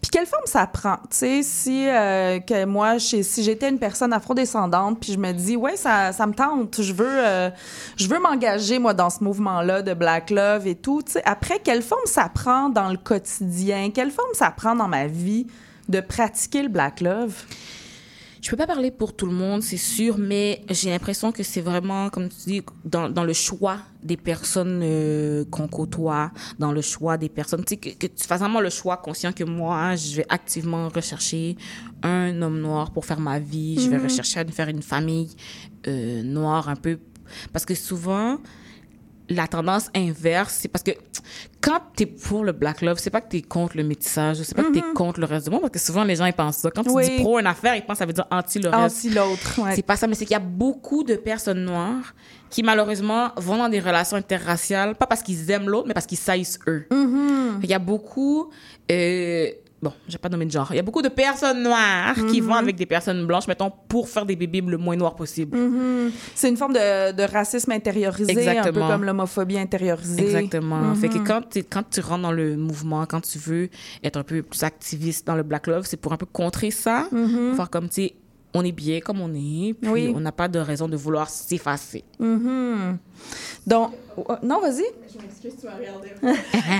Puis 0.02 0.10
quelle 0.12 0.26
forme 0.26 0.46
ça 0.46 0.68
prend? 0.68 0.98
Tu 1.10 1.18
sais, 1.18 1.44
si 1.44 1.88
euh, 1.88 2.40
que 2.40 2.66
moi, 2.66 2.98
je- 2.98 3.22
si 3.22 3.44
j'étais 3.44 3.70
une 3.70 3.80
personne 3.80 4.12
afrodescendante, 4.14 5.00
puis 5.00 5.14
je 5.14 5.18
me 5.20 5.32
dis, 5.32 5.56
ouais, 5.56 5.76
ça, 5.78 6.12
ça 6.12 6.26
me 6.28 6.34
tente, 6.34 6.82
je 6.82 6.92
veux, 6.94 7.06
euh, 7.08 7.50
je 7.96 8.08
veux 8.08 8.20
m'engager, 8.20 8.80
moi, 8.80 8.94
dans 8.94 9.10
ce 9.10 9.24
mouvement-là 9.24 9.82
de 9.82 9.94
Black 9.94 10.30
Love 10.32 10.68
et 10.68 10.76
tout. 10.76 11.02
Tu 11.06 11.14
sais, 11.14 11.22
après, 11.26 11.60
quelle 11.64 11.82
forme 11.82 12.06
ça 12.06 12.30
prend 12.34 12.70
dans 12.70 12.90
le 12.90 12.98
quotidien? 12.98 13.92
Quelle 13.94 14.12
forme 14.12 14.34
ça 14.34 14.52
prend 14.52 14.76
dans 14.76 14.88
ma 14.88 15.08
vie 15.08 15.48
de 15.88 16.00
pratiquer 16.02 16.64
le 16.64 16.70
Black 16.70 17.02
Love? 17.02 17.34
Je 18.48 18.52
peux 18.52 18.56
pas 18.56 18.66
parler 18.68 18.92
pour 18.92 19.14
tout 19.14 19.26
le 19.26 19.34
monde, 19.34 19.62
c'est 19.62 19.76
sûr, 19.76 20.18
mais 20.18 20.62
j'ai 20.70 20.90
l'impression 20.90 21.34
que 21.34 21.44
c'est 21.44 21.60
vraiment, 21.60 22.10
comme 22.10 22.30
tu 22.30 22.38
dis, 22.46 22.62
dans, 22.86 23.10
dans 23.10 23.26
le 23.26 23.34
choix 23.34 23.80
des 24.02 24.16
personnes 24.16 24.80
euh, 24.86 25.44
qu'on 25.52 25.68
côtoie, 25.68 26.32
dans 26.58 26.72
le 26.72 26.80
choix 26.80 27.18
des 27.18 27.28
personnes, 27.28 27.66
tu 27.66 27.72
sais, 27.74 27.76
que, 27.76 27.90
que 27.90 28.08
tu 28.08 28.24
fasses 28.26 28.40
vraiment 28.40 28.62
le 28.62 28.70
choix 28.70 28.96
conscient 28.96 29.34
que 29.34 29.44
moi, 29.44 29.98
je 29.98 30.16
vais 30.16 30.26
activement 30.30 30.88
rechercher 30.88 31.58
un 32.04 32.42
homme 32.42 32.62
noir 32.62 32.92
pour 32.92 33.06
faire 33.06 33.20
ma 33.20 33.38
vie, 33.38 33.82
je 33.82 33.90
vais 33.90 33.98
rechercher 33.98 34.40
à 34.40 34.46
faire 34.46 34.70
une 34.70 34.82
famille 34.82 35.36
euh, 35.86 36.24
noire 36.24 36.70
un 36.70 36.78
peu, 36.78 37.00
parce 37.52 37.66
que 37.66 37.76
souvent, 37.76 38.38
la 39.30 39.48
tendance 39.48 39.90
inverse, 39.96 40.58
c'est 40.62 40.68
parce 40.70 40.84
que 40.84 40.92
quand 41.62 41.80
t'es 41.96 42.06
pour 42.06 42.44
le 42.46 42.52
black 42.54 42.82
love, 42.82 42.98
c'est 43.00 43.10
pas 43.10 43.20
que 43.22 43.30
t'es 43.30 43.42
contre 43.42 43.76
le 43.78 43.84
métissage, 43.84 44.38
c'est 44.44 44.56
pas 44.56 44.64
que 44.64 44.72
t'es 44.72 44.82
contre 44.94 45.20
le 45.20 45.26
reste 45.26 45.46
du 45.46 45.52
monde, 45.52 45.62
parce 45.62 45.74
que 45.74 45.80
souvent 45.80 46.04
les 46.04 46.16
gens 46.16 46.26
ils 46.26 46.34
pensent 46.34 46.58
ça. 46.58 46.72
Quand 46.72 46.84
tu 46.84 46.90
Oui. 46.92 47.10
dis 47.10 47.22
pro 47.24 47.40
une 47.40 47.48
affaire, 47.48 47.76
ils 47.76 47.82
pensent 47.82 47.96
que 47.96 48.00
ça 48.00 48.06
veut 48.06 48.14
dire 48.14 48.28
anti 48.32 48.60
le 48.60 48.70
reste. 48.70 48.98
Anti 48.98 49.10
l'autre. 49.10 49.60
ouais. 49.62 49.76
C'est 49.76 49.82
pas 49.82 49.98
ça, 49.98 50.08
mais 50.08 50.16
c'est 50.16 50.26
qu'il 50.26 50.34
y 50.34 50.38
a 50.38 50.40
beaucoup 50.40 51.04
de 51.04 51.16
personnes 51.16 51.64
noires 51.66 52.14
qui 52.50 52.64
malheureusement 52.64 53.32
vont 53.36 53.58
dans 53.58 53.68
des 53.70 53.80
relations 53.82 54.16
interraciales, 54.16 54.96
pas 54.96 55.08
parce 55.08 55.22
qu'ils 55.22 55.52
aiment 55.52 55.68
l'autre, 55.70 55.88
mais 55.88 55.94
parce 55.94 56.06
qu'ils 56.06 56.18
saillissent 56.18 56.60
eux. 56.68 56.88
Il 56.92 57.70
y 57.70 57.74
a 57.74 57.80
beaucoup, 57.80 58.50
euh, 58.92 59.48
bon, 59.82 59.94
je 60.08 60.14
vais 60.14 60.18
pas 60.18 60.30
nommer 60.30 60.46
de 60.46 60.52
genre, 60.52 60.68
il 60.72 60.76
y 60.76 60.80
a 60.80 60.84
beaucoup 60.84 61.02
de 61.02 61.10
personnes 61.10 61.62
noires 61.64 62.16
qui 62.32 62.42
vont 62.42 62.56
avec 62.56 62.76
des 62.76 62.86
personnes 62.86 63.26
blanches, 63.26 63.48
mettons, 63.48 63.72
pour 63.88 64.10
faire 64.10 64.26
des 64.26 64.36
bébés 64.36 64.62
le 64.62 64.78
moins 64.78 64.96
noirs 64.96 65.16
possible. 65.16 65.58
C'est 66.36 66.50
une 66.50 66.58
forme 66.58 66.74
de, 66.74 67.12
de 67.12 67.24
racisme 67.24 67.72
intériorisé, 67.72 68.32
un 68.32 68.36
peu 68.36 68.40
Exactement. 68.42 68.88
comme 68.88 69.04
l'homophobie 69.04 69.58
intériorisée. 69.58 70.24
Exactement. 70.24 70.96
Fait 70.96 71.10
que 71.10 71.20
quand, 71.20 71.42
quand 71.70 71.84
tu 71.90 72.02
rentres 72.02 72.24
dans 72.24 72.32
le 72.32 72.56
mouvement, 72.58 73.06
quand 73.06 73.22
tu 73.22 73.38
veux 73.38 73.70
être 74.04 74.18
un 74.18 74.24
peu 74.24 74.42
plus 74.42 74.64
activiste 74.64 75.28
dans 75.28 75.36
le 75.36 75.44
Black 75.44 75.68
Love, 75.68 75.86
c'est 75.86 75.98
pour 75.98 76.14
un 76.14 76.18
peu 76.18 76.26
contrer 76.26 76.72
ça. 76.72 77.08
Faire 77.56 77.70
comme, 77.70 77.90
tu 77.90 78.04
sais, 78.04 78.16
on 78.54 78.64
est 78.64 78.72
bien 78.72 79.00
comme 79.02 79.22
on 79.22 79.34
est, 79.34 79.74
puis 79.74 79.90
Oui. 79.92 80.14
on 80.16 80.20
n'a 80.20 80.32
pas 80.32 80.48
de 80.48 80.60
raison 80.60 80.88
de 80.88 80.98
vouloir 80.98 81.30
s'effacer. 81.30 82.04
Mhm. 82.20 82.98
Donc, 83.68 83.92
oh, 84.18 84.34
non, 84.44 84.60
vas-y. 84.62 84.86
Je 85.14 85.22
m'excuse, 85.22 85.54
tu 85.60 85.66
m'as 85.68 85.76
regardé. 85.76 86.10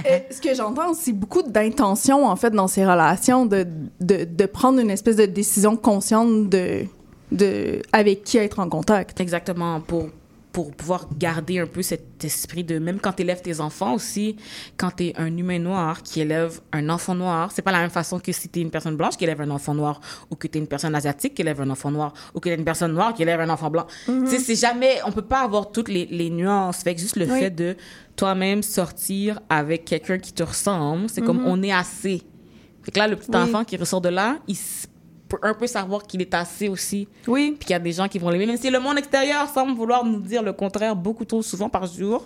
Euh, 0.10 0.20
ce 0.32 0.42
que 0.42 0.54
j'entends, 0.56 0.94
c'est 0.94 1.12
beaucoup 1.14 1.44
d'intention, 1.44 2.26
en 2.26 2.36
fait, 2.36 2.52
dans 2.52 2.68
ces 2.68 2.86
relations, 2.86 3.46
de, 3.46 3.66
de, 4.00 4.24
de 4.26 4.46
prendre 4.46 4.80
une 4.80 4.90
espèce 4.90 5.18
de 5.18 5.26
décision 5.26 5.76
consciente 5.76 6.50
de, 6.50 6.84
de 7.32 7.82
avec 7.92 8.24
qui 8.24 8.38
être 8.38 8.60
en 8.60 8.70
contact. 8.70 9.20
Exactement, 9.20 9.82
pour, 9.82 10.08
pour 10.58 10.72
pouvoir 10.72 11.08
garder 11.20 11.60
un 11.60 11.68
peu 11.68 11.84
cet 11.84 12.24
esprit 12.26 12.64
de, 12.64 12.80
même 12.80 13.00
quand 13.00 13.14
tu 13.14 13.22
élèves 13.22 13.44
tes 13.44 13.60
enfants 13.62 13.94
aussi, 13.94 14.38
quand 14.76 14.90
tu 14.90 15.04
es 15.06 15.14
un 15.16 15.28
humain 15.38 15.60
noir 15.60 16.02
qui 16.02 16.20
élève 16.20 16.62
un 16.74 16.90
enfant 16.90 17.14
noir, 17.14 17.52
c'est 17.52 17.62
pas 17.62 17.72
la 17.72 17.78
même 17.82 17.92
façon 17.92 18.20
que 18.20 18.32
si 18.32 18.50
tu 18.50 18.58
es 18.58 18.62
une 18.64 18.72
personne 18.72 18.96
blanche 18.98 19.18
qui 19.18 19.24
élève 19.26 19.40
un 19.40 19.52
enfant 19.52 19.76
noir, 19.76 20.02
ou 20.32 20.36
que 20.36 20.48
tu 20.48 20.58
es 20.58 20.62
une 20.62 20.66
personne 20.66 20.96
asiatique 20.96 21.36
qui 21.36 21.44
élève 21.44 21.62
un 21.62 21.70
enfant 21.70 21.92
noir, 21.92 22.12
ou 22.34 22.40
que 22.40 22.50
tu 22.50 22.56
es 22.56 22.58
une 22.58 22.66
personne 22.66 22.92
noire 22.92 23.14
qui 23.14 23.22
élève 23.22 23.40
un 23.40 23.50
enfant 23.52 23.70
blanc. 23.70 23.86
Tu 24.08 24.26
sais, 24.30 24.40
c'est 24.40 24.56
jamais, 24.56 24.96
on 25.06 25.12
peut 25.12 25.22
pas 25.22 25.42
avoir 25.44 25.72
toutes 25.72 25.90
les, 25.90 26.08
les 26.08 26.32
nuances. 26.32 26.78
Fait 26.78 26.96
que 26.96 27.02
juste 27.02 27.18
le 27.18 27.28
Oui. 27.32 27.40
fait 27.40 27.52
de 27.52 27.76
toi-même 28.16 28.64
sortir 28.64 29.40
avec 29.50 29.86
quelqu'un 29.86 30.18
qui 30.18 30.34
te 30.34 30.42
ressemble, 30.42 31.08
c'est 31.08 31.22
comme 31.22 31.46
on 31.46 31.62
est 31.62 31.72
assez. 31.72 32.24
Fait 32.82 32.90
que 32.92 32.98
là, 32.98 33.08
le 33.08 33.16
petit 33.16 33.30
Oui. 33.32 33.38
enfant 33.38 33.64
qui 33.64 33.78
ressort 33.78 34.02
de 34.02 34.10
là, 34.10 34.38
il 34.48 34.58
peut 35.28 35.38
un 35.44 35.54
peu 35.54 35.68
savoir 35.68 36.04
qu'il 36.04 36.22
est 36.22 36.34
assez 36.34 36.68
aussi 36.70 37.08
Oui. 37.28 37.56
puis 37.60 37.68
qu'il 37.68 37.74
y 37.74 37.76
a 37.76 37.80
des 37.80 37.92
gens 37.92 38.08
qui 38.08 38.18
vont 38.20 38.30
l'aimer. 38.30 38.46
Même 38.46 38.58
si 38.58 38.70
le 38.70 38.80
monde 38.80 38.98
extérieur 38.98 39.48
semble 39.50 39.74
vouloir 39.76 40.06
nous 40.06 40.20
dire 40.22 40.42
le 40.44 40.54
contraire 40.54 40.96
beaucoup 40.96 41.26
trop 41.26 41.42
souvent 41.42 41.70
par 41.70 41.86
jour, 41.88 42.26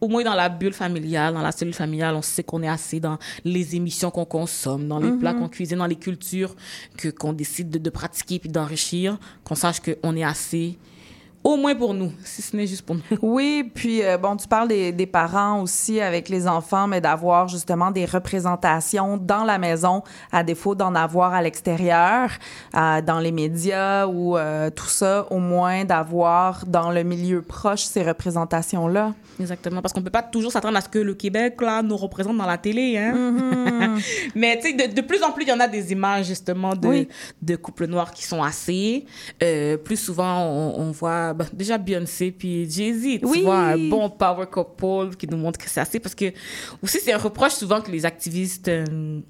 au 0.00 0.08
moins 0.08 0.22
dans 0.24 0.34
la 0.34 0.48
bulle 0.48 0.72
familiale, 0.72 1.34
dans 1.34 1.42
la 1.42 1.52
cellule 1.52 1.74
familiale, 1.74 2.14
on 2.14 2.22
sait 2.22 2.42
qu'on 2.42 2.62
est 2.62 2.68
assez 2.68 3.00
dans 3.00 3.18
les 3.44 3.76
émissions 3.76 4.10
qu'on 4.10 4.24
consomme, 4.24 4.88
dans 4.88 4.98
les 4.98 5.12
plats 5.12 5.34
qu'on 5.34 5.48
cuisine, 5.48 5.78
dans 5.78 5.86
les 5.86 5.96
cultures 5.96 6.54
que 6.98 7.08
qu'on 7.08 7.32
décide 7.32 7.70
de, 7.70 7.78
de 7.78 7.90
pratiquer 7.90 8.38
puis 8.38 8.48
d'enrichir, 8.48 9.18
qu'on 9.44 9.54
sache 9.54 9.78
qu'on 9.80 10.16
est 10.16 10.24
assez, 10.24 10.76
au 11.44 11.56
moins 11.56 11.74
pour 11.74 11.92
nous, 11.92 12.12
si 12.24 12.40
ce 12.42 12.56
n'est 12.56 12.66
juste 12.66 12.82
pour 12.86 12.94
nous. 12.96 13.02
Oui, 13.22 13.70
puis 13.74 14.02
euh, 14.04 14.16
bon, 14.16 14.36
tu 14.36 14.46
parles 14.46 14.68
des, 14.68 14.92
des 14.92 15.06
parents 15.06 15.60
aussi 15.60 16.00
avec 16.00 16.28
les 16.28 16.46
enfants, 16.46 16.86
mais 16.86 17.00
d'avoir 17.00 17.48
justement 17.48 17.90
des 17.90 18.04
représentations 18.04 19.16
dans 19.16 19.44
la 19.44 19.58
maison, 19.58 20.02
à 20.30 20.42
défaut 20.44 20.74
d'en 20.74 20.94
avoir 20.94 21.34
à 21.34 21.42
l'extérieur, 21.42 22.30
euh, 22.76 23.00
dans 23.02 23.18
les 23.18 23.32
médias 23.32 24.06
ou 24.06 24.36
euh, 24.36 24.70
tout 24.70 24.86
ça, 24.86 25.26
au 25.30 25.38
moins 25.38 25.84
d'avoir 25.84 26.64
dans 26.66 26.90
le 26.90 27.02
milieu 27.02 27.42
proche 27.42 27.82
ces 27.82 28.02
représentations-là. 28.02 29.12
Exactement, 29.40 29.80
parce 29.82 29.92
qu'on 29.92 30.02
peut 30.02 30.10
pas 30.10 30.22
toujours 30.22 30.52
s'attendre 30.52 30.76
à 30.76 30.80
ce 30.80 30.88
que 30.88 30.98
le 30.98 31.14
Québec 31.14 31.60
là 31.60 31.82
nous 31.82 31.96
représente 31.96 32.36
dans 32.36 32.46
la 32.46 32.58
télé, 32.58 32.98
hein. 32.98 33.96
Mais 34.34 34.58
tu 34.60 34.68
sais, 34.70 34.88
de, 34.88 34.94
de 34.94 35.00
plus 35.00 35.22
en 35.22 35.32
plus, 35.32 35.44
il 35.44 35.48
y 35.48 35.52
en 35.52 35.60
a 35.60 35.68
des 35.68 35.90
images 35.92 36.26
justement 36.26 36.74
de, 36.76 36.86
Oui. 36.86 37.08
de 37.40 37.56
couples 37.56 37.86
noirs 37.86 38.12
qui 38.12 38.24
sont 38.24 38.42
assez. 38.42 39.06
Plus 39.84 39.96
souvent, 39.96 40.42
on, 40.44 40.80
on 40.80 40.90
voit 40.90 41.31
ben, 41.32 41.46
déjà 41.52 41.78
Beyoncé 41.78 42.30
puis 42.32 42.70
Jay-Z, 42.70 43.20
tu 43.20 43.26
Oui. 43.26 43.42
vois, 43.42 43.58
un 43.58 43.88
bon 43.88 44.08
power 44.10 44.46
couple 44.46 45.16
qui 45.16 45.26
nous 45.26 45.36
montre 45.36 45.58
que 45.58 45.68
c'est 45.68 45.80
assez, 45.80 46.00
parce 46.00 46.14
que 46.14 46.32
aussi 46.82 46.98
c'est 47.00 47.12
un 47.12 47.18
reproche 47.18 47.52
souvent 47.52 47.80
que 47.80 47.90
les 47.90 48.04
activistes 48.06 48.68
euh, 48.68 49.20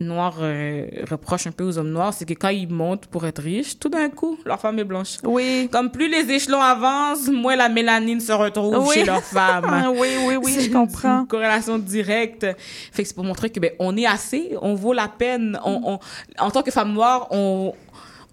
noirs 0.00 0.38
euh, 0.40 0.86
reprochent 1.08 1.46
un 1.46 1.52
peu 1.52 1.62
aux 1.64 1.78
hommes 1.78 1.90
noirs, 1.90 2.12
c'est 2.12 2.24
que 2.24 2.34
quand 2.34 2.48
ils 2.48 2.68
montent 2.68 3.06
pour 3.06 3.24
être 3.26 3.40
riches, 3.40 3.78
tout 3.78 3.88
d'un 3.88 4.10
coup, 4.10 4.36
leur 4.44 4.60
femme 4.60 4.76
est 4.80 4.84
blanche. 4.84 5.18
Oui. 5.22 5.68
Comme 5.70 5.90
plus 5.92 6.08
les 6.08 6.28
échelons 6.32 6.60
avancent, 6.60 7.28
moins 7.28 7.54
la 7.54 7.68
mélanine 7.68 8.18
se 8.20 8.32
retrouve 8.32 8.88
Oui. 8.88 8.94
chez 8.94 9.04
leur 9.04 9.22
femme. 9.22 9.64
Oui, 9.96 10.08
oui, 10.26 10.36
oui, 10.42 10.56
je 10.60 10.70
comprends. 10.72 11.20
Une 11.20 11.26
corrélation 11.28 11.78
directe. 11.78 12.44
Fait 12.92 13.02
que 13.02 13.08
c'est 13.08 13.14
pour 13.14 13.24
montrer 13.24 13.50
que 13.50 13.60
ben 13.60 13.70
on 13.78 13.96
est 13.96 14.06
assez, 14.06 14.56
on 14.60 14.74
vaut 14.74 14.92
la 14.92 15.06
peine. 15.08 15.58
On, 15.64 15.80
on- 15.84 16.44
en 16.44 16.50
tant 16.50 16.62
que 16.62 16.72
femme 16.72 16.92
noire, 16.92 17.28
on 17.30 17.72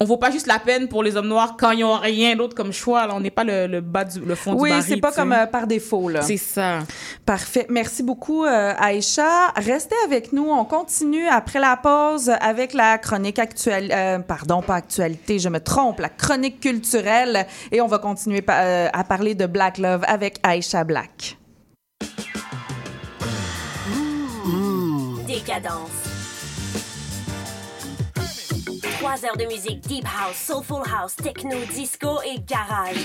on 0.02 0.04
vaut 0.04 0.18
pas 0.18 0.32
juste 0.32 0.48
la 0.48 0.58
peine 0.58 0.88
pour 0.88 1.04
les 1.04 1.16
hommes 1.16 1.28
noirs 1.28 1.56
quand 1.60 1.70
ils 1.70 1.84
ont 1.84 1.96
rien 1.96 2.36
d'autre 2.36 2.56
comme 2.56 2.74
choix. 2.74 3.06
Là, 3.06 3.14
on 3.16 3.20
n'est 3.20 3.30
pas 3.30 3.44
le, 3.44 3.82
bas 3.82 4.04
du, 4.04 4.20
fond 4.36 4.54
oui, 4.54 4.70
du 4.70 4.70
baril. 4.70 4.74
Oui, 4.74 4.84
c'est 4.88 4.98
pas 4.98 5.12
comme 5.12 5.32
euh, 5.32 5.46
par 5.46 5.68
défaut, 5.68 6.10
là. 6.10 6.24
C'est 6.24 6.38
ça. 6.38 6.80
Parfait. 7.24 7.68
Merci 7.70 8.02
beaucoup, 8.02 8.44
euh, 8.44 8.74
Aïcha. 8.80 9.50
Restez 9.56 9.96
avec 10.04 10.34
nous. 10.34 10.50
On 10.50 10.66
continue 10.66 11.28
après 11.28 11.60
la 11.60 11.78
pause 11.78 12.32
avec 12.42 12.74
la 12.74 12.98
chronique 12.98 13.38
actuelle. 13.38 13.92
Euh, 13.94 14.18
pardon, 14.18 14.64
pas 14.64 14.78
actualité, 14.78 15.38
je 15.38 15.50
me 15.50 15.60
trompe. 15.60 16.00
La 16.00 16.10
chronique 16.10 16.60
culturelle. 16.60 17.46
Et 17.72 17.80
on 17.80 17.88
va 17.88 18.00
continuer 18.00 18.44
euh, 18.50 18.88
à 18.92 19.04
parler 19.04 19.36
de 19.36 19.46
Black 19.46 19.78
Love 19.78 20.02
avec 20.08 20.40
Aïcha 20.42 20.84
Black. 20.84 21.38
Décadence 25.28 26.01
Trois 29.02 29.26
heures 29.26 29.36
de 29.36 29.46
musique 29.46 29.82
deep 29.88 30.06
house, 30.06 30.36
soulful 30.36 30.84
house, 30.88 31.16
techno, 31.16 31.58
disco 31.74 32.20
et 32.24 32.40
garage. 32.46 32.98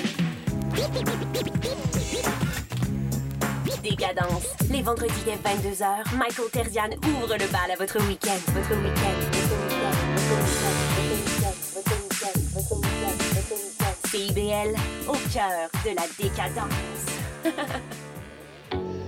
Décadence. 3.83 4.45
Les 4.71 4.83
vendredis 4.83 5.15
dès 5.25 5.37
22h, 5.37 6.15
Michael 6.19 6.51
Terzian 6.53 6.91
ouvre 7.03 7.39
le 7.39 7.51
bal 7.51 7.71
à. 7.73 7.77
Votre 7.79 7.99
week-end. 8.07 8.37
Votre 8.49 8.75
week-end. 8.83 9.19
CIBL, 14.11 14.77
au 15.09 15.17
cœur 15.33 15.71
de 15.83 15.97
la 15.97 16.07
décadence. 16.19 17.07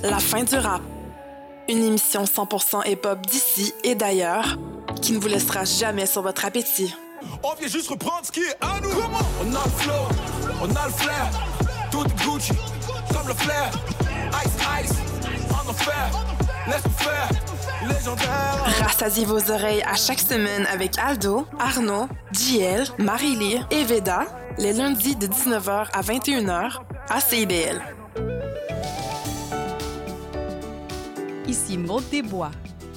La 0.04 0.18
fin 0.18 0.42
du 0.42 0.56
rap. 0.56 0.80
Une 1.68 1.84
émission 1.84 2.24
100% 2.24 2.90
hip-hop 2.90 3.20
d'ici 3.26 3.74
et 3.84 3.94
d'ailleurs 3.94 4.56
qui 5.00 5.12
ne 5.12 5.18
vous 5.18 5.28
laissera 5.28 5.64
jamais 5.64 6.06
sur 6.06 6.22
votre 6.22 6.44
appétit. 6.44 6.94
On 7.42 7.54
vient 7.54 7.68
juste 7.68 7.88
reprendre 7.88 8.24
ce 8.24 8.32
qui 8.32 8.40
est 8.40 8.56
à 8.60 8.80
nous. 8.80 8.90
On 8.90 9.54
a 9.54 9.64
le 9.64 9.70
flow, 9.70 9.92
on 10.60 10.76
a 10.76 10.86
le 10.86 10.92
flair. 10.92 11.30
Tout 11.90 12.04
est 12.04 12.24
Gucci, 12.24 12.52
comme 13.12 13.28
le 13.28 13.34
flair. 13.34 13.70
Ice, 14.44 14.90
ice, 14.90 14.96
en 15.52 15.68
enfer. 15.68 16.10
Laisse-nous 16.66 16.90
faire, 16.92 17.28
légendaire. 17.88 18.84
Rassasiez 18.84 19.24
vos 19.24 19.50
oreilles 19.50 19.82
à 19.82 19.94
chaque 19.94 20.20
semaine 20.20 20.66
avec 20.72 20.98
Aldo, 20.98 21.46
Arnaud, 21.58 22.08
JL, 22.32 22.84
Marie-Lee 22.98 23.60
et 23.70 23.84
Veda, 23.84 24.26
les 24.58 24.74
lundis 24.74 25.16
de 25.16 25.26
19h 25.26 25.88
à 25.92 26.02
21h 26.02 26.80
à 27.08 27.20
CIBL. 27.20 27.80
Ici 31.46 31.78
Maude 31.78 32.04
Desbois. 32.10 32.50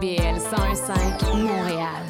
CIBL 0.00 0.38
101.5 0.38 1.42
Montréal. 1.42 2.07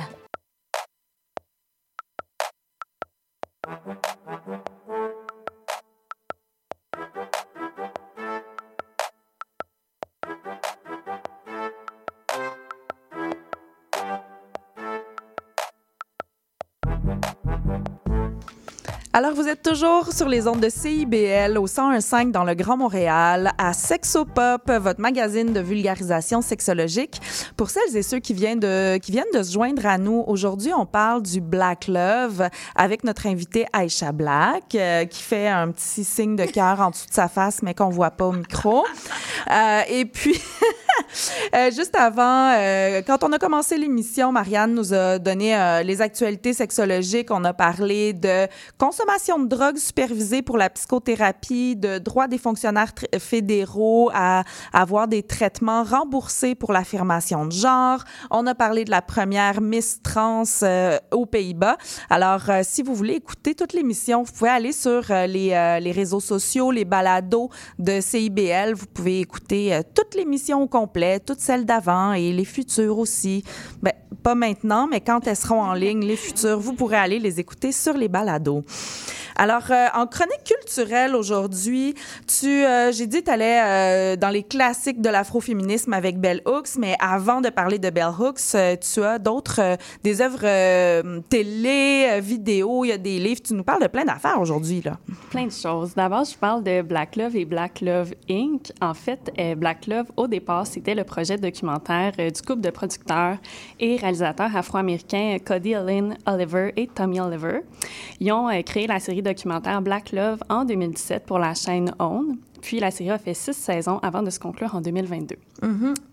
Alors, 19.18 19.34
vous 19.34 19.48
êtes 19.48 19.64
toujours 19.64 20.12
sur 20.12 20.28
les 20.28 20.46
ondes 20.46 20.60
de 20.60 20.68
CIBL 20.68 21.58
au 21.58 21.66
101.5 21.66 22.30
dans 22.30 22.44
le 22.44 22.54
Grand 22.54 22.76
Montréal, 22.76 23.50
à 23.58 23.72
Sexopop, 23.72 24.70
votre 24.70 25.00
magazine 25.00 25.52
de 25.52 25.58
vulgarisation 25.58 26.40
sexologique. 26.40 27.20
Pour 27.56 27.68
celles 27.68 27.96
et 27.96 28.02
ceux 28.04 28.20
qui 28.20 28.32
viennent 28.32 28.60
de, 28.60 28.96
qui 28.98 29.10
viennent 29.10 29.24
de 29.34 29.42
se 29.42 29.52
joindre 29.52 29.84
à 29.86 29.98
nous, 29.98 30.22
aujourd'hui, 30.28 30.72
on 30.72 30.86
parle 30.86 31.22
du 31.22 31.40
Black 31.40 31.88
Love 31.88 32.48
avec 32.76 33.02
notre 33.02 33.26
invitée 33.26 33.66
Aisha 33.76 34.12
Black, 34.12 34.76
euh, 34.76 35.04
qui 35.04 35.20
fait 35.20 35.48
un 35.48 35.72
petit 35.72 36.04
signe 36.04 36.36
de 36.36 36.44
cœur 36.44 36.80
en 36.80 36.90
dessous 36.90 37.08
de 37.08 37.14
sa 37.14 37.26
face, 37.26 37.60
mais 37.62 37.74
qu'on 37.74 37.88
voit 37.88 38.12
pas 38.12 38.26
au 38.26 38.32
micro. 38.32 38.84
Euh, 39.50 39.80
et 39.88 40.04
puis, 40.04 40.40
euh, 41.54 41.70
juste 41.70 41.94
avant, 41.96 42.52
euh, 42.52 43.02
quand 43.06 43.24
on 43.24 43.32
a 43.32 43.38
commencé 43.38 43.76
l'émission, 43.78 44.32
Marianne 44.32 44.74
nous 44.74 44.92
a 44.92 45.18
donné 45.18 45.56
euh, 45.56 45.82
les 45.82 46.02
actualités 46.02 46.52
sexologiques. 46.52 47.30
On 47.30 47.44
a 47.44 47.52
parlé 47.52 48.12
de 48.12 48.46
consommation 48.78 49.38
de 49.38 49.46
drogue 49.46 49.78
supervisée 49.78 50.42
pour 50.42 50.58
la 50.58 50.70
psychothérapie, 50.70 51.76
de 51.76 51.98
droit 51.98 52.28
des 52.28 52.38
fonctionnaires 52.38 52.92
fédéraux 53.18 54.10
à 54.14 54.44
avoir 54.72 55.08
des 55.08 55.22
traitements 55.22 55.84
remboursés 55.84 56.54
pour 56.54 56.72
l'affirmation 56.72 57.46
de 57.46 57.52
genre. 57.52 58.04
On 58.30 58.46
a 58.46 58.54
parlé 58.54 58.84
de 58.84 58.90
la 58.90 59.02
première 59.02 59.60
Miss 59.60 60.00
Trans 60.02 60.44
aux 61.12 61.26
Pays-Bas. 61.26 61.76
Alors, 62.10 62.42
si 62.62 62.82
vous 62.82 62.94
voulez 62.94 63.14
écouter 63.14 63.54
toute 63.54 63.72
l'émission, 63.72 64.22
vous 64.22 64.32
pouvez 64.32 64.50
aller 64.50 64.72
sur 64.72 65.02
les, 65.10 65.78
les 65.80 65.92
réseaux 65.92 66.20
sociaux, 66.20 66.70
les 66.70 66.84
balados 66.84 67.50
de 67.78 68.00
CIBL. 68.00 68.74
Vous 68.74 68.86
pouvez 68.86 69.20
écouter 69.20 69.80
toute 69.94 70.14
l'émission 70.14 70.62
au 70.62 70.68
complet, 70.68 70.97
toutes 71.24 71.40
celles 71.40 71.64
d'avant 71.64 72.12
et 72.12 72.32
les 72.32 72.44
futures 72.44 72.98
aussi. 72.98 73.44
Ben, 73.82 73.92
pas 74.22 74.34
maintenant, 74.34 74.88
mais 74.90 75.00
quand 75.00 75.26
elles 75.26 75.36
seront 75.36 75.62
en 75.62 75.74
ligne, 75.74 76.04
les 76.04 76.16
futures, 76.16 76.58
vous 76.58 76.72
pourrez 76.72 76.96
aller 76.96 77.18
les 77.18 77.40
écouter 77.40 77.72
sur 77.72 77.94
les 77.94 78.08
balados. 78.08 78.64
Alors, 79.36 79.70
euh, 79.70 79.86
en 79.94 80.06
chronique 80.08 80.42
culturelle 80.44 81.14
aujourd'hui, 81.14 81.94
tu, 82.26 82.48
euh, 82.48 82.90
j'ai 82.90 83.06
dit 83.06 83.22
tu 83.22 83.30
allais 83.30 84.16
dans 84.16 84.30
les 84.30 84.42
classiques 84.42 85.00
de 85.00 85.08
l'afroféminisme 85.08 85.92
avec 85.92 86.18
Bell 86.18 86.42
Hooks, 86.44 86.76
mais 86.76 86.96
avant 86.98 87.40
de 87.40 87.48
parler 87.48 87.78
de 87.78 87.90
Bell 87.90 88.10
Hooks, 88.18 88.54
euh, 88.56 88.74
tu 88.76 89.02
as 89.02 89.20
d'autres, 89.20 89.60
euh, 89.60 89.76
des 90.02 90.20
œuvres 90.20 90.40
euh, 90.42 91.20
télé, 91.28 92.08
euh, 92.10 92.20
vidéo, 92.20 92.84
il 92.84 92.88
y 92.88 92.92
a 92.92 92.98
des 92.98 93.18
livres. 93.18 93.40
Tu 93.42 93.54
nous 93.54 93.62
parles 93.62 93.82
de 93.82 93.86
plein 93.86 94.04
d'affaires 94.04 94.40
aujourd'hui, 94.40 94.82
là. 94.84 94.98
Plein 95.30 95.46
de 95.46 95.52
choses. 95.52 95.94
D'abord, 95.94 96.24
je 96.24 96.36
parle 96.36 96.64
de 96.64 96.82
Black 96.82 97.14
Love 97.16 97.36
et 97.36 97.44
Black 97.44 97.80
Love 97.80 98.14
Inc. 98.28 98.72
En 98.80 98.94
fait, 98.94 99.32
euh, 99.38 99.54
Black 99.54 99.86
Love, 99.86 100.06
au 100.16 100.26
départ, 100.26 100.66
c'était 100.66 100.87
le 100.94 101.04
projet 101.04 101.36
documentaire 101.36 102.12
euh, 102.18 102.30
du 102.30 102.42
couple 102.42 102.60
de 102.60 102.70
producteurs 102.70 103.38
et 103.78 103.96
réalisateurs 103.96 104.54
afro-américains 104.54 105.36
euh, 105.36 105.38
Cody 105.38 105.72
Lynn 105.72 106.16
Oliver 106.26 106.72
et 106.76 106.86
Tommy 106.86 107.20
Oliver. 107.20 107.60
Ils 108.20 108.32
ont 108.32 108.48
euh, 108.48 108.62
créé 108.62 108.86
la 108.86 109.00
série 109.00 109.22
documentaire 109.22 109.82
Black 109.82 110.12
Love 110.12 110.40
en 110.48 110.64
2017 110.64 111.26
pour 111.26 111.38
la 111.38 111.54
chaîne 111.54 111.92
OWN. 111.98 112.36
Puis 112.60 112.80
la 112.80 112.90
série 112.90 113.10
a 113.10 113.18
fait 113.18 113.34
six 113.34 113.54
saisons 113.56 113.98
avant 114.02 114.22
de 114.22 114.30
se 114.30 114.38
conclure 114.38 114.74
en 114.74 114.80
2022. 114.80 115.36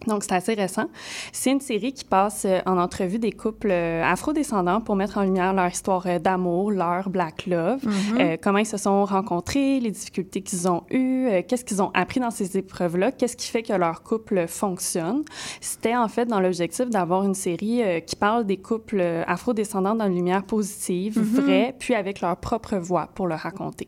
Donc, 0.08 0.24
c'est 0.24 0.34
assez 0.34 0.54
récent. 0.54 0.86
C'est 1.32 1.52
une 1.52 1.60
série 1.60 1.94
qui 1.94 2.04
passe 2.06 2.46
euh, 2.46 2.60
en 2.66 2.78
entrevue 2.78 3.20
des 3.20 3.32
couples 3.32 3.70
euh, 3.72 4.04
afro-descendants 4.04 4.82
pour 4.82 4.96
mettre 4.96 5.18
en 5.18 5.24
lumière 5.24 5.54
leur 5.54 5.68
histoire 5.68 6.06
euh, 6.08 6.20
d'amour, 6.20 6.72
leur 6.72 7.10
black 7.10 7.46
love, 7.48 7.82
euh, 8.20 8.38
comment 8.42 8.60
ils 8.60 8.66
se 8.66 8.78
sont 8.78 9.06
rencontrés, 9.06 9.80
les 9.80 9.92
difficultés 9.92 10.42
qu'ils 10.42 10.68
ont 10.68 10.84
eues, 10.92 11.28
euh, 11.28 11.42
qu'est-ce 11.48 11.66
qu'ils 11.66 11.82
ont 11.82 11.92
appris 11.94 12.20
dans 12.20 12.32
ces 12.32 12.58
épreuves-là, 12.58 13.12
qu'est-ce 13.12 13.38
qui 13.38 13.48
fait 13.48 13.64
que 13.64 13.74
leur 13.74 14.04
couple 14.04 14.48
fonctionne. 14.48 15.24
C'était 15.62 15.96
en 15.96 16.08
fait 16.08 16.26
dans 16.26 16.40
l'objectif 16.40 16.90
d'avoir 16.90 17.24
une 17.24 17.36
série 17.36 17.84
euh, 17.84 18.00
qui 18.00 18.16
parle 18.16 18.46
des 18.46 18.58
couples 18.58 19.02
afro-descendants 19.28 19.96
dans 19.96 20.08
une 20.08 20.16
lumière 20.16 20.44
positive, 20.44 21.20
vraie, 21.20 21.76
puis 21.78 21.96
avec 21.96 22.22
leur 22.22 22.38
propre 22.38 22.76
voix 22.78 23.10
pour 23.14 23.28
le 23.28 23.36
raconter. 23.36 23.88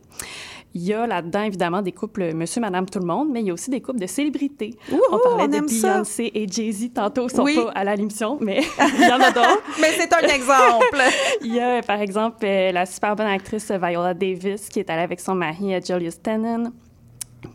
Il 0.77 0.83
y 0.85 0.93
a 0.93 1.07
là-dedans, 1.07 1.41
évidemment, 1.41 1.81
des 1.81 1.91
couples 1.91 2.35
monsieur, 2.35 2.61
madame, 2.61 2.85
tout 2.87 2.99
le 2.99 3.05
monde, 3.05 3.29
mais 3.31 3.41
il 3.41 3.47
y 3.47 3.49
a 3.49 3.53
aussi 3.53 3.71
des 3.71 3.81
couples 3.81 3.99
de 3.99 4.05
célébrités. 4.05 4.75
On 5.11 5.17
parlait 5.17 5.45
on 5.45 5.61
de. 5.61 5.67
Beyoncé 5.67 6.31
et 6.35 6.47
Jay-Z 6.47 6.91
tantôt, 6.93 7.27
ils 7.27 7.35
sont 7.35 7.41
Oui. 7.43 7.55
pas 7.55 7.71
à 7.71 7.95
l'émission, 7.95 8.37
mais 8.39 8.61
il 8.99 9.01
y 9.01 9.11
en 9.11 9.19
a 9.19 9.31
d'autres. 9.31 9.63
Mais 9.81 9.89
c'est 9.97 10.13
un 10.13 10.27
exemple. 10.27 10.97
Il 11.41 11.55
y 11.55 11.59
a, 11.59 11.81
par 11.81 11.99
exemple, 11.99 12.45
euh, 12.45 12.71
la 12.71 12.85
super 12.85 13.15
bonne 13.15 13.25
actrice 13.25 13.71
Viola 13.71 14.13
Davis 14.13 14.69
qui 14.69 14.79
est 14.79 14.89
allée 14.91 15.01
avec 15.01 15.19
son 15.19 15.33
mari 15.33 15.73
euh, 15.73 15.79
Julius 15.83 16.21
Tennant. 16.21 16.69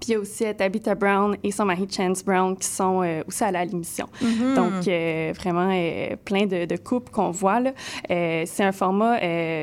Puis 0.00 0.08
il 0.08 0.12
y 0.12 0.14
a 0.14 0.18
aussi 0.20 0.44
euh, 0.44 0.52
Tabitha 0.52 0.94
Brown 0.94 1.36
et 1.42 1.50
son 1.52 1.64
mari 1.64 1.86
Chance 1.90 2.24
Brown 2.24 2.56
qui 2.56 2.66
sont 2.66 3.02
euh, 3.02 3.22
aussi 3.26 3.44
à 3.44 3.50
l'émission. 3.64 4.06
Donc, 4.56 4.88
euh, 4.88 5.32
vraiment 5.36 5.70
euh, 5.72 6.16
plein 6.24 6.46
de, 6.46 6.64
de 6.64 6.76
couples 6.76 7.10
qu'on 7.12 7.30
voit. 7.30 7.60
là. 7.60 7.72
C'est 8.08 8.64
un 8.64 8.72
format 8.72 9.18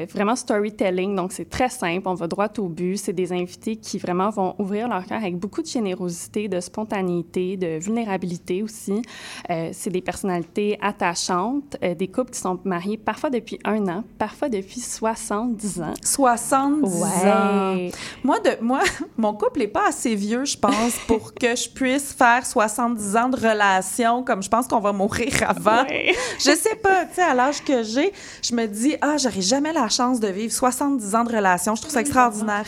vraiment 0.05 0.35
storytelling, 0.35 1.15
donc 1.15 1.31
c'est 1.31 1.49
très 1.49 1.69
simple, 1.69 2.07
on 2.07 2.13
va 2.13 2.27
droit 2.27 2.47
au 2.57 2.67
but. 2.67 2.97
C'est 2.97 3.13
des 3.13 3.31
invités 3.33 3.75
qui 3.75 3.97
vraiment 3.97 4.29
vont 4.29 4.55
ouvrir 4.59 4.87
leur 4.87 5.05
cœur 5.05 5.17
avec 5.19 5.37
beaucoup 5.37 5.61
de 5.61 5.67
générosité, 5.67 6.47
de 6.47 6.59
spontanéité, 6.59 7.57
de 7.57 7.79
vulnérabilité 7.79 8.63
aussi. 8.63 9.01
C'est 9.47 9.89
des 9.89 10.01
personnalités 10.01 10.77
attachantes, 10.81 11.77
des 11.81 12.07
couples 12.07 12.31
qui 12.31 12.39
sont 12.39 12.59
mariés 12.63 12.97
parfois 12.97 13.29
depuis 13.29 13.59
un 13.65 13.87
an, 13.87 14.03
parfois 14.17 14.49
depuis 14.49 14.79
70 14.79 15.81
ans. 15.81 15.93
70 16.03 16.89
Ouais. 17.01 17.29
ans. 17.31 17.77
Moi, 18.23 18.39
de, 18.39 18.61
moi, 18.63 18.79
mon 19.17 19.33
couple 19.33 19.59
n'est 19.59 19.67
pas 19.67 19.87
assez 19.89 20.15
vieux, 20.19 20.45
je 20.45 20.57
pense, 20.57 20.93
pour 21.07 21.33
que 21.41 21.55
je 21.55 21.69
puisse 21.69 22.13
faire 22.13 22.45
70 22.45 23.15
ans 23.15 23.29
de 23.29 23.35
relation, 23.35 24.23
comme 24.23 24.43
je 24.43 24.49
pense 24.49 24.67
qu'on 24.67 24.79
va 24.79 24.91
mourir 24.91 25.33
avant. 25.47 25.83
Ouais. 25.83 26.13
Je 26.39 26.51
sais 26.55 26.75
pas, 26.75 27.05
tu 27.05 27.15
sais, 27.15 27.23
à 27.23 27.33
l'âge 27.33 27.63
que 27.63 27.83
j'ai, 27.83 28.13
je 28.43 28.53
me 28.53 28.65
dis, 28.67 28.95
ah, 29.01 29.17
j'aurai 29.17 29.41
jamais 29.41 29.73
la 29.73 29.89
chance 29.89 30.19
de 30.19 30.27
vivre 30.27 30.53
70 30.53 31.15
ans 31.15 31.23
de 31.23 31.35
relation. 31.35 31.75
Je 31.75 31.81
trouve 31.81 31.93
ça 31.93 32.01
extraordinaire. 32.01 32.65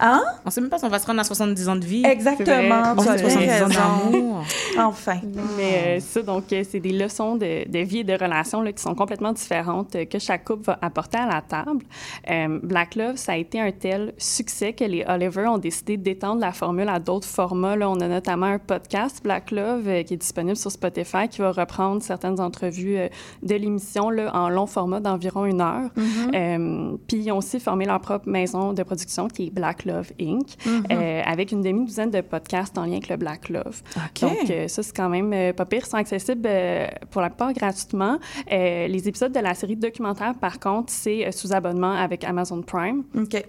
Hein? 0.00 0.22
On 0.44 0.50
sait 0.50 0.60
même 0.60 0.70
pas 0.70 0.78
si 0.78 0.84
on 0.84 0.88
va 0.88 0.98
se 0.98 1.06
rendre 1.06 1.20
à 1.20 1.24
70 1.24 1.68
ans 1.68 1.76
de 1.76 1.84
vie. 1.84 2.04
Exactement, 2.04 2.94
On 2.96 3.02
tu 3.02 3.08
as 3.08 3.12
a 3.12 3.18
70 3.18 3.62
ans 3.62 3.68
d'amour. 3.68 4.44
Enfin. 4.78 5.18
Mais 5.56 5.98
euh, 5.98 6.00
ça, 6.00 6.22
donc, 6.22 6.52
euh, 6.52 6.62
c'est 6.68 6.80
des 6.80 6.92
leçons 6.92 7.36
de, 7.36 7.68
de 7.68 7.78
vie 7.80 8.00
et 8.00 8.04
de 8.04 8.12
relations 8.12 8.60
là, 8.62 8.72
qui 8.72 8.82
sont 8.82 8.94
complètement 8.94 9.32
différentes 9.32 9.96
euh, 9.96 10.04
que 10.04 10.18
chaque 10.18 10.44
couple 10.44 10.64
va 10.64 10.78
apporter 10.82 11.18
à 11.18 11.26
la 11.26 11.40
table. 11.40 11.84
Euh, 12.30 12.60
Black 12.62 12.94
Love, 12.94 13.16
ça 13.16 13.32
a 13.32 13.36
été 13.36 13.60
un 13.60 13.72
tel 13.72 14.12
succès 14.18 14.72
que 14.72 14.84
les 14.84 15.04
Oliver 15.08 15.46
ont 15.46 15.58
décidé 15.58 15.96
d'étendre 15.96 16.40
la 16.40 16.52
formule 16.52 16.88
à 16.88 16.98
d'autres 16.98 17.26
formats. 17.26 17.76
Là, 17.76 17.88
on 17.90 18.00
a 18.00 18.08
notamment 18.08 18.46
un 18.46 18.58
podcast, 18.58 19.20
Black 19.22 19.50
Love, 19.50 19.88
euh, 19.88 20.02
qui 20.02 20.14
est 20.14 20.18
disponible 20.18 20.56
sur 20.56 20.70
Spotify, 20.70 21.28
qui 21.28 21.40
va 21.40 21.52
reprendre 21.52 22.02
certaines 22.02 22.40
entrevues 22.40 22.98
euh, 22.98 23.08
de 23.42 23.54
l'émission 23.54 24.10
là, 24.10 24.30
en 24.36 24.48
long 24.48 24.66
format 24.66 25.00
d'environ 25.00 25.44
une 25.46 25.60
heure. 25.60 25.90
Euh, 26.34 26.96
Puis 27.06 27.18
ils 27.18 27.32
ont 27.32 27.38
aussi 27.38 27.60
formé 27.60 27.86
leur 27.86 28.00
propre 28.00 28.28
maison 28.28 28.72
de 28.72 28.82
production 28.82 29.28
qui 29.28 29.46
est 29.46 29.50
Black 29.50 29.84
Love 29.86 30.12
Inc., 30.20 30.46
Mhm. 30.66 30.84
euh, 30.92 31.22
avec 31.24 31.52
une 31.52 31.62
demi-douzaine 31.62 32.10
de 32.10 32.20
podcasts 32.20 32.76
en 32.76 32.84
lien 32.84 32.92
avec 32.92 33.08
le 33.08 33.16
Black 33.16 33.48
Love. 33.48 33.82
Donc, 34.20 34.50
euh, 34.50 34.68
ça, 34.68 34.82
c'est 34.82 34.94
quand 34.96 35.08
même 35.08 35.32
euh, 35.32 35.52
pas 35.52 35.64
pire. 35.64 35.82
Ils 35.86 35.90
sont 35.90 35.96
accessibles 35.96 36.48
pour 37.10 37.20
la 37.22 37.30
plupart 37.30 37.52
gratuitement. 37.52 38.18
Les 38.50 39.02
épisodes 39.08 39.32
de 39.32 39.40
la 39.40 39.54
série 39.54 39.76
documentaire, 39.76 40.34
par 40.34 40.58
contre, 40.60 40.92
c'est 40.92 41.30
sous 41.32 41.52
abonnement 41.52 41.92
avec 41.92 42.24
Amazon 42.24 42.62
Prime. 42.62 43.04
OK. 43.16 43.42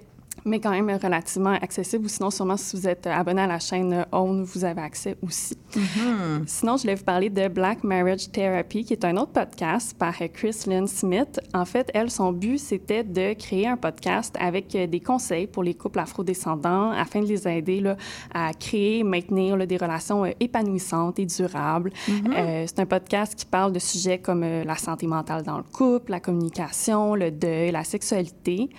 Mais 0.45 0.59
quand 0.59 0.71
même 0.71 0.89
euh, 0.89 0.97
relativement 0.97 1.51
accessible, 1.51 2.05
ou 2.05 2.09
sinon, 2.09 2.29
sûrement, 2.29 2.57
si 2.57 2.75
vous 2.75 2.87
êtes 2.87 3.07
euh, 3.07 3.11
abonné 3.11 3.41
à 3.41 3.47
la 3.47 3.59
chaîne 3.59 3.93
euh, 3.93 4.03
OWN, 4.11 4.43
vous 4.43 4.63
avez 4.63 4.81
accès 4.81 5.17
aussi. 5.21 5.57
Mhm. 5.75 6.43
Sinon, 6.47 6.77
je 6.77 6.83
voulais 6.83 6.95
vous 6.95 7.03
parler 7.03 7.29
de 7.29 7.47
Black 7.47 7.83
Marriage 7.83 8.31
Therapy, 8.31 8.85
qui 8.85 8.93
est 8.93 9.05
un 9.05 9.17
autre 9.17 9.31
podcast 9.31 9.95
par 9.97 10.13
euh, 10.21 10.27
Chris 10.31 10.63
Lynn 10.67 10.87
Smith. 10.87 11.39
En 11.53 11.65
fait, 11.65 11.89
elle, 11.93 12.09
son 12.09 12.31
but, 12.31 12.57
c'était 12.57 13.03
de 13.03 13.33
créer 13.33 13.67
un 13.67 13.77
podcast 13.77 14.35
avec 14.39 14.73
euh, 14.75 14.87
des 14.87 14.99
conseils 14.99 15.47
pour 15.47 15.63
les 15.63 15.73
couples 15.73 15.99
afrodescendants 15.99 16.91
afin 16.91 17.21
de 17.21 17.27
les 17.27 17.47
aider 17.47 17.81
là, 17.81 17.97
à 18.33 18.53
créer 18.53 19.03
maintenir 19.03 19.57
là, 19.57 19.65
des 19.65 19.77
relations 19.77 20.25
euh, 20.25 20.31
épanouissantes 20.39 21.19
et 21.19 21.25
durables. 21.25 21.91
Euh, 22.09 22.63
c'est 22.67 22.79
un 22.79 22.85
podcast 22.85 23.35
qui 23.35 23.45
parle 23.45 23.73
de 23.73 23.79
sujets 23.79 24.19
comme 24.19 24.43
euh, 24.43 24.63
la 24.63 24.75
santé 24.75 25.07
mentale 25.07 25.43
dans 25.43 25.57
le 25.57 25.63
couple, 25.63 26.11
la 26.11 26.19
communication, 26.19 27.15
le 27.15 27.31
deuil, 27.31 27.71
la 27.71 27.83
sexualité. 27.83 28.69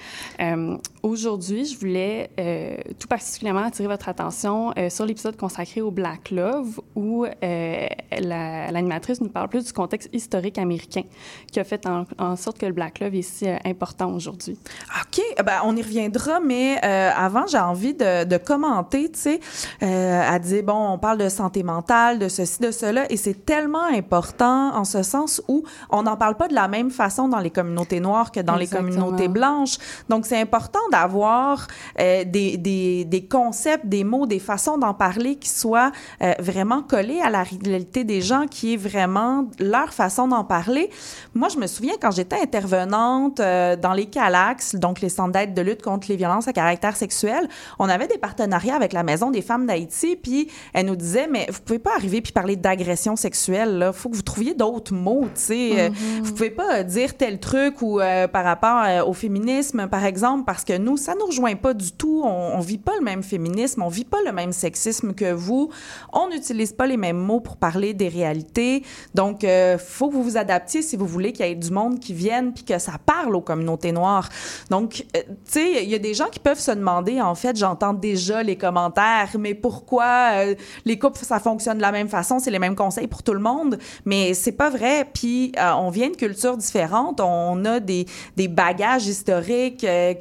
Euh, 0.40 0.76
Aujourd'hui, 1.12 1.64
je 1.64 1.78
voulais 1.78 2.28
euh, 2.38 2.76
tout 2.98 3.08
particulièrement 3.08 3.62
attirer 3.64 3.88
votre 3.88 4.10
attention 4.10 4.74
euh, 4.76 4.90
sur 4.90 5.06
l'épisode 5.06 5.38
consacré 5.38 5.80
au 5.80 5.90
Black 5.90 6.30
Love, 6.30 6.80
où 6.94 7.24
euh, 7.24 7.86
la- 8.20 8.70
l'animatrice 8.70 9.18
nous 9.22 9.30
parle 9.30 9.48
plus 9.48 9.64
du 9.64 9.72
contexte 9.72 10.10
historique 10.12 10.58
américain 10.58 11.04
qui 11.50 11.60
a 11.60 11.64
fait 11.64 11.86
en, 11.86 12.04
en 12.18 12.36
sorte 12.36 12.58
que 12.58 12.66
le 12.66 12.72
Black 12.72 13.00
Love 13.00 13.14
est 13.14 13.22
si 13.22 13.46
important 13.64 14.12
aujourd'hui. 14.12 14.58
OK, 15.00 15.22
eh 15.38 15.42
ben, 15.42 15.60
on 15.64 15.74
y 15.76 15.82
reviendra, 15.82 16.40
mais 16.40 16.76
avant, 16.82 17.46
j'ai 17.46 17.58
envie 17.58 17.94
de, 17.94 18.24
de 18.24 18.36
commenter, 18.36 19.10
tu 19.10 19.18
sais, 19.18 19.40
à 19.80 20.38
dire, 20.38 20.62
bon, 20.62 20.90
on 20.92 20.98
parle 20.98 21.16
de 21.18 21.28
santé 21.30 21.62
mentale, 21.62 22.18
de 22.18 22.28
ceci, 22.28 22.60
de 22.60 22.70
cela, 22.70 23.10
et 23.10 23.16
c'est 23.16 23.46
tellement 23.46 23.84
important 23.84 24.74
en 24.76 24.84
ce 24.84 25.02
sens 25.02 25.40
où 25.48 25.64
on 25.88 26.02
n'en 26.02 26.16
parle 26.18 26.36
pas 26.36 26.48
de 26.48 26.54
la 26.54 26.68
même 26.68 26.90
façon 26.90 27.28
dans 27.28 27.38
les 27.38 27.50
communautés 27.50 28.00
noires 28.00 28.30
que 28.30 28.40
dans 28.40 28.56
Exactement. 28.58 28.88
les 28.90 28.94
communautés 28.96 29.28
blanches. 29.28 29.78
Donc, 30.10 30.26
c'est 30.26 30.38
important 30.38 30.80
d'avoir 30.98 31.66
euh, 32.00 32.24
des, 32.24 32.56
des, 32.56 33.04
des 33.04 33.24
concepts, 33.24 33.86
des 33.86 34.04
mots, 34.04 34.26
des 34.26 34.38
façons 34.38 34.78
d'en 34.78 34.94
parler 34.94 35.36
qui 35.36 35.48
soient 35.48 35.92
euh, 36.22 36.32
vraiment 36.38 36.82
collés 36.82 37.20
à 37.20 37.30
la 37.30 37.42
réalité 37.42 38.04
des 38.04 38.20
gens, 38.20 38.46
qui 38.46 38.74
est 38.74 38.76
vraiment 38.76 39.46
leur 39.60 39.92
façon 39.92 40.28
d'en 40.28 40.44
parler. 40.44 40.90
Moi, 41.34 41.48
je 41.48 41.58
me 41.58 41.66
souviens 41.66 41.94
quand 42.00 42.10
j'étais 42.10 42.40
intervenante 42.40 43.40
euh, 43.40 43.76
dans 43.76 43.92
les 43.92 44.06
CALAX, 44.06 44.74
donc 44.74 45.00
les 45.00 45.08
centres 45.08 45.32
d'aide 45.32 45.54
de 45.54 45.62
lutte 45.62 45.82
contre 45.82 46.08
les 46.08 46.16
violences 46.16 46.48
à 46.48 46.52
caractère 46.52 46.96
sexuel, 46.96 47.48
on 47.78 47.88
avait 47.88 48.08
des 48.08 48.18
partenariats 48.18 48.76
avec 48.76 48.92
la 48.92 49.02
Maison 49.02 49.30
des 49.30 49.42
femmes 49.42 49.66
d'Haïti, 49.66 50.16
puis 50.16 50.48
elle 50.74 50.86
nous 50.86 50.96
disait, 50.96 51.28
mais 51.30 51.46
vous 51.50 51.60
pouvez 51.60 51.78
pas 51.78 51.94
arriver 51.96 52.20
puis 52.20 52.32
parler 52.32 52.56
d'agression 52.56 53.16
sexuelle, 53.16 53.78
là. 53.78 53.92
Faut 53.92 54.08
que 54.08 54.16
vous 54.16 54.22
trouviez 54.22 54.54
d'autres 54.54 54.94
mots, 54.94 55.26
tu 55.34 55.40
sais. 55.40 55.80
Euh, 55.80 55.90
Vous 56.22 56.32
pouvez 56.32 56.50
pas 56.50 56.82
dire 56.82 57.16
tel 57.16 57.38
truc 57.38 57.82
ou 57.82 58.00
par 58.32 58.44
rapport 58.44 59.08
au 59.08 59.12
féminisme, 59.12 59.86
par 59.88 60.04
exemple, 60.04 60.44
parce 60.44 60.64
que 60.64 60.72
nous, 60.78 60.96
ça 60.96 61.14
nous 61.18 61.26
rejoint 61.26 61.56
pas 61.56 61.74
du 61.74 61.92
tout. 61.92 62.22
On, 62.24 62.56
on 62.56 62.60
vit 62.60 62.78
pas 62.78 62.92
le 62.98 63.04
même 63.04 63.22
féminisme, 63.22 63.82
on 63.82 63.88
vit 63.88 64.04
pas 64.04 64.18
le 64.24 64.32
même 64.32 64.52
sexisme 64.52 65.14
que 65.14 65.32
vous. 65.32 65.70
On 66.12 66.28
n'utilise 66.28 66.72
pas 66.72 66.86
les 66.86 66.96
mêmes 66.96 67.18
mots 67.18 67.40
pour 67.40 67.56
parler 67.56 67.94
des 67.94 68.08
réalités. 68.08 68.82
Donc, 69.14 69.44
euh, 69.44 69.78
faut 69.78 70.08
que 70.08 70.14
vous 70.14 70.22
vous 70.22 70.36
adaptiez 70.36 70.82
si 70.82 70.96
vous 70.96 71.06
voulez 71.06 71.32
qu'il 71.32 71.46
y 71.46 71.50
ait 71.50 71.54
du 71.54 71.70
monde 71.70 72.00
qui 72.00 72.14
vienne 72.14 72.52
puis 72.52 72.64
que 72.64 72.78
ça 72.78 72.92
parle 73.04 73.34
aux 73.34 73.40
communautés 73.40 73.92
noires. 73.92 74.28
Donc, 74.70 75.04
euh, 75.16 75.20
tu 75.26 75.52
sais, 75.52 75.84
il 75.84 75.90
y 75.90 75.94
a 75.94 75.98
des 75.98 76.14
gens 76.14 76.28
qui 76.30 76.38
peuvent 76.38 76.60
se 76.60 76.70
demander, 76.70 77.20
en 77.20 77.34
fait, 77.34 77.56
j'entends 77.56 77.92
déjà 77.92 78.42
les 78.42 78.56
commentaires, 78.56 79.30
mais 79.38 79.54
pourquoi 79.54 80.30
euh, 80.34 80.54
les 80.84 80.98
couples, 80.98 81.24
ça 81.24 81.40
fonctionne 81.40 81.78
de 81.78 81.82
la 81.82 81.92
même 81.92 82.08
façon, 82.08 82.38
c'est 82.38 82.50
les 82.50 82.58
mêmes 82.58 82.76
conseils 82.76 83.06
pour 83.06 83.22
tout 83.22 83.34
le 83.34 83.40
monde, 83.40 83.78
mais 84.04 84.34
c'est 84.34 84.52
pas 84.52 84.70
vrai. 84.70 85.06
Puis, 85.12 85.52
euh, 85.58 85.72
on 85.72 85.90
vient 85.90 86.10
de 86.10 86.16
cultures 86.16 86.56
différentes, 86.56 87.20
on 87.20 87.64
a 87.64 87.80
des, 87.80 88.06
des 88.36 88.48
bagages 88.48 89.06
historiques, 89.06 89.84
euh, 89.84 90.14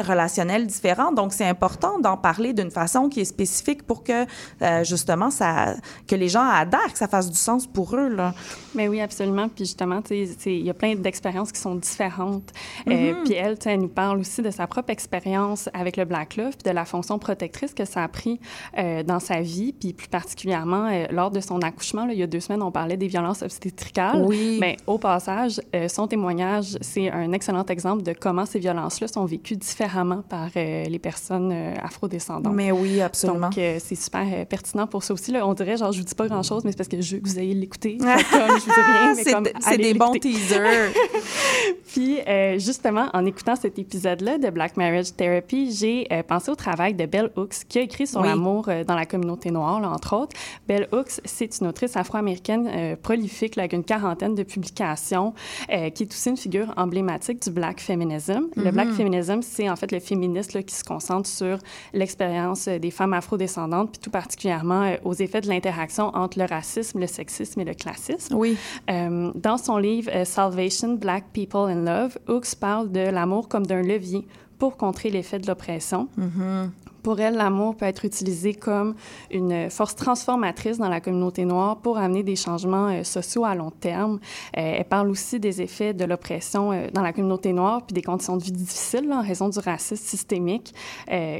relationnels 0.00 0.66
différents, 0.66 1.12
donc 1.12 1.32
c'est 1.32 1.46
important 1.46 1.98
d'en 1.98 2.16
parler 2.16 2.52
d'une 2.52 2.70
façon 2.70 3.08
qui 3.08 3.20
est 3.20 3.24
spécifique 3.24 3.82
pour 3.84 4.02
que, 4.04 4.24
euh, 4.62 4.84
justement, 4.84 5.30
ça, 5.30 5.74
que 6.08 6.14
les 6.14 6.28
gens 6.28 6.44
adhèrent, 6.48 6.92
que 6.92 6.98
ça 6.98 7.08
fasse 7.08 7.30
du 7.30 7.36
sens 7.36 7.66
pour 7.66 7.94
eux, 7.96 8.08
là. 8.08 8.34
Mais 8.74 8.88
oui, 8.88 9.00
absolument. 9.00 9.48
Puis 9.48 9.64
justement, 9.66 10.00
il 10.10 10.62
y 10.62 10.70
a 10.70 10.74
plein 10.74 10.94
d'expériences 10.94 11.52
qui 11.52 11.60
sont 11.60 11.74
différentes. 11.74 12.52
Euh, 12.88 13.12
Mhm. 13.12 13.24
puis 13.24 13.34
elle, 13.34 13.58
elle 13.66 13.80
nous 13.80 13.88
parle 13.88 14.18
aussi 14.20 14.40
de 14.42 14.50
sa 14.50 14.66
propre 14.66 14.90
expérience 14.90 15.68
avec 15.74 15.96
le 15.96 16.04
Black 16.04 16.36
Love, 16.36 16.56
puis 16.56 16.70
de 16.70 16.74
la 16.74 16.84
fonction 16.84 17.18
protectrice 17.18 17.74
que 17.74 17.84
ça 17.84 18.02
a 18.04 18.08
pris 18.08 18.40
euh, 18.78 19.02
dans 19.02 19.20
sa 19.20 19.40
vie, 19.40 19.72
puis 19.72 19.92
plus 19.92 20.08
particulièrement 20.08 20.88
lors 21.10 21.30
de 21.30 21.40
son 21.40 21.60
accouchement. 21.60 22.06
Là, 22.06 22.12
il 22.12 22.18
y 22.18 22.22
a 22.22 22.26
deux 22.26 22.40
semaines, 22.40 22.62
on 22.62 22.70
parlait 22.72 22.96
des 22.96 23.08
violences 23.08 23.42
obstétricales. 23.42 24.22
Oui. 24.24 24.58
Mais 24.60 24.76
au 24.86 24.98
passage, 24.98 25.60
son 25.88 26.06
témoignage, 26.06 26.76
c'est 26.80 27.10
un 27.10 27.32
excellent 27.32 27.66
exemple 27.66 28.02
de 28.02 28.12
comment 28.12 28.46
ces 28.46 28.58
violences-là 28.58 29.08
sont 29.08 29.24
vécues 29.24 29.56
différemment 29.56 29.81
par 30.28 30.48
euh, 30.56 30.84
les 30.84 30.98
personnes 30.98 31.50
euh, 31.52 31.74
afrodescendantes. 31.82 32.54
Mais 32.54 32.70
oui, 32.72 33.00
absolument. 33.00 33.48
Donc, 33.48 33.58
euh, 33.58 33.78
c'est 33.78 33.94
super 33.94 34.24
pertinent 34.46 34.86
pour 34.86 35.02
ça 35.02 35.14
aussi. 35.14 35.32
Là. 35.32 35.46
On 35.46 35.54
dirait, 35.54 35.76
genre, 35.76 35.92
je 35.92 35.98
vous 35.98 36.04
dis 36.04 36.14
pas 36.14 36.26
grand-chose, 36.28 36.64
mais 36.64 36.70
c'est 36.72 36.76
parce 36.76 36.88
que 36.88 37.00
je 37.00 37.16
veux 37.16 37.22
que 37.22 37.28
vous 37.28 37.38
ayez 37.38 37.54
l'écouter. 37.54 37.98
Fait 38.00 38.24
comme, 38.38 38.58
je 38.58 38.64
vous 38.64 38.70
dis 38.70 38.80
rien, 38.80 39.14
mais 39.14 39.22
C'est- 39.24 39.32
comme, 39.32 39.44
c'est 39.60 39.68
allez 39.74 39.92
des 39.92 39.98
bons 39.98 40.12
teasers. 40.12 40.92
Puis, 41.92 42.18
justement, 42.58 43.08
en 43.12 43.24
écoutant 43.26 43.54
cet 43.56 43.78
épisode-là 43.78 44.38
de 44.38 44.48
Black 44.50 44.76
Marriage 44.76 45.14
Therapy, 45.14 45.72
j'ai 45.72 46.06
pensé 46.26 46.50
au 46.50 46.54
travail 46.54 46.94
de 46.94 47.04
Bell 47.06 47.30
Hooks, 47.36 47.64
qui 47.68 47.78
a 47.78 47.82
écrit 47.82 48.06
sur 48.06 48.20
Oui. 48.20 48.28
l'amour 48.28 48.68
dans 48.86 48.94
la 48.94 49.04
communauté 49.06 49.50
noire, 49.50 49.80
là, 49.80 49.90
entre 49.90 50.16
autres. 50.16 50.34
Bell 50.66 50.88
Hooks, 50.92 51.20
c'est 51.24 51.60
une 51.60 51.66
autrice 51.66 51.96
afro-américaine 51.96 52.68
euh, 52.72 52.96
prolifique, 52.96 53.56
là, 53.56 53.62
avec 53.64 53.72
une 53.74 53.84
quarantaine 53.84 54.34
de 54.34 54.42
publications, 54.42 55.34
euh, 55.72 55.90
qui 55.90 56.04
est 56.04 56.12
aussi 56.12 56.30
une 56.30 56.36
figure 56.36 56.72
emblématique 56.76 57.42
du 57.42 57.50
Black 57.50 57.80
Feminism. 57.80 58.46
Le 58.56 58.70
Black 58.70 58.88
Mhm. 58.88 58.94
Feminism, 58.94 59.40
c'est 59.42 59.68
en 59.72 59.76
fait 59.76 59.90
le 59.90 60.00
féministe 60.00 60.52
là, 60.52 60.62
qui 60.62 60.74
se 60.74 60.84
concentre 60.84 61.28
sur 61.28 61.58
l'expérience 61.92 62.68
euh, 62.68 62.78
des 62.78 62.90
femmes 62.90 63.12
afrodescendantes, 63.12 63.92
puis 63.92 64.00
tout 64.00 64.10
particulièrement 64.10 64.82
euh, 64.82 64.96
aux 65.04 65.14
effets 65.14 65.40
de 65.40 65.48
l'interaction 65.48 66.14
entre 66.14 66.38
le 66.38 66.44
racisme, 66.44 67.00
le 67.00 67.06
sexisme 67.06 67.60
et 67.60 67.64
le 67.64 67.74
classisme. 67.74 68.34
Oui. 68.34 68.56
Euh, 68.90 69.32
dans 69.34 69.58
son 69.58 69.78
livre 69.78 70.10
Salvation, 70.24 70.94
Black 70.94 71.24
People 71.32 71.70
in 71.70 71.84
Love, 71.84 72.18
Hooks 72.28 72.54
parle 72.60 72.92
de 72.92 73.00
l'amour 73.00 73.48
comme 73.48 73.66
d'un 73.66 73.82
levier 73.82 74.26
pour 74.58 74.76
contrer 74.76 75.10
l'effet 75.10 75.38
de 75.38 75.46
l'oppression. 75.46 76.08
Mhm. 76.16 76.70
Pour 77.02 77.20
elle, 77.20 77.34
l'amour 77.34 77.76
peut 77.76 77.86
être 77.86 78.04
utilisé 78.04 78.54
comme 78.54 78.94
une 79.30 79.70
force 79.70 79.96
transformatrice 79.96 80.78
dans 80.78 80.88
la 80.88 81.00
communauté 81.00 81.44
noire 81.44 81.78
pour 81.78 81.98
amener 81.98 82.22
des 82.22 82.36
changements 82.36 82.88
euh, 82.88 83.02
sociaux 83.02 83.44
à 83.44 83.54
long 83.54 83.70
terme. 83.70 84.20
Euh, 84.56 84.76
elle 84.78 84.84
parle 84.84 85.10
aussi 85.10 85.40
des 85.40 85.62
effets 85.62 85.94
de 85.94 86.04
l'oppression 86.04 86.72
euh, 86.72 86.86
dans 86.92 87.02
la 87.02 87.12
communauté 87.12 87.52
noire 87.52 87.82
puis 87.84 87.94
des 87.94 88.02
conditions 88.02 88.36
de 88.36 88.42
vie 88.44 88.52
difficiles 88.52 89.08
là, 89.08 89.18
en 89.18 89.22
raison 89.22 89.48
du 89.48 89.58
racisme 89.58 90.04
systémique 90.04 90.74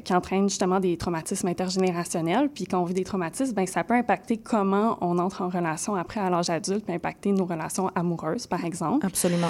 qui 0.04 0.14
entraîne 0.14 0.48
justement 0.48 0.80
des 0.80 0.96
traumatismes 0.96 1.48
intergénérationnels. 1.48 2.48
Puis 2.48 2.64
quand 2.64 2.80
on 2.80 2.84
vit 2.84 2.94
des 2.94 3.04
traumatismes, 3.04 3.54
ben, 3.54 3.66
ça 3.66 3.84
peut 3.84 3.94
impacter 3.94 4.36
comment 4.36 4.98
on 5.00 5.18
entre 5.18 5.42
en 5.42 5.48
relation 5.48 5.94
après 5.94 6.20
à 6.20 6.30
l'âge 6.30 6.50
adulte, 6.50 6.84
puis 6.84 6.94
impacter 6.94 7.32
nos 7.32 7.44
relations 7.44 7.90
amoureuses, 7.94 8.46
par 8.46 8.64
exemple. 8.64 9.06
Absolument. 9.06 9.48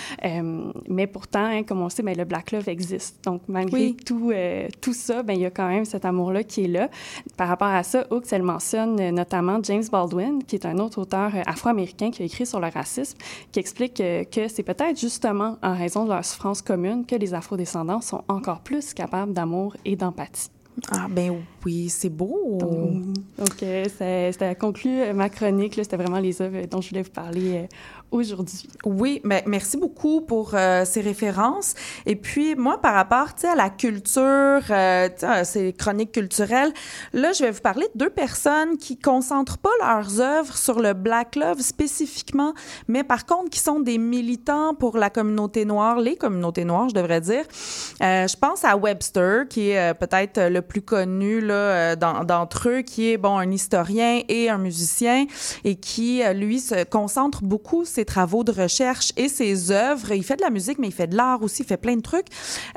Mais 0.89 1.07
pourtant, 1.07 1.45
hein, 1.45 1.63
comme 1.63 1.81
on 1.81 1.85
le 1.85 1.91
sait, 1.91 2.03
ben, 2.03 2.17
le 2.17 2.25
Black 2.25 2.53
Love 2.53 2.69
existe. 2.69 3.25
Donc, 3.25 3.43
malgré 3.49 3.79
Oui. 3.79 3.97
tout, 4.05 4.33
tout 4.81 4.93
ça, 4.93 5.23
ben, 5.23 5.35
il 5.35 5.41
y 5.41 5.47
a 5.47 5.51
quand 5.51 5.69
même 5.69 5.85
amour-là 6.05 6.45
qui 6.45 6.65
est 6.65 6.69
là. 6.69 6.89
Par 7.37 7.49
rapport 7.49 7.69
à 7.69 7.83
ça, 7.83 8.07
Hooks, 8.11 8.33
elle 8.33 8.43
mentionne 8.43 9.01
euh, 9.01 9.11
notamment 9.11 9.61
James 9.63 9.85
Baldwin, 9.91 10.43
qui 10.45 10.57
est 10.57 10.67
un 10.67 10.79
autre 10.79 11.01
auteur 11.01 11.35
euh, 11.35 11.43
afro-américain 11.47 12.11
qui 12.11 12.23
a 12.23 12.25
écrit 12.27 12.47
sur 12.47 12.61
le 12.61 12.69
racisme, 12.69 13.19
qui 13.51 13.61
explique 13.61 14.01
euh, 14.01 14.25
que 14.25 14.49
c'est 14.49 14.63
peut-être 14.63 14.99
justement 14.99 15.59
en 15.63 15.75
raison 15.75 16.05
de 16.05 16.11
leur 16.11 16.25
souffrance 16.25 16.63
commune 16.63 17.07
que 17.07 17.17
les 17.17 17.35
afrodescendants 17.35 18.01
sont 18.01 18.23
encore 18.29 18.61
plus 18.61 18.95
capables 18.95 19.33
d'amour 19.33 19.77
et 19.85 19.97
d'empathie. 19.97 20.51
Ah, 20.91 21.07
ben 21.11 21.43
oui, 21.65 21.89
c'est 21.89 22.09
beau. 22.09 22.59
Donc, 22.61 23.63
euh, 23.63 23.85
ça, 23.99 24.33
ça 24.39 24.55
conclut 24.55 25.13
ma 25.15 25.29
chronique. 25.29 25.75
C'était 25.75 25.97
vraiment 25.97 26.19
les 26.19 26.41
œuvres 26.43 26.67
dont 26.67 26.81
je 26.81 26.91
voulais 26.91 27.03
vous 27.03 27.11
parler 27.11 27.57
euh, 27.57 27.67
aujourd'hui. 28.13 28.69
Oui, 28.85 29.21
mais 29.25 29.43
merci 29.47 29.77
beaucoup 29.77 30.21
pour 30.21 30.55
euh, 30.55 30.85
ces 30.85 31.01
références. 31.01 31.75
Et 32.07 32.15
puis, 32.15 32.55
moi, 32.55 32.81
par 32.81 32.95
rapport 32.95 33.29
à 33.45 33.57
la 33.57 33.71
culture, 33.71 34.61
euh, 34.71 35.09
à 35.23 35.45
ces 35.45 35.73
chroniques 35.73 36.13
culturelles, 36.13 36.73
là, 37.13 37.33
je 37.33 37.45
vais 37.45 37.51
vous 37.51 37.61
parler 37.61 37.87
de 37.95 37.99
deux 37.99 38.11
personnes 38.11 38.77
qui 38.77 38.99
concentrent 38.99 39.59
pas 39.59 39.71
leurs 39.81 40.21
œuvres 40.21 40.57
sur 40.57 40.81
le 40.81 40.93
Black 40.93 41.37
Love 41.37 41.61
spécifiquement, 41.61 42.53
mais 42.87 43.03
par 43.03 43.27
contre, 43.27 43.51
qui 43.51 43.61
sont 43.61 43.81
des 43.81 43.99
militants 43.99 44.75
pour 44.75 44.97
la 44.97 45.11
communauté 45.11 45.65
noire, 45.65 45.99
les 45.99 46.17
communautés 46.17 46.65
noires, 46.65 46.89
je 46.91 46.95
devrais 46.95 47.21
dire. 47.21 47.45
Euh, 48.03 48.27
je 48.27 48.37
pense 48.37 48.65
à 48.65 48.77
Webster, 48.77 49.49
qui 49.49 49.71
est 49.71 49.95
peut-être 49.95 50.49
le 50.49 50.61
plus 50.61 50.83
connu 50.83 51.41
là, 51.41 51.52
euh, 51.53 51.97
dans- 51.97 52.25
d'entre 52.25 52.69
eux, 52.69 52.83
qui 52.83 53.11
est, 53.11 53.17
bon, 53.17 53.37
un 53.39 53.51
historien 53.51 54.23
et 54.29 54.49
un 54.51 54.59
musicien, 54.59 55.27
et 55.65 55.77
qui, 55.77 56.23
euh, 56.23 56.33
lui, 56.33 56.61
se 56.61 56.85
concentre 56.85 57.43
beaucoup 57.43 57.85
ses 57.85 58.05
travaux 58.05 58.45
de 58.45 58.53
recherche 58.53 59.13
et 59.17 59.29
ses 59.29 59.71
œuvres. 59.71 60.13
Il 60.13 60.25
fait 60.25 60.37
de 60.37 60.43
la 60.43 60.51
musique, 60.51 60.79
mais 60.79 60.89
il 60.89 60.93
fait 60.95 61.07
de 61.07 61.17
l'art 61.17 61.43
aussi, 61.43 61.63
il 61.63 61.67
fait 61.67 61.77
plein 61.77 61.97
de 61.97 62.03
trucs. 62.03 62.27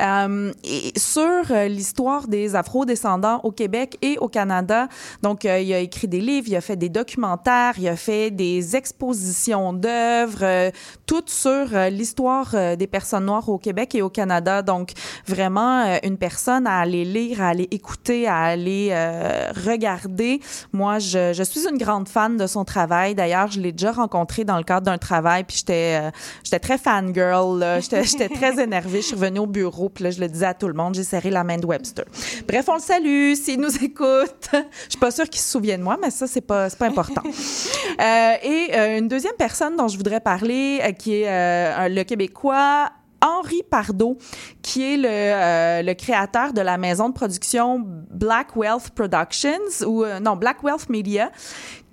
Euh, 0.01 0.51
sur 0.97 1.51
euh, 1.51 1.67
l'histoire 1.67 2.27
des 2.27 2.55
Afro-descendants 2.55 3.39
au 3.43 3.51
Québec 3.51 3.97
et 4.01 4.17
au 4.17 4.27
Canada. 4.27 4.87
Donc, 5.21 5.45
euh, 5.45 5.59
il 5.59 5.73
a 5.73 5.79
écrit 5.79 6.07
des 6.07 6.21
livres, 6.21 6.47
il 6.49 6.55
a 6.55 6.61
fait 6.61 6.75
des 6.75 6.89
documentaires, 6.89 7.73
il 7.77 7.87
a 7.87 7.95
fait 7.95 8.31
des 8.31 8.75
expositions 8.75 9.73
d'œuvres, 9.73 10.43
euh, 10.43 10.71
toutes 11.05 11.29
sur 11.29 11.51
euh, 11.73 11.89
l'histoire 11.89 12.51
euh, 12.53 12.75
des 12.75 12.87
personnes 12.87 13.25
noires 13.25 13.47
au 13.49 13.57
Québec 13.57 13.95
et 13.95 14.01
au 14.01 14.09
Canada. 14.09 14.61
Donc, 14.61 14.91
vraiment, 15.27 15.85
euh, 15.85 15.97
une 16.03 16.17
personne 16.17 16.67
à 16.67 16.79
aller 16.79 17.05
lire, 17.05 17.41
à 17.41 17.49
aller 17.49 17.67
écouter, 17.71 18.27
à 18.27 18.37
aller 18.43 18.64
euh, 18.71 19.51
regarder. 19.65 20.39
Moi, 20.73 20.99
je, 20.99 21.33
je 21.33 21.43
suis 21.43 21.67
une 21.67 21.77
grande 21.77 22.07
fan 22.07 22.37
de 22.37 22.47
son 22.47 22.65
travail. 22.65 23.15
D'ailleurs, 23.15 23.51
je 23.51 23.59
l'ai 23.59 23.71
déjà 23.71 23.91
rencontré 23.91 24.43
dans 24.43 24.57
le 24.57 24.63
cadre 24.63 24.85
d'un 24.85 24.97
travail, 24.97 25.43
puis 25.43 25.57
j'étais 25.57 25.99
euh, 26.01 26.11
j'étais 26.43 26.59
très 26.59 26.77
fangirl. 26.77 27.63
J'étais 27.81 28.29
très 28.29 28.61
énervée. 28.61 29.01
Je 29.01 29.07
suis 29.07 29.15
revenue 29.15 29.39
au 29.39 29.45
bureau, 29.47 29.89
puis 29.89 30.03
là, 30.03 30.11
je 30.11 30.19
le 30.19 30.27
disais 30.27 30.45
à 30.45 30.53
tout 30.53 30.67
le 30.67 30.73
monde, 30.73 30.95
j'ai 30.95 31.03
serré 31.03 31.29
la 31.29 31.43
main 31.43 31.57
de 31.57 31.65
Webster. 31.65 32.05
Bref, 32.47 32.65
on 32.69 32.75
le 32.75 32.79
salue 32.79 33.33
s'il 33.33 33.59
nous 33.59 33.75
écoute. 33.83 34.49
Je 34.51 34.89
suis 34.89 34.99
pas 34.99 35.11
sûre 35.11 35.29
qu'il 35.29 35.41
se 35.41 35.49
souvienne 35.49 35.79
de 35.79 35.83
moi, 35.83 35.97
mais 36.01 36.09
ça, 36.09 36.27
c'est 36.27 36.41
pas, 36.41 36.69
pas 36.69 36.87
important. 36.87 37.23
Euh, 38.01 38.33
et 38.43 38.97
une 38.97 39.07
deuxième 39.07 39.35
personne 39.37 39.77
dont 39.77 39.87
je 39.87 39.95
voudrais 39.95 40.19
parler, 40.19 40.81
qui 40.97 41.21
est 41.21 41.89
le 41.89 42.03
Québécois 42.03 42.91
Henri 43.25 43.63
Pardo, 43.69 44.17
qui 44.65 44.81
est 44.81 44.97
le, 44.97 45.07
euh, 45.07 45.83
le 45.83 45.93
créateur 45.93 46.51
de 46.51 46.59
la 46.59 46.79
maison 46.79 47.09
de 47.09 47.13
production 47.13 47.83
Black 47.85 48.55
Wealth 48.55 48.89
Productions, 48.95 49.85
ou 49.85 50.03
euh, 50.03 50.19
non, 50.19 50.35
Black 50.35 50.63
Wealth 50.63 50.89
Media, 50.89 51.29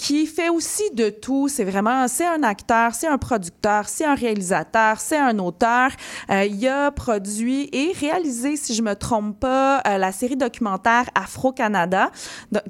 qui 0.03 0.27
fait 0.27 0.49
aussi 0.49 0.83
de 0.95 1.11
tout. 1.11 1.47
C'est 1.47 1.63
vraiment, 1.63 2.09
c'est 2.09 2.27
un 2.27 2.43
acteur, 2.43 2.93
c'est 2.93 3.07
un 3.07 3.19
producteur, 3.19 3.89
c'est 3.89 4.05
un 4.05 4.17
réalisateur, 4.17 4.99
c'est 4.99 5.17
un 5.17 5.39
auteur. 5.39 5.91
Euh, 6.29 6.45
il 6.45 6.67
a 6.67 6.91
produit 6.91 7.69
et 7.73 7.93
réalisé, 7.93 8.57
si 8.57 8.75
je 8.75 8.83
me 8.83 8.95
trompe 8.95 9.39
pas, 9.39 9.81
euh, 9.87 9.99
la 9.99 10.11
série 10.11 10.37
documentaire 10.37 11.05
Afro-Canada, 11.15 12.11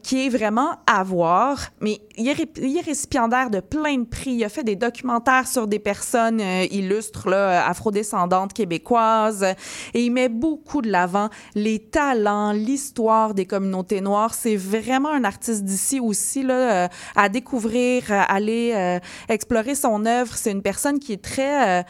qui 0.03 0.27
est 0.27 0.29
vraiment 0.29 0.73
à 0.87 1.03
voir. 1.05 1.59
Mais 1.81 2.01
il 2.19 2.29
est, 2.29 2.81
récipiendaire 2.83 3.49
de 3.49 3.61
plein 3.61 3.97
de 3.97 4.05
prix. 4.05 4.33
Il 4.33 4.45
a 4.45 4.51
fait 4.51 4.65
des 4.65 4.77
documentaires 4.77 5.49
sur 5.49 5.67
des 5.67 5.79
personnes 5.79 6.41
euh, 6.41 6.67
illustres, 6.71 7.31
là, 7.31 7.67
afrodescendantes 7.67 8.53
québécoises. 8.53 9.47
Et 9.95 10.05
il 10.05 10.11
met 10.11 10.29
beaucoup 10.29 10.83
de 10.83 10.91
l'avant 10.91 11.29
les 11.55 11.79
talents, 11.79 12.53
l'histoire 12.53 13.35
des 13.35 13.47
communautés 13.47 14.01
noires. 14.01 14.35
C'est 14.35 14.57
vraiment 14.57 15.11
un 15.11 15.25
artiste 15.25 15.65
d'ici 15.65 16.01
aussi, 16.01 16.43
là, 16.43 16.85
euh, 16.85 16.89
à 17.17 17.29
découvrir, 17.29 18.11
à 18.11 18.23
aller 18.23 18.73
euh, 18.75 18.99
explorer 19.29 19.75
son 19.75 20.07
œuvre. 20.07 20.35
C'est 20.35 20.53
une 20.53 20.63
personne 20.63 20.99
qui 20.99 21.13
est 21.13 21.23
très... 21.23 21.85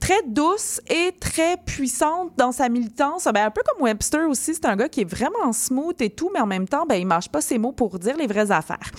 très 0.00 0.22
douce 0.26 0.80
et 0.88 1.12
très 1.18 1.56
puissante 1.56 2.32
dans 2.36 2.52
sa 2.52 2.68
militance. 2.68 3.28
Ben, 3.32 3.46
un 3.46 3.50
peu 3.50 3.62
comme 3.66 3.82
Webster 3.82 4.28
aussi, 4.28 4.54
c'est 4.54 4.66
un 4.66 4.76
gars 4.76 4.88
qui 4.88 5.02
est 5.02 5.10
vraiment 5.10 5.52
smooth 5.52 6.00
et 6.00 6.10
tout, 6.10 6.30
mais 6.32 6.40
en 6.40 6.46
même 6.46 6.68
temps, 6.68 6.86
ben, 6.86 6.96
il 6.96 7.06
mâche 7.06 7.28
pas 7.28 7.40
ses 7.40 7.58
mots 7.58 7.72
pour 7.72 7.98
dire 7.98 8.16
les 8.16 8.26
vraies 8.26 8.50
affaires. 8.50 8.90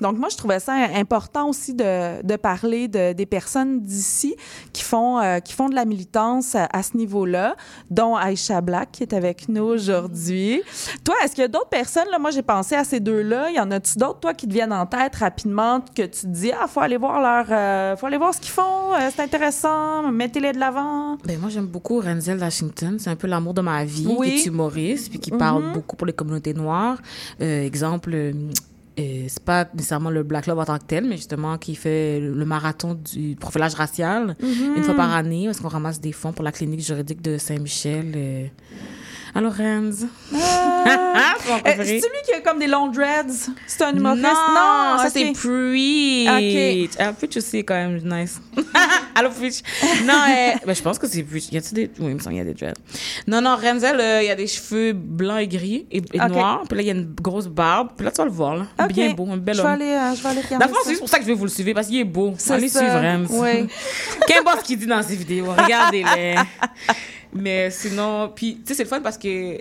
Donc, 0.00 0.18
moi, 0.18 0.28
je 0.30 0.36
trouvais 0.36 0.60
ça 0.60 0.74
important 0.94 1.48
aussi 1.48 1.74
de, 1.74 2.22
de 2.22 2.36
parler 2.36 2.88
de, 2.88 3.12
des 3.12 3.26
personnes 3.26 3.80
d'ici 3.80 4.34
qui 4.72 4.82
font, 4.82 5.18
euh, 5.20 5.40
qui 5.40 5.52
font 5.52 5.68
de 5.68 5.74
la 5.74 5.84
militance 5.84 6.54
à, 6.54 6.82
ce 6.82 6.96
niveau-là, 6.96 7.56
dont 7.90 8.16
Aïcha 8.16 8.60
Black 8.60 8.92
qui 8.92 9.02
est 9.02 9.12
avec 9.12 9.48
nous 9.48 9.64
aujourd'hui. 9.64 10.62
Toi, 11.04 11.14
est-ce 11.24 11.34
qu'il 11.34 11.42
y 11.42 11.44
a 11.44 11.48
d'autres 11.48 11.68
personnes? 11.68 12.08
Là, 12.10 12.18
moi, 12.18 12.30
j'ai 12.30 12.42
pensé 12.42 12.74
à 12.74 12.84
ces 12.84 13.00
deux-là. 13.00 13.50
Y 13.50 13.60
en 13.60 13.70
a-tu 13.70 13.98
d'autres, 13.98 14.20
toi, 14.20 14.34
qui 14.34 14.46
te 14.46 14.52
viennent 14.52 14.72
en 14.72 14.86
tête 14.86 15.16
rapidement, 15.16 15.80
que 15.80 16.02
tu 16.02 16.20
te 16.22 16.26
dis, 16.26 16.52
ah, 16.52 16.66
faut 16.66 16.80
aller 16.80 16.96
voir 16.96 17.20
leur, 17.20 17.46
euh, 17.50 17.96
faut 17.96 18.06
aller 18.06 18.18
voir 18.18 18.34
ce 18.34 18.40
qu'ils 18.40 18.52
font, 18.52 18.94
euh, 18.94 19.10
c'est 19.14 19.22
intéressant, 19.22 20.02
de 20.52 20.58
l'avant? 20.58 21.16
Ben, 21.24 21.38
moi, 21.40 21.48
j'aime 21.50 21.66
beaucoup 21.66 22.00
Renzel 22.00 22.38
Washington. 22.38 22.96
C'est 22.98 23.10
un 23.10 23.16
peu 23.16 23.26
l'amour 23.26 23.54
de 23.54 23.60
ma 23.60 23.84
vie. 23.84 24.06
Oui. 24.08 24.30
qui 24.30 24.36
est 24.42 24.46
humoriste, 24.46 25.10
puis 25.10 25.18
qui 25.18 25.30
parle 25.30 25.64
Mhm. 25.64 25.72
beaucoup 25.72 25.96
pour 25.96 26.06
les 26.06 26.12
communautés 26.12 26.54
noires. 26.54 26.98
Euh, 27.40 27.62
exemple, 27.64 28.10
euh, 28.14 28.32
euh, 28.98 29.24
c'est 29.28 29.42
pas 29.44 29.66
nécessairement 29.74 30.10
le 30.10 30.22
Black 30.22 30.46
Love 30.46 30.58
en 30.60 30.64
tant 30.64 30.78
que 30.78 30.84
tel, 30.84 31.04
mais 31.04 31.16
justement 31.16 31.58
qui 31.58 31.74
fait 31.74 32.20
le 32.20 32.44
marathon 32.44 32.94
du 32.94 33.34
profilage 33.36 33.74
racial 33.74 34.36
Mhm. 34.40 34.76
une 34.76 34.82
fois 34.84 34.94
par 34.94 35.12
année, 35.12 35.46
parce 35.46 35.60
qu'on 35.60 35.68
ramasse 35.68 36.00
des 36.00 36.12
fonds 36.12 36.32
pour 36.32 36.44
la 36.44 36.52
clinique 36.52 36.80
juridique 36.80 37.20
de 37.22 37.38
Saint-Michel. 37.38 38.12
euh. 38.16 38.46
Alors, 39.34 39.54
Renz. 39.54 40.06
Ah! 40.34 41.34
Euh. 41.46 41.74
C'est 41.76 41.92
lui 41.92 42.00
qui 42.26 42.32
a 42.32 42.40
comme 42.40 42.58
des 42.58 42.66
long 42.66 42.88
dreads? 42.88 43.50
C'est 43.66 43.82
un 43.84 43.94
humoriste? 43.94 44.24
Non, 44.24 44.96
ça 44.98 45.04
ok. 45.06 45.12
c'est 45.12 45.32
Preach. 45.32 46.88
Ok. 46.88 46.96
Ah, 46.98 47.12
Preach 47.12 47.36
aussi 47.36 47.58
est 47.58 47.64
quand 47.64 47.74
même 47.74 48.00
nice. 48.02 48.40
Allô, 49.14 49.28
Preach. 49.30 49.60
Non, 50.04 50.14
euh, 50.14 50.52
ben, 50.66 50.74
je 50.74 50.82
pense 50.82 50.98
que 50.98 51.06
c'est 51.06 51.22
Preach. 51.22 51.52
Y 51.52 51.58
a-t-il 51.58 51.74
des. 51.74 51.90
Oui, 51.98 52.10
il 52.10 52.14
me 52.14 52.18
semble 52.18 52.36
qu'il 52.36 52.38
y 52.38 52.40
a 52.40 52.44
des 52.44 52.54
dreads. 52.54 52.80
Non, 53.26 53.40
non, 53.40 53.56
Renzel, 53.56 54.00
euh, 54.00 54.22
il 54.22 54.28
y 54.28 54.30
a 54.30 54.34
des 54.34 54.46
cheveux 54.46 54.94
blancs 54.94 55.40
et 55.40 55.48
gris 55.48 55.86
et, 55.90 56.02
et 56.12 56.18
noirs. 56.18 56.62
Puis 56.66 56.76
là, 56.76 56.82
il 56.82 56.86
y 56.86 56.90
a 56.90 56.94
une 56.94 57.14
grosse 57.14 57.46
barbe. 57.46 57.90
Puis 57.96 58.04
là, 58.04 58.10
tu 58.10 58.18
vas 58.18 58.24
le 58.24 58.30
voir, 58.30 58.56
là. 58.56 58.86
Bien 58.88 59.12
beau, 59.12 59.28
un 59.30 59.36
bel 59.36 59.60
homme. 59.60 59.66
aller, 59.66 59.84
euh, 59.84 60.14
je 60.14 60.22
vais 60.22 60.28
aller 60.30 60.40
regarder 60.40 60.66
ça. 60.66 60.80
c'est 60.84 60.90
juste 60.90 61.00
pour 61.00 61.08
ça 61.10 61.18
que 61.18 61.24
je 61.24 61.28
vais 61.28 61.34
vous 61.34 61.44
le 61.44 61.50
suivre, 61.50 61.72
parce 61.74 61.88
qu'il 61.88 62.00
est 62.00 62.04
beau. 62.04 62.34
Allez 62.50 62.68
ça. 62.68 62.80
suivre 62.80 63.00
Renz. 63.00 63.28
Oui. 63.30 63.68
Qu'importe 64.26 64.60
ce 64.60 64.64
qu'il 64.64 64.78
dit 64.78 64.86
dans 64.86 65.02
ses 65.02 65.16
vidéos, 65.16 65.52
regardez-les. 65.56 66.36
Mais 67.34 67.70
sinon, 67.70 68.30
puis 68.34 68.56
tu 68.56 68.68
sais, 68.68 68.74
c'est 68.74 68.82
le 68.84 68.88
fun 68.88 69.00
parce 69.00 69.18
que 69.18 69.58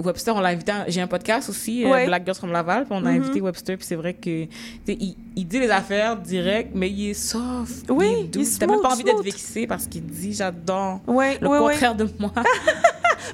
Webster, 0.00 0.34
on 0.36 0.40
l'a 0.40 0.50
invité. 0.50 0.72
J'ai 0.86 1.00
un 1.00 1.08
podcast 1.08 1.48
aussi, 1.48 1.84
euh, 1.84 1.90
Ouais. 1.90 2.06
Black 2.06 2.24
Girls 2.24 2.36
from 2.36 2.52
Laval, 2.52 2.84
puis 2.84 2.92
on 2.96 3.04
a 3.04 3.10
Mhm. 3.10 3.20
invité 3.22 3.40
Webster, 3.40 3.76
puis 3.76 3.84
c'est 3.84 3.96
vrai 3.96 4.14
que 4.14 4.46
il, 4.86 5.16
il 5.34 5.44
dit 5.46 5.58
les 5.58 5.70
affaires 5.70 6.16
direct, 6.16 6.70
mais 6.74 6.88
il 6.88 7.10
est 7.10 7.14
soft. 7.14 7.86
Oui, 7.90 8.06
il 8.06 8.24
est 8.26 8.28
doux. 8.28 8.44
T'as 8.60 8.66
même 8.68 8.80
pas 8.80 8.92
envie 8.92 9.02
d'être 9.02 9.22
vexé 9.24 9.66
parce 9.66 9.86
qu'il 9.88 10.06
dit 10.06 10.32
j'adore. 10.32 11.00
Ouais, 11.08 11.38
le 11.40 11.48
ouais. 11.48 11.58
contraire 11.58 11.96
de 11.96 12.08
moi. 12.20 12.32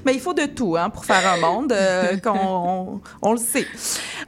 Mais 0.05 0.13
il 0.13 0.19
faut 0.19 0.33
de 0.33 0.45
tout 0.45 0.75
hein, 0.77 0.89
pour 0.89 1.05
faire 1.05 1.27
un 1.27 1.37
monde, 1.37 1.71
euh, 1.71 2.17
qu'on 2.23 2.31
on, 2.33 3.01
on 3.21 3.31
le 3.31 3.37
sait. 3.37 3.67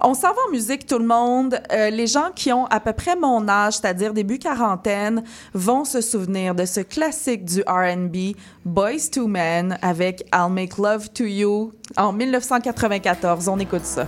On 0.01 0.13
s'en 0.13 0.29
va 0.29 0.41
en 0.47 0.51
musique, 0.51 0.85
tout 0.85 0.99
le 0.99 1.05
monde. 1.05 1.59
Euh, 1.71 1.89
les 1.89 2.07
gens 2.07 2.29
qui 2.35 2.51
ont 2.53 2.65
à 2.67 2.79
peu 2.79 2.93
près 2.93 3.15
mon 3.15 3.47
âge, 3.47 3.73
c'est-à-dire 3.73 4.13
début 4.13 4.39
quarantaine, 4.39 5.23
vont 5.53 5.85
se 5.85 6.01
souvenir 6.01 6.55
de 6.55 6.65
ce 6.65 6.81
classique 6.81 7.45
du 7.45 7.61
R&B, 7.61 8.35
Boys 8.65 9.09
to 9.11 9.27
Men, 9.27 9.77
avec 9.81 10.27
I'll 10.33 10.51
Make 10.51 10.77
Love 10.77 11.09
to 11.09 11.23
You, 11.23 11.73
en 11.95 12.13
1994. 12.13 13.47
On 13.49 13.59
écoute 13.59 13.85
ça. 13.85 14.07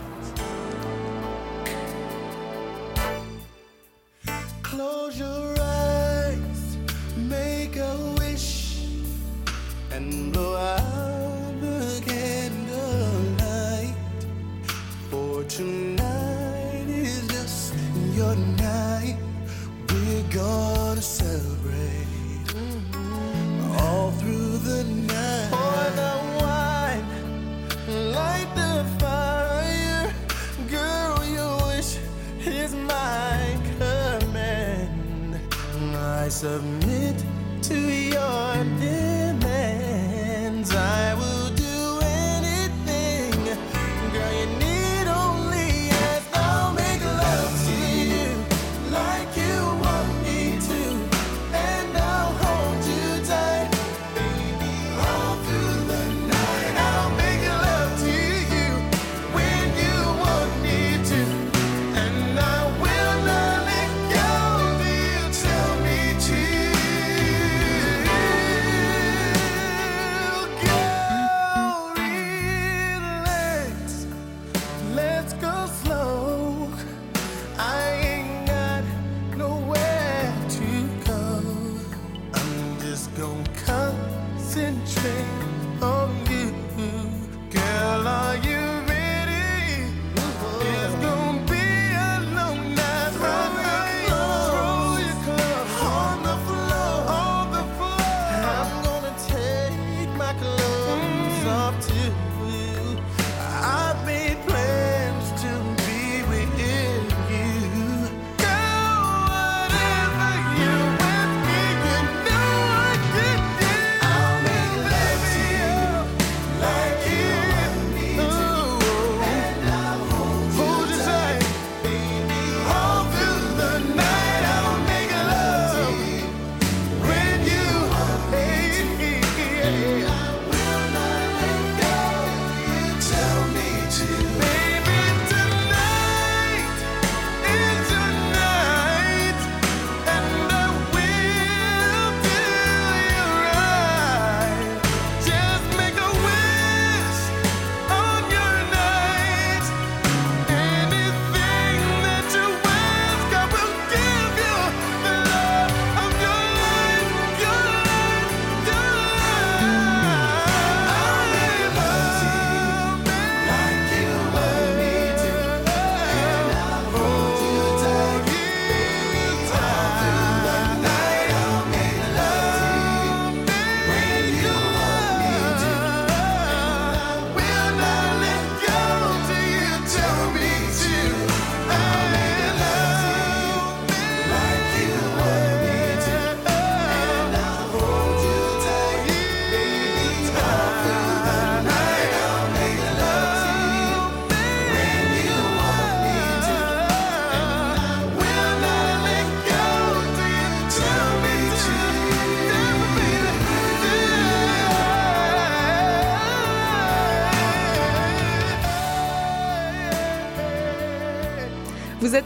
Submit 36.39 37.28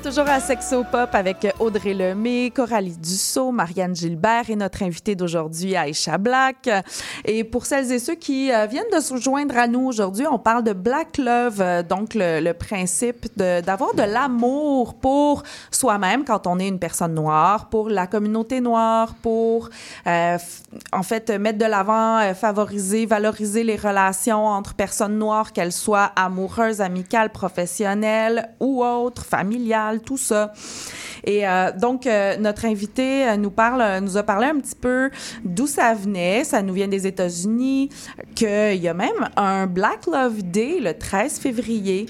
toujours 0.03 0.27
à 0.27 0.41
Sexo 0.41 0.83
Pop 0.83 1.15
avec 1.15 1.47
Audrey 1.59 1.93
Lemay, 1.93 2.51
Coralie 2.53 2.97
Dussault, 2.97 3.53
Marianne 3.53 3.95
Gilbert 3.95 4.49
et 4.49 4.55
notre 4.57 4.83
invitée 4.83 5.15
d'aujourd'hui, 5.15 5.77
Aïcha 5.77 6.17
Black. 6.17 6.69
Et 7.23 7.45
pour 7.45 7.65
celles 7.65 7.89
et 7.89 7.99
ceux 7.99 8.15
qui 8.15 8.51
euh, 8.51 8.65
viennent 8.65 8.83
de 8.93 8.99
se 8.99 9.15
joindre 9.15 9.57
à 9.57 9.67
nous 9.67 9.85
aujourd'hui, 9.85 10.25
on 10.29 10.39
parle 10.39 10.65
de 10.65 10.73
Black 10.73 11.17
Love, 11.17 11.61
euh, 11.61 11.83
donc 11.83 12.15
le, 12.15 12.41
le 12.41 12.53
principe 12.53 13.27
d'avoir 13.37 13.93
de, 13.93 14.03
l'amour 14.03 14.95
pour 14.95 15.43
soi-même 15.71 16.25
quand 16.25 16.47
on 16.47 16.59
est 16.59 16.67
une 16.67 16.79
personne 16.79 17.13
noire, 17.13 17.69
pour 17.69 17.87
la 17.87 18.05
communauté 18.05 18.59
noire, 18.59 19.15
pour 19.21 19.69
euh, 20.07 20.37
en 20.91 21.03
fait 21.03 21.29
mettre 21.29 21.59
de 21.59 21.65
l'avant, 21.65 22.19
euh, 22.19 22.33
favoriser, 22.33 23.05
valoriser 23.05 23.63
les 23.63 23.75
relations 23.75 24.45
entre 24.45 24.73
personnes 24.73 25.17
noires, 25.17 25.53
qu'elles 25.53 25.71
soient 25.71 26.11
amoureuses, 26.15 26.81
amicales, 26.81 27.31
professionnelles 27.31 28.49
ou 28.59 28.83
autres, 28.83 29.25
familiales, 29.25 30.01
tout 30.03 30.17
ça. 30.17 30.53
Et 31.25 31.47
euh, 31.47 31.71
donc, 31.71 32.05
euh, 32.05 32.35
notre 32.37 32.65
invité 32.65 33.27
euh, 33.27 33.37
nous 33.37 33.51
parle, 33.51 33.99
nous 34.01 34.17
a 34.17 34.23
parlé 34.23 34.47
un 34.47 34.59
petit 34.59 34.75
peu 34.75 35.09
d'où 35.43 35.67
ça 35.67 35.93
venait. 35.93 36.43
Ça 36.43 36.61
nous 36.61 36.73
vient 36.73 36.87
des 36.87 37.07
États-Unis, 37.07 37.89
qu'il 38.35 38.75
y 38.75 38.87
a 38.87 38.93
même 38.93 39.29
un 39.37 39.67
Black 39.67 40.05
Love 40.07 40.43
Day 40.43 40.79
le 40.79 40.93
13 40.97 41.39
février. 41.39 42.07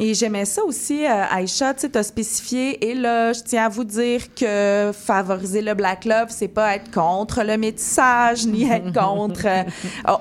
Et 0.00 0.14
j'aimais 0.14 0.44
ça 0.44 0.62
aussi, 0.64 1.04
euh, 1.04 1.24
Aïcha, 1.28 1.74
tu 1.74 1.80
sais, 1.80 1.88
t'as 1.88 2.04
spécifié. 2.04 2.88
Et 2.88 2.94
là, 2.94 3.32
je 3.32 3.40
tiens 3.42 3.64
à 3.64 3.68
vous 3.68 3.82
dire 3.82 4.32
que 4.32 4.92
favoriser 4.94 5.60
le 5.60 5.74
Black 5.74 6.04
Love, 6.04 6.28
c'est 6.28 6.46
pas 6.46 6.76
être 6.76 6.88
contre 6.92 7.42
le 7.42 7.56
métissage, 7.58 8.46
ni 8.46 8.62
être 8.70 8.92
contre 8.92 9.46
euh, 9.46 9.64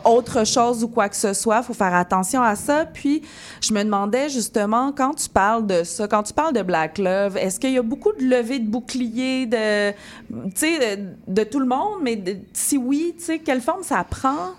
autre 0.04 0.48
chose 0.48 0.84
ou 0.84 0.88
quoi 0.88 1.10
que 1.10 1.16
ce 1.16 1.34
soit. 1.34 1.62
Faut 1.62 1.76
faire 1.76 1.94
attention 1.94 2.42
à 2.42 2.56
ça. 2.56 2.86
Puis, 2.86 3.22
je 3.62 3.72
me 3.72 3.84
demandais 3.84 4.30
justement, 4.30 4.92
quand 4.92 5.14
tu 5.14 5.30
parles 5.30 5.68
de 5.68 5.84
ça, 5.84 6.08
quand 6.08 6.24
tu 6.24 6.34
parles 6.34 6.54
de 6.54 6.64
Black 6.64 6.98
Love, 6.98 7.38
est-ce 7.38 7.60
qu'il 7.60 7.74
y 7.74 7.78
a 7.78 7.84
beaucoup 7.84 8.14
de 8.20 8.24
levées 8.26 8.58
de 8.58 8.68
boucliers 8.68 9.46
de, 9.46 9.92
tu 9.92 10.52
sais, 10.56 10.98
de, 10.98 11.04
de 11.28 11.44
tout 11.44 11.60
le 11.60 11.68
monde? 11.68 12.00
Mais 12.02 12.16
de- 12.16 12.38
si 12.52 12.78
oui, 12.78 13.14
tu 13.16 13.26
sais, 13.26 13.38
quelle 13.40 13.62
forme 13.62 13.84
ça 13.84 14.04
prend? 14.04 14.54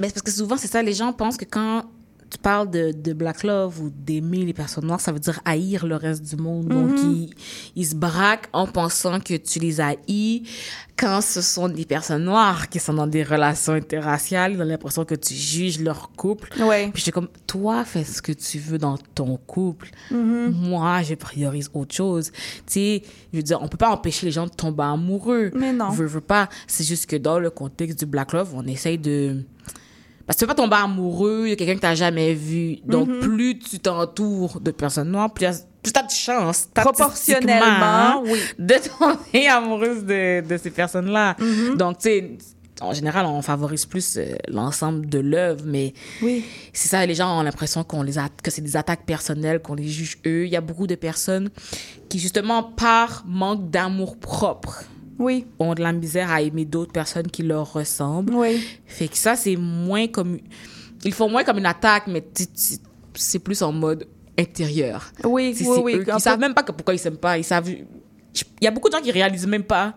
Mais 0.00 0.06
c'est 0.08 0.14
parce 0.14 0.22
que 0.22 0.30
souvent, 0.30 0.56
c'est 0.56 0.68
ça, 0.68 0.80
les 0.80 0.94
gens 0.94 1.12
pensent 1.12 1.36
que 1.36 1.44
quand 1.44 1.82
tu 2.34 2.38
parles 2.38 2.70
de, 2.70 2.92
de 2.92 3.12
Black 3.12 3.42
Love 3.44 3.80
ou 3.80 3.90
d'aimer 3.90 4.44
les 4.44 4.52
personnes 4.52 4.86
noires, 4.86 5.00
ça 5.00 5.12
veut 5.12 5.18
dire 5.20 5.40
haïr 5.44 5.86
le 5.86 5.96
reste 5.96 6.22
du 6.24 6.36
monde. 6.36 6.66
Donc, 6.68 6.90
Mhm. 6.90 6.96
ils, 7.12 7.30
ils 7.76 7.86
se 7.86 7.94
braquent 7.94 8.48
en 8.52 8.66
pensant 8.66 9.20
que 9.20 9.34
tu 9.36 9.58
les 9.60 9.80
haïs 9.80 10.42
quand 10.96 11.20
ce 11.20 11.40
sont 11.40 11.68
des 11.68 11.84
personnes 11.84 12.24
noires 12.24 12.68
qui 12.68 12.78
sont 12.78 12.94
dans 12.94 13.06
des 13.06 13.22
relations 13.24 13.72
interraciales. 13.74 14.52
Ils 14.54 14.60
ont 14.62 14.64
l'impression 14.64 15.04
que 15.04 15.14
tu 15.14 15.34
juges 15.34 15.80
leur 15.80 16.10
couple. 16.12 16.50
Ouais. 16.62 16.90
Puis 16.92 17.00
j'étais 17.02 17.12
comme, 17.12 17.28
toi, 17.46 17.84
fais 17.84 18.04
ce 18.04 18.20
que 18.22 18.32
tu 18.32 18.58
veux 18.58 18.78
dans 18.78 18.96
ton 19.14 19.36
couple. 19.36 19.90
Mhm. 20.10 20.50
Moi, 20.52 21.02
je 21.02 21.14
priorise 21.14 21.70
autre 21.74 21.94
chose. 21.94 22.30
Tu 22.32 22.40
sais, 22.66 23.02
je 23.32 23.38
veux 23.38 23.42
dire, 23.42 23.58
on 23.62 23.68
peut 23.68 23.76
pas 23.76 23.90
empêcher 23.90 24.26
les 24.26 24.32
gens 24.32 24.46
de 24.46 24.52
tomber 24.52 24.82
amoureux. 24.84 25.50
Mais 25.54 25.72
non. 25.72 25.90
Je 25.92 26.04
veux 26.04 26.20
pas. 26.20 26.48
C'est 26.66 26.84
juste 26.84 27.06
que 27.06 27.16
dans 27.16 27.38
le 27.38 27.50
contexte 27.50 27.98
du 28.00 28.06
Black 28.06 28.32
Love, 28.32 28.50
on 28.54 28.66
essaye 28.66 28.98
de... 28.98 29.42
Parce 30.26 30.36
que 30.38 30.44
tu 30.44 30.46
peux 30.48 30.54
pas 30.54 30.62
tomber 30.62 30.76
amoureux 30.76 31.50
de 31.50 31.54
quelqu'un 31.54 31.74
que 31.74 31.80
t'as 31.80 31.94
jamais 31.94 32.32
vu. 32.34 32.76
Donc, 32.86 33.08
Mhm. 33.08 33.20
plus 33.20 33.58
tu 33.58 33.78
t'entoures 33.78 34.60
de 34.60 34.70
personnes 34.70 35.10
noires, 35.10 35.32
plus 35.32 35.46
tu 35.82 35.92
as 35.98 36.02
de 36.02 36.10
chance, 36.10 36.66
Proportionnellement, 36.74 38.22
oui. 38.24 38.38
de 38.58 38.74
tomber 38.98 39.46
amoureuse 39.48 40.04
de, 40.04 40.40
de 40.46 40.56
ces 40.56 40.70
personnes-là. 40.70 41.36
Mhm. 41.38 41.76
Donc, 41.76 41.98
tu 41.98 42.08
sais, 42.08 42.38
en 42.80 42.92
général, 42.92 43.26
on 43.26 43.40
favorise 43.42 43.86
plus 43.86 44.16
euh, 44.16 44.34
l'ensemble 44.48 45.06
de 45.08 45.18
l'œuvre, 45.20 45.62
mais 45.66 45.94
Oui. 46.22 46.44
c'est 46.72 46.88
ça, 46.88 47.04
les 47.06 47.14
gens 47.14 47.38
ont 47.38 47.42
l'impression 47.42 47.84
qu'on 47.84 48.02
les 48.02 48.18
a, 48.18 48.28
que 48.42 48.50
c'est 48.50 48.62
des 48.62 48.76
attaques 48.76 49.04
personnelles, 49.06 49.60
qu'on 49.60 49.74
les 49.74 49.86
juge 49.88 50.18
eux. 50.26 50.44
Il 50.46 50.50
y 50.52 50.56
a 50.56 50.60
beaucoup 50.60 50.86
de 50.86 50.94
personnes 50.96 51.50
qui, 52.08 52.18
justement, 52.18 52.62
par 52.62 53.24
manque 53.26 53.70
d'amour 53.70 54.16
propre, 54.18 54.82
oui. 55.18 55.46
ont 55.58 55.74
de 55.74 55.82
la 55.82 55.92
misère 55.92 56.30
à 56.30 56.42
aimer 56.42 56.64
d'autres 56.64 56.92
personnes 56.92 57.28
qui 57.28 57.42
leur 57.42 57.72
ressemblent. 57.72 58.34
Oui. 58.34 58.62
Fait 58.86 59.08
que 59.08 59.16
ça, 59.16 59.36
c'est 59.36 59.56
moins 59.56 60.06
comme... 60.06 60.38
Ils 61.04 61.12
font 61.12 61.28
moins 61.28 61.44
comme 61.44 61.58
une 61.58 61.66
attaque, 61.66 62.06
mais 62.06 62.24
c'est 63.14 63.38
plus 63.38 63.62
en 63.62 63.72
mode 63.72 64.06
intérieur. 64.38 65.12
Oui, 65.22 65.54
oui, 65.60 65.66
oui. 65.82 65.94
eux 65.96 66.04
peu- 66.04 66.18
savent 66.18 66.40
même 66.40 66.54
pas 66.54 66.62
que 66.62 66.72
pourquoi 66.72 66.94
ils 66.94 66.98
s'aiment 66.98 67.16
pas. 67.16 67.38
Ils 67.38 67.44
savent... 67.44 67.68
Il 67.68 67.84
y 68.62 68.66
a 68.66 68.70
beaucoup 68.70 68.88
de 68.88 68.94
gens 68.94 69.02
qui 69.02 69.12
réalisent 69.12 69.46
même 69.46 69.62
pas 69.62 69.94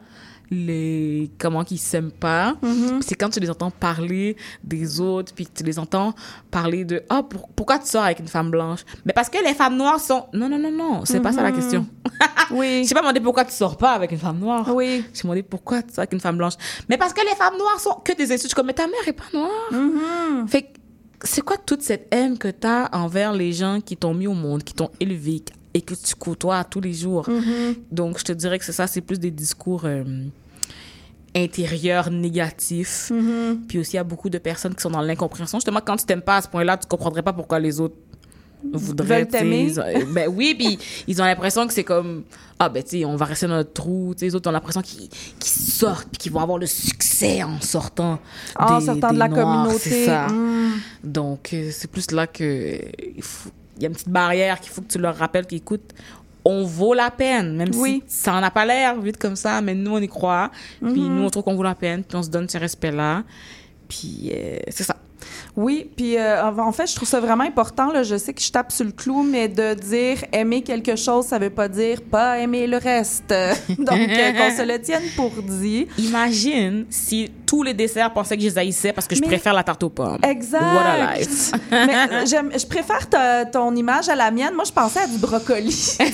les 0.50 1.30
comment 1.38 1.64
qu'ils 1.64 1.80
s'aiment 1.80 2.12
pas. 2.12 2.56
Mm-hmm. 2.64 3.02
c'est 3.02 3.16
quand 3.16 3.30
tu 3.30 3.40
les 3.40 3.50
entends 3.50 3.72
parler 3.72 4.38
des 4.64 5.00
autres 5.02 5.34
puis 5.34 5.46
tu 5.48 5.64
les 5.64 5.78
entends 5.80 6.14
parler 6.52 6.86
de 6.86 7.04
pour- 7.30 7.50
pourquoi 7.56 7.80
tu 7.80 7.88
sors 7.88 8.04
avec 8.04 8.20
une 8.20 8.28
femme 8.28 8.50
blanche? 8.52 8.82
Mais 9.06 9.14
parce 9.14 9.30
que 9.30 9.38
les 9.46 9.54
femmes 9.54 9.78
noires 9.78 10.00
sont 10.00 10.26
non 10.34 10.48
non 10.50 10.58
non 10.58 10.72
non 10.72 11.06
c'est 11.06 11.20
pas 11.22 11.32
ça 11.34 11.42
la 11.44 11.52
Mhm. 11.52 11.56
question. 11.56 11.88
Oui. 12.52 12.86
Je 12.88 12.94
pas 12.94 13.02
demandé 13.02 13.20
pourquoi 13.20 13.44
tu 13.44 13.52
sors 13.52 13.76
pas 13.76 13.92
avec 13.92 14.12
une 14.14 14.18
femme 14.18 14.40
noire. 14.40 14.74
Oui. 14.74 15.04
J'ai 15.14 15.24
demandé 15.24 15.44
pourquoi 15.44 15.82
tu 15.84 15.90
sors 15.94 16.00
avec 16.00 16.14
une 16.14 16.22
femme 16.22 16.38
blanche. 16.38 16.54
Mais 16.88 16.98
parce 16.98 17.12
que 17.12 17.20
les 17.20 17.36
femmes 17.36 17.58
noires 17.58 17.80
sont 17.80 17.96
que 18.04 18.14
des 18.16 18.32
insultes. 18.32 18.54
Comme 18.54 18.68
mais 18.68 18.74
ta 18.74 18.88
mère 18.88 19.06
est 19.06 19.12
pas 19.14 19.26
noire. 19.34 19.50
Mm-hmm. 19.74 20.48
fait 20.48 20.72
c'est 21.24 21.42
quoi 21.42 21.58
toute 21.58 21.82
cette 21.82 22.08
haine 22.14 22.38
que 22.38 22.48
tu 22.48 22.66
as 22.68 22.90
envers 22.94 23.34
les 23.34 23.52
gens 23.52 23.82
qui 23.82 23.98
t'ont 23.98 24.14
mis 24.14 24.28
au 24.28 24.34
monde, 24.34 24.64
qui 24.64 24.74
t'ont 24.74 24.92
élevé 25.00 25.44
et 25.78 25.82
que 25.82 25.94
tu 25.94 26.16
côtoies 26.16 26.64
tous 26.64 26.82
les 26.82 26.94
jours? 26.94 27.30
Mhm. 27.30 27.76
Donc, 27.92 28.18
je 28.20 28.24
te 28.24 28.32
dirais 28.32 28.58
que 28.60 28.66
c'est 28.66 28.72
ça, 28.72 28.88
c'est 28.88 29.02
plus 29.02 29.20
des 29.20 29.32
discours 29.32 29.84
euh, 29.86 30.04
intérieurs 31.36 32.10
négatifs. 32.10 33.12
Mhm. 33.12 33.62
Puis 33.68 33.80
aussi, 33.80 33.94
il 33.94 33.96
y 33.98 34.00
a 34.00 34.04
beaucoup 34.04 34.30
de 34.30 34.38
personnes 34.40 34.74
qui 34.74 34.82
sont 34.82 34.90
dans 34.90 35.02
l'incompréhension. 35.02 35.60
Justement, 35.60 35.82
quand 35.86 35.98
tu 35.98 36.06
t'aimes 36.06 36.22
pas 36.22 36.38
à 36.38 36.42
ce 36.42 36.48
point-là, 36.48 36.78
tu 36.78 36.88
comprendrais 36.88 37.22
pas 37.24 37.34
pourquoi 37.34 37.60
les 37.60 37.80
autres 37.80 37.96
voudraient 38.74 39.26
t'aimer. 39.28 39.66
ils 39.70 39.80
ont- 39.80 39.84
ben 40.14 40.28
oui 40.36 40.56
puis 40.58 40.80
ils 41.08 41.22
ont 41.22 41.26
l'impression 41.26 41.68
que 41.68 41.74
c'est 41.74 41.84
comme 41.84 42.24
ah 42.58 42.68
ben 42.70 42.82
tu 42.82 42.90
sais 42.98 43.06
on 43.06 43.16
va 43.16 43.26
rester 43.26 43.46
dans 43.46 43.54
notre 43.54 43.72
trou 43.72 44.14
tu 44.16 44.22
sais 44.22 44.26
les 44.26 44.36
autres 44.36 44.50
ont 44.50 44.52
l'impression 44.52 44.82
qu'ils 44.82 45.08
qu'ils 45.10 45.72
sortent 45.72 46.08
puis 46.10 46.18
qu'ils 46.18 46.32
vont 46.32 46.40
avoir 46.40 46.58
le 46.58 46.66
succès 46.66 47.44
en 47.44 47.62
sortant 47.62 48.20
En 48.58 48.80
des- 48.80 48.86
sortant 48.88 49.10
de 49.10 49.14
des 49.14 49.20
la 49.20 49.28
Noirs, 49.28 49.64
communauté. 49.66 49.90
c'est 49.90 50.06
ça 50.08 50.28
Mm. 50.28 50.72
donc 51.04 51.52
euh, 51.54 51.70
c'est 51.72 51.90
plus 51.90 52.10
là 52.12 52.26
que 52.26 52.80
il 53.16 53.22
faut- 53.22 53.52
y 53.82 53.86
a 53.86 53.90
une 53.90 53.94
petite 53.96 54.10
barrière 54.10 54.60
qu'il 54.60 54.72
faut 54.72 54.82
que 54.82 54.88
tu 54.92 54.98
leur 55.00 55.16
rappelles 55.18 55.46
qu'écoute 55.46 55.94
on 56.46 56.64
vaut 56.64 56.94
la 56.94 57.12
peine 57.12 57.56
même 57.58 57.72
Oui. 57.76 58.02
si 58.08 58.20
ça 58.22 58.34
en 58.34 58.42
a 58.44 58.50
pas 58.52 58.66
l'air 58.66 59.00
vite 59.02 59.18
comme 59.18 59.36
ça 59.36 59.60
mais 59.62 59.76
nous 59.76 59.92
on 59.92 59.98
y 60.00 60.08
croit 60.08 60.50
puis 60.82 61.02
Mhm. 61.02 61.16
nous 61.18 61.24
on 61.26 61.30
trouve 61.30 61.44
qu'on 61.44 61.56
vaut 61.56 61.64
la 61.64 61.76
peine 61.76 62.04
puis 62.04 62.16
on 62.18 62.24
se 62.24 62.30
donne 62.30 62.48
ce 62.48 62.58
respect 62.58 62.92
là 62.92 63.24
puis 63.90 64.32
euh, 64.34 64.58
c'est 64.70 64.84
ça 64.84 64.96
Oui, 65.56 65.90
puis 65.96 66.18
euh, 66.18 66.44
en 66.46 66.72
fait, 66.72 66.88
je 66.88 66.96
trouve 66.96 67.08
ça 67.08 67.20
vraiment 67.20 67.44
important. 67.44 67.92
Là, 67.92 68.04
je 68.04 68.16
sais 68.18 68.34
que 68.34 68.42
je 68.42 68.52
tape 68.52 68.72
sur 68.72 68.86
le 68.86 68.92
clou, 68.92 69.24
mais 69.24 69.48
de 69.48 69.74
dire 69.74 70.18
aimer 70.32 70.62
quelque 70.62 70.96
chose, 70.96 71.26
ça 71.26 71.40
veut 71.40 71.50
pas 71.50 71.68
dire 71.68 72.02
pas 72.02 72.38
aimer 72.40 72.68
le 72.68 72.78
reste. 72.78 73.30
Donc, 73.80 73.90
euh, 73.92 74.32
qu'on 74.34 74.56
se 74.58 74.66
le 74.66 74.80
tienne 74.82 75.04
pour 75.16 75.32
dit. 75.42 75.88
Imagine 75.98 76.86
si 76.90 77.32
tous 77.46 77.64
les 77.64 77.74
desserts 77.74 78.14
pensaient 78.14 78.36
que 78.36 78.44
je 78.44 78.48
les 78.50 78.58
haïssais 78.58 78.94
parce 78.94 79.08
que 79.08 79.16
je 79.16 79.22
Mais- 79.22 79.28
préfère 79.28 79.54
la 79.54 79.64
tarte 79.64 79.82
aux 79.84 79.90
pommes. 79.90 80.20
Exact. 80.24 80.62
What 80.62 80.82
a 80.86 81.16
life. 81.18 81.52
mais 81.72 81.96
euh, 82.12 82.26
je 82.26 82.66
préfère 82.68 83.08
ta- 83.10 83.46
ton 83.46 83.76
image 83.76 84.10
à 84.10 84.16
la 84.16 84.30
mienne. 84.32 84.54
Moi, 84.54 84.66
je 84.66 84.72
pensais 84.72 85.00
à 85.00 85.08
du 85.08 85.18
brocoli. 85.18 85.98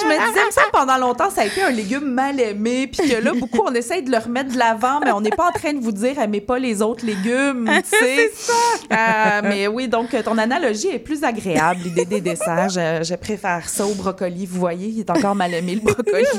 je 0.00 0.06
me 0.06 0.28
disais, 0.28 0.50
semble, 0.50 0.70
pendant 0.72 0.98
longtemps, 0.98 1.30
ça 1.30 1.42
a 1.42 1.46
été 1.46 1.62
un 1.62 1.70
légume 1.70 2.12
mal 2.12 2.40
aimé, 2.40 2.86
puis 2.86 3.08
que 3.08 3.16
là, 3.16 3.32
beaucoup, 3.32 3.62
on 3.66 3.74
essaye 3.74 4.02
de 4.02 4.10
le 4.10 4.18
remettre 4.18 4.52
de 4.52 4.58
l'avant, 4.58 5.00
mais 5.04 5.12
on 5.12 5.20
n'est 5.20 5.30
pas 5.30 5.48
en 5.48 5.52
train 5.52 5.72
de 5.72 5.80
vous 5.80 5.92
dire, 5.92 6.18
aimez 6.18 6.40
pas 6.40 6.58
les 6.58 6.82
autres 6.82 7.04
légumes, 7.04 7.70
tu 7.90 7.98
sais. 7.98 8.30
Euh, 8.92 9.40
mais 9.42 9.66
oui, 9.66 9.88
donc, 9.88 10.10
ton 10.24 10.38
analogie 10.38 10.88
est 10.88 10.98
plus 10.98 11.24
agréable, 11.24 11.80
l'idée 11.84 12.04
des 12.04 12.20
desserts. 12.20 12.68
Je, 12.70 13.02
je 13.02 13.14
préfère 13.14 13.68
ça 13.68 13.86
au 13.86 13.94
brocoli. 13.94 14.46
Vous 14.46 14.60
voyez, 14.60 14.88
il 14.88 15.00
est 15.00 15.10
encore 15.10 15.34
mal 15.34 15.54
aimé, 15.54 15.74
le 15.74 15.80
brocoli. 15.80 16.24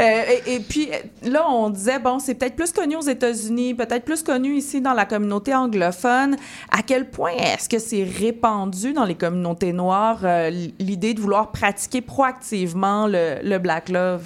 Euh, 0.00 0.22
et, 0.46 0.54
et 0.54 0.60
puis 0.60 0.90
là, 1.24 1.50
on 1.50 1.70
disait, 1.70 1.98
bon, 1.98 2.20
c'est 2.20 2.34
peut-être 2.34 2.54
plus 2.54 2.70
connu 2.70 2.94
aux 2.94 3.00
États-Unis, 3.00 3.74
peut-être 3.74 4.04
plus 4.04 4.22
connu 4.22 4.54
ici 4.54 4.80
dans 4.80 4.92
la 4.94 5.04
communauté 5.04 5.52
anglophone. 5.54 6.36
À 6.70 6.82
quel 6.82 7.10
point 7.10 7.32
est-ce 7.32 7.68
que 7.68 7.80
c'est 7.80 8.04
répandu 8.04 8.92
dans 8.92 9.04
les 9.04 9.16
communautés 9.16 9.72
noires, 9.72 10.20
euh, 10.22 10.50
l'idée 10.78 11.14
de 11.14 11.20
vouloir 11.20 11.50
pratiquer 11.50 12.00
proactivement 12.00 12.27
le, 13.08 13.42
le 13.48 13.58
Black 13.58 13.88
Love? 13.88 14.24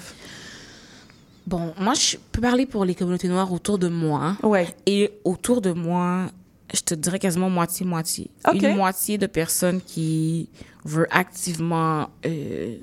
Bon, 1.45 1.73
moi, 1.79 1.93
je 1.93 2.15
peux 2.31 2.41
parler 2.41 2.65
pour 2.65 2.85
les 2.85 2.95
communautés 2.95 3.27
noires 3.27 3.51
autour 3.51 3.77
de 3.77 3.89
moi. 3.89 4.37
Ouais. 4.43 4.67
Et 4.85 5.11
autour 5.25 5.61
de 5.61 5.71
moi, 5.73 6.27
je 6.73 6.79
te 6.81 6.93
dirais 6.95 7.19
quasiment 7.19 7.49
moitié-moitié. 7.49 8.29
Ok. 8.47 8.61
Une 8.61 8.75
moitié 8.77 9.17
de 9.17 9.27
personnes 9.27 9.81
qui 9.81 10.49
veulent 10.85 11.07
activement 11.11 12.09
euh, 12.25 12.77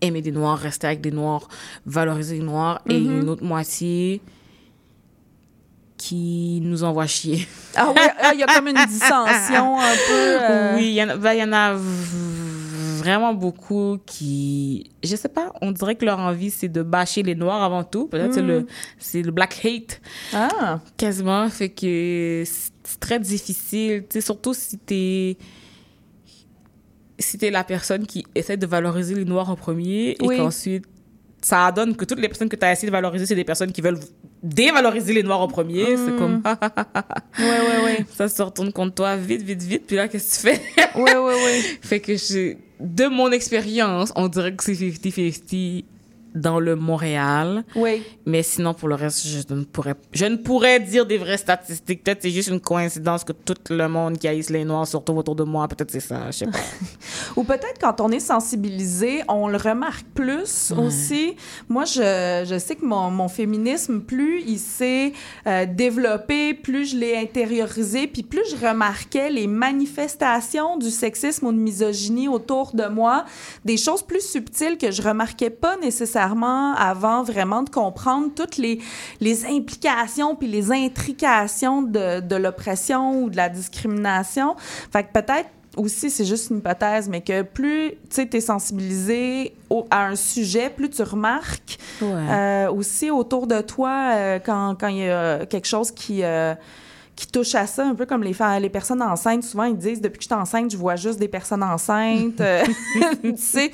aimer 0.00 0.22
des 0.22 0.30
Noirs, 0.30 0.58
rester 0.58 0.86
avec 0.86 1.00
des 1.00 1.10
Noirs, 1.10 1.48
valoriser 1.86 2.36
les 2.38 2.44
Noirs, 2.44 2.80
et 2.88 2.98
Mhm. 3.00 3.20
une 3.22 3.28
autre 3.28 3.44
moitié 3.44 4.20
qui 5.96 6.60
nous 6.62 6.84
envoie 6.84 7.06
chier. 7.08 7.46
Ah 7.74 7.88
oui, 7.90 8.00
ah, 8.22 8.30
il 8.32 8.38
y 8.38 8.42
a 8.44 8.46
comme 8.46 8.68
une 8.68 8.86
dissension 8.86 9.80
un 9.80 9.94
peu. 9.94 10.12
euh, 10.40 10.76
Oui, 10.76 10.86
il 10.90 10.94
y 10.94 11.02
en 11.02 11.08
a, 11.08 11.16
ben, 11.16 11.32
il 11.32 11.40
y 11.40 11.42
en 11.42 11.52
a 11.52 11.74
v- 11.74 11.80
vraiment 12.98 13.34
beaucoup 13.34 13.98
qui, 14.06 14.90
je 15.02 15.16
sais 15.16 15.28
pas, 15.28 15.52
on 15.60 15.72
dirait 15.72 15.94
que 15.96 16.04
leur 16.04 16.18
envie 16.18 16.50
c'est 16.50 16.68
de 16.68 16.82
bâcher 16.82 17.22
les 17.22 17.34
noirs 17.34 17.62
avant 17.62 17.84
tout. 17.84 18.06
Peut-être 18.08 18.34
c'est 18.34 18.42
Mm. 18.42 18.46
le, 18.48 18.66
c'est 18.98 19.22
le 19.22 19.30
black 19.30 19.64
hate. 19.64 20.00
Ah. 20.32 20.80
Quasiment, 20.96 21.48
fait 21.48 21.68
que 21.70 22.42
c'est 22.46 23.00
très 23.00 23.18
difficile, 23.20 24.02
tu 24.02 24.14
sais, 24.14 24.20
surtout 24.20 24.54
si 24.54 24.78
t'es 24.78 25.36
si 27.18 27.36
t'es 27.36 27.50
la 27.50 27.64
personne 27.64 28.06
qui 28.06 28.24
essaie 28.34 28.56
de 28.56 28.66
valoriser 28.66 29.14
les 29.14 29.24
noirs 29.24 29.50
en 29.50 29.56
premier 29.56 30.10
et 30.10 30.16
qu'ensuite 30.16 30.84
ça 31.40 31.70
donne 31.72 31.94
que 31.96 32.04
toutes 32.04 32.18
les 32.20 32.28
personnes 32.28 32.48
que 32.48 32.56
tu 32.56 32.64
as 32.64 32.72
essayé 32.72 32.86
de 32.88 32.92
valoriser, 32.92 33.24
c'est 33.26 33.34
des 33.36 33.44
personnes 33.44 33.70
qui 33.72 33.80
veulent 33.80 33.98
dévaloriser 34.42 35.12
les 35.12 35.22
noirs 35.22 35.40
en 35.40 35.46
premier. 35.48 35.84
C'est 35.96 36.16
comme. 36.16 36.42
Ouais, 37.38 37.44
ouais, 37.44 37.84
ouais. 37.84 38.06
Ça 38.12 38.28
se 38.28 38.42
retourne 38.42 38.72
contre 38.72 38.94
toi 38.96 39.16
vite, 39.16 39.42
vite, 39.42 39.62
vite. 39.62 39.84
Puis 39.86 39.94
là, 39.96 40.08
qu'est-ce 40.08 40.42
que 40.42 40.48
tu 40.50 40.56
fais? 40.56 40.98
Ouais, 40.98 41.16
ouais, 41.16 41.34
ouais. 41.44 41.60
fait 41.82 42.00
que 42.00 42.16
je, 42.16 42.54
de 42.80 43.06
mon 43.06 43.30
expérience, 43.32 44.12
on 44.16 44.28
dirait 44.28 44.54
que 44.54 44.64
c'est 44.64 44.74
50-50 44.74 45.84
dans 46.38 46.60
le 46.60 46.76
Montréal. 46.76 47.64
Oui. 47.74 48.02
Mais 48.26 48.42
sinon, 48.42 48.74
pour 48.74 48.88
le 48.88 48.94
reste, 48.94 49.26
je 49.26 49.54
ne 49.54 49.64
pourrais, 49.64 49.94
je 50.12 50.24
ne 50.26 50.36
pourrais 50.36 50.80
dire 50.80 51.04
des 51.06 51.18
vraies 51.18 51.36
statistiques. 51.36 52.02
Peut-être 52.04 52.22
c'est 52.22 52.30
juste 52.30 52.48
une 52.48 52.60
coïncidence 52.60 53.24
que 53.24 53.32
tout 53.32 53.54
le 53.70 53.88
monde 53.88 54.18
qui 54.18 54.28
haïsse 54.28 54.50
les 54.50 54.64
Noirs, 54.64 54.86
surtout 54.86 55.12
autour 55.14 55.34
de 55.34 55.44
moi, 55.44 55.66
peut-être 55.68 55.90
c'est 55.90 56.00
ça, 56.00 56.26
je 56.30 56.38
sais 56.38 56.46
pas. 56.46 56.58
Ou 57.36 57.44
peut-être 57.44 57.78
quand 57.80 58.00
on 58.00 58.10
est 58.10 58.20
sensibilisé, 58.20 59.22
on 59.28 59.48
le 59.48 59.56
remarque 59.58 60.06
plus 60.14 60.72
Ouais. 60.76 60.84
aussi. 60.86 61.34
Moi, 61.68 61.84
je, 61.84 62.44
je 62.48 62.58
sais 62.58 62.76
que 62.76 62.84
mon, 62.84 63.10
mon 63.10 63.28
féminisme, 63.28 64.00
plus 64.00 64.42
il 64.46 64.58
s'est 64.58 65.12
euh, 65.46 65.66
développé, 65.66 66.54
plus 66.54 66.92
je 66.92 66.96
l'ai 66.96 67.16
intériorisé, 67.16 68.06
puis 68.06 68.22
plus 68.22 68.42
je 68.50 68.66
remarquais 68.66 69.30
les 69.30 69.46
manifestations 69.46 70.76
du 70.76 70.90
sexisme 70.90 71.46
ou 71.46 71.52
de 71.52 71.58
misogynie 71.58 72.28
autour 72.28 72.74
de 72.74 72.86
moi, 72.86 73.24
des 73.64 73.76
choses 73.76 74.02
plus 74.02 74.20
subtiles 74.26 74.76
que 74.78 74.90
je 74.90 75.02
remarquais 75.02 75.50
pas 75.50 75.76
nécessairement 75.78 76.27
avant 76.36 77.22
vraiment 77.22 77.62
de 77.62 77.70
comprendre 77.70 78.28
toutes 78.34 78.56
les, 78.56 78.80
les 79.20 79.46
implications 79.46 80.34
puis 80.36 80.48
les 80.48 80.70
intrications 80.72 81.82
de, 81.82 82.20
de 82.20 82.36
l'oppression 82.36 83.22
ou 83.22 83.30
de 83.30 83.36
la 83.36 83.48
discrimination. 83.48 84.54
Fait 84.92 85.04
que 85.04 85.12
peut-être 85.12 85.48
aussi, 85.76 86.10
c'est 86.10 86.24
juste 86.24 86.50
une 86.50 86.58
hypothèse, 86.58 87.08
mais 87.08 87.20
que 87.20 87.42
plus 87.42 87.92
tu 88.12 88.28
es 88.36 88.40
sensibilisé 88.40 89.54
au- 89.70 89.86
à 89.90 90.06
un 90.06 90.16
sujet, 90.16 90.70
plus 90.70 90.90
tu 90.90 91.02
remarques 91.02 91.78
Ouais. 92.02 92.08
euh, 92.30 92.70
aussi 92.72 93.10
autour 93.10 93.46
de 93.46 93.60
toi 93.60 94.10
euh, 94.14 94.38
quand 94.44 94.74
quand 94.80 94.88
il 94.88 94.98
y 94.98 95.08
a 95.10 95.46
quelque 95.46 95.66
chose 95.68 95.90
qui, 95.92 96.22
euh, 96.24 96.54
qui 97.18 97.26
touche 97.26 97.56
à 97.56 97.66
ça, 97.66 97.84
un 97.84 97.96
peu 97.96 98.06
comme 98.06 98.22
les, 98.22 98.32
les 98.60 98.68
personnes 98.70 99.02
enceintes. 99.02 99.42
Souvent, 99.42 99.64
ils 99.64 99.76
disent 99.76 100.00
depuis 100.00 100.18
que 100.18 100.22
je 100.22 100.28
suis 100.28 100.34
enceinte, 100.40 100.70
je 100.70 100.76
vois 100.76 100.94
juste 100.94 101.18
des 101.18 101.26
personnes 101.26 101.64
enceintes. 101.64 102.40
Euh, 102.40 102.64
tu 103.24 103.34
sais, 103.36 103.72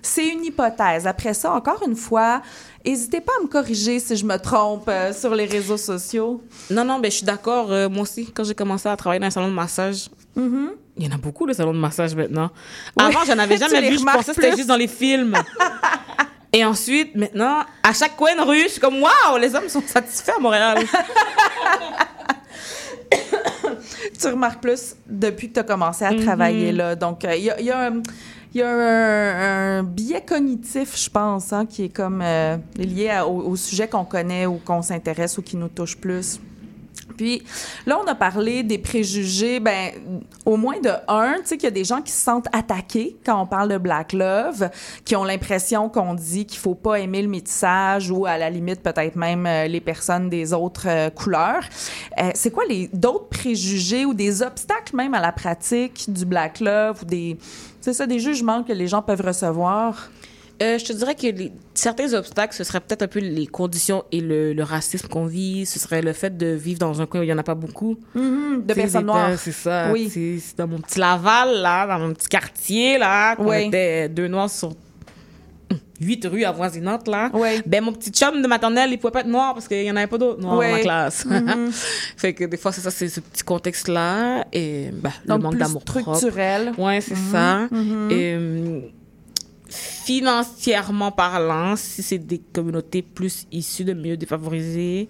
c'est 0.00 0.26
une 0.26 0.42
hypothèse. 0.46 1.06
Après 1.06 1.34
ça, 1.34 1.52
encore 1.52 1.82
une 1.86 1.94
fois, 1.94 2.40
n'hésitez 2.86 3.20
pas 3.20 3.32
à 3.38 3.42
me 3.42 3.48
corriger 3.48 3.98
si 4.00 4.16
je 4.16 4.24
me 4.24 4.38
trompe 4.38 4.88
euh, 4.88 5.12
sur 5.12 5.34
les 5.34 5.44
réseaux 5.44 5.76
sociaux. 5.76 6.42
Non, 6.70 6.86
non, 6.86 6.98
ben, 6.98 7.10
je 7.10 7.18
suis 7.18 7.26
d'accord. 7.26 7.70
euh, 7.70 7.90
moi 7.90 8.02
aussi, 8.04 8.32
quand 8.32 8.44
j'ai 8.44 8.54
commencé 8.54 8.88
à 8.88 8.96
travailler 8.96 9.20
dans 9.20 9.26
un 9.26 9.30
salon 9.30 9.48
de 9.48 9.52
massage, 9.54 10.08
Mhm. 10.34 10.70
il 10.96 11.04
y 11.06 11.08
en 11.12 11.14
a 11.14 11.18
beaucoup 11.18 11.46
de 11.46 11.52
salons 11.52 11.74
de 11.74 11.78
massage 11.78 12.14
maintenant. 12.14 12.48
Oui. 12.98 13.04
Avant, 13.04 13.24
j'en 13.26 13.38
avais 13.38 13.56
jamais 13.64 13.90
vu. 13.90 13.98
Je 13.98 14.04
pensais 14.04 14.32
que 14.34 14.40
c'était 14.42 14.56
juste 14.56 14.68
dans 14.68 14.76
les 14.76 14.88
films. 14.88 15.34
Et 16.52 16.64
ensuite, 16.64 17.14
maintenant, 17.14 17.60
à 17.82 17.92
chaque 17.92 18.16
coin 18.16 18.34
de 18.34 18.40
rue, 18.40 18.62
je 18.62 18.68
suis 18.68 18.80
comme, 18.80 19.02
waouh, 19.02 19.36
les 19.38 19.54
hommes 19.54 19.68
sont 19.68 19.82
satisfaits 19.86 20.32
à 20.38 20.40
Montréal. 20.40 20.78
tu 24.20 24.26
remarques 24.28 24.60
plus 24.62 24.96
depuis 25.08 25.48
que 25.48 25.54
tu 25.54 25.60
as 25.60 25.64
commencé 25.64 26.04
à 26.04 26.12
Mhm. 26.12 26.24
travailler 26.24 26.72
là. 26.72 26.94
Donc, 26.96 27.24
euh, 27.24 27.34
il 27.36 27.44
y 27.44 27.50
a, 27.50 27.60
il 27.60 27.66
y 27.66 27.70
a 27.70 27.88
un- 27.88 28.02
il 28.54 28.60
y 28.60 28.62
a 28.62 28.68
un, 28.70 29.78
un 29.80 29.82
biais 29.82 30.22
cognitif, 30.26 30.96
je 31.02 31.10
pense, 31.10 31.52
hein, 31.52 31.66
qui 31.66 31.84
est 31.84 31.88
comme 31.94 32.20
euh, 32.22 32.56
lié 32.78 33.10
à- 33.10 33.26
au, 33.26 33.48
au 33.50 33.56
sujet 33.56 33.86
qu'on 33.88 34.04
connaît 34.04 34.46
ou 34.46 34.58
qu'on 34.64 34.80
s'intéresse 34.82 35.36
ou 35.38 35.42
qui 35.42 35.56
nous 35.56 35.68
touche 35.68 35.96
plus. 35.96 36.40
Puis 37.16 37.42
là, 37.86 37.98
on 38.02 38.06
a 38.06 38.14
parlé 38.14 38.62
des 38.62 38.78
préjugés, 38.78 39.60
ben, 39.60 39.90
au 40.44 40.56
moins 40.56 40.80
de 40.80 40.90
un, 41.08 41.34
tu 41.38 41.46
sais, 41.46 41.56
qu'il 41.56 41.64
y 41.64 41.68
a 41.68 41.72
des 41.72 41.84
gens 41.84 42.02
qui 42.02 42.12
se 42.12 42.22
sentent 42.22 42.48
attaqués 42.52 43.16
quand 43.24 43.40
on 43.40 43.46
parle 43.46 43.70
de 43.70 43.78
Black 43.78 44.12
Love, 44.12 44.70
qui 45.04 45.16
ont 45.16 45.24
l'impression 45.24 45.88
qu'on 45.88 46.14
dit 46.14 46.46
qu'il 46.46 46.58
faut 46.58 46.74
pas 46.74 46.98
aimer 46.98 47.22
le 47.22 47.28
métissage 47.28 48.10
ou 48.10 48.26
à 48.26 48.38
la 48.38 48.50
limite 48.50 48.82
peut-être 48.82 49.16
même 49.16 49.46
euh, 49.46 49.66
les 49.66 49.80
personnes 49.80 50.28
des 50.28 50.52
autres 50.52 50.88
euh, 50.88 51.10
couleurs. 51.10 51.64
Euh, 52.18 52.30
c'est 52.34 52.50
quoi 52.50 52.64
les 52.68 52.88
d'autres 52.92 53.28
préjugés 53.28 54.04
ou 54.04 54.14
des 54.14 54.42
obstacles 54.42 54.94
même 54.96 55.14
à 55.14 55.20
la 55.20 55.32
pratique 55.32 56.12
du 56.12 56.24
Black 56.24 56.60
Love 56.60 57.02
ou 57.02 57.04
des, 57.04 57.38
c'est 57.80 57.92
ça, 57.92 58.06
des 58.06 58.18
jugements 58.18 58.62
que 58.62 58.72
les 58.72 58.88
gens 58.88 59.02
peuvent 59.02 59.24
recevoir? 59.24 60.10
Euh, 60.62 60.78
je 60.78 60.84
te 60.86 60.92
dirais 60.94 61.14
que 61.14 61.26
les- 61.26 61.52
certains 61.74 62.14
obstacles, 62.14 62.54
ce 62.54 62.64
serait 62.64 62.80
peut-être 62.80 63.02
un 63.02 63.08
peu 63.08 63.18
les 63.20 63.46
conditions 63.46 64.04
et 64.10 64.20
le, 64.22 64.54
le 64.54 64.62
racisme 64.62 65.06
qu'on 65.08 65.26
vit. 65.26 65.66
Ce 65.66 65.78
serait 65.78 66.00
le 66.00 66.12
fait 66.14 66.36
de 66.36 66.46
vivre 66.46 66.78
dans 66.78 67.02
un 67.02 67.06
coin 67.06 67.20
où 67.20 67.22
il 67.22 67.26
n'y 67.26 67.32
en 67.32 67.38
a 67.38 67.42
pas 67.42 67.54
beaucoup. 67.54 67.98
Mhm, 68.14 68.62
de 68.62 68.68
Tu 68.68 68.68
sais, 68.68 68.74
personnes 68.74 69.06
noires. 69.06 69.38
C'est 69.38 69.52
ça. 69.52 69.90
Oui. 69.92 70.08
C'est 70.10 70.56
dans 70.56 70.66
mon 70.66 70.78
petit 70.78 70.98
Laval, 70.98 71.58
là, 71.60 71.86
dans 71.86 71.98
mon 72.06 72.14
petit 72.14 72.28
quartier, 72.28 72.96
là, 72.96 73.36
qu'on 73.36 73.50
Oui. 73.50 73.66
était 73.66 74.08
deux 74.08 74.28
noirs 74.28 74.48
sur 74.48 74.72
huit 76.00 76.24
rues 76.26 76.44
avoisinantes, 76.44 77.08
là. 77.08 77.30
Ben, 77.66 77.82
mon 77.84 77.92
petit 77.92 78.10
chum 78.10 78.40
de 78.40 78.46
maternelle, 78.48 78.90
il 78.92 78.98
pouvait 78.98 79.10
pas 79.10 79.20
être 79.20 79.26
noir 79.28 79.52
parce 79.52 79.68
qu'il 79.68 79.82
y 79.82 79.90
en 79.90 79.96
avait 79.96 80.06
pas 80.06 80.16
d'autres 80.18 80.40
noirs 80.40 80.58
Oui. 80.58 80.66
dans 80.68 80.72
ma 80.76 80.80
classe. 80.80 81.26
Fait 82.16 82.32
que 82.32 82.44
des 82.44 82.56
fois, 82.56 82.72
c'est 82.72 82.80
ça, 82.80 82.90
c'est 82.90 83.08
ce 83.08 83.20
petit 83.20 83.42
contexte-là. 83.42 84.46
Et 84.52 84.88
ben, 84.92 85.10
le 85.26 85.36
manque 85.38 85.56
d'amour 85.56 85.84
propre. 85.84 86.14
structurel. 86.16 86.72
Ouais, 86.78 87.00
c'est 87.02 87.14
Mhm, 87.16 87.30
ça. 87.32 87.58
mhm. 87.70 88.10
Et, 88.10 88.36
hum, 88.36 88.82
financièrement 89.68 91.10
parlant, 91.12 91.76
si 91.76 92.02
c'est 92.02 92.18
des 92.18 92.38
communautés 92.52 93.02
plus 93.02 93.46
issues 93.52 93.84
de 93.84 93.92
milieux 93.92 94.16
défavorisés, 94.16 95.08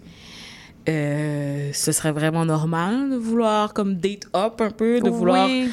euh, 0.88 1.70
ce 1.72 1.92
serait 1.92 2.12
vraiment 2.12 2.44
normal 2.44 3.11
de 3.11 3.16
vouloir 3.16 3.74
comme 3.74 3.96
date 3.96 4.26
up 4.34 4.61
un 4.61 4.70
peu, 4.70 5.00
de 5.00 5.11
vouloir 5.11 5.48
Oui. 5.48 5.68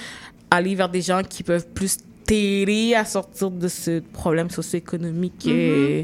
aller 0.52 0.76
vers 0.76 0.90
des 0.90 1.02
gens 1.02 1.22
qui 1.28 1.44
peuvent 1.44 1.68
plus 1.68 1.98
t'aider 2.26 2.96
à 2.96 3.06
sortir 3.06 3.52
de 3.52 3.68
ce 3.68 4.00
problème 4.00 4.50
socio-économique 4.50 5.46
euh, 5.48 6.04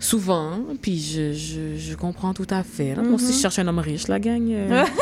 souvent. 0.00 0.58
Puis 0.82 0.98
je, 1.00 1.32
je, 1.32 1.76
je 1.76 1.94
comprends 1.94 2.34
tout 2.34 2.46
à 2.50 2.64
fait. 2.64 2.96
là. 2.96 3.02
Moi 3.02 3.14
aussi, 3.14 3.26
Mhm. 3.26 3.32
je 3.34 3.38
cherche 3.38 3.58
un 3.60 3.68
homme 3.68 3.78
riche, 3.78 4.08
la 4.08 4.18
gang. 4.18 4.42
euh. 4.50 4.84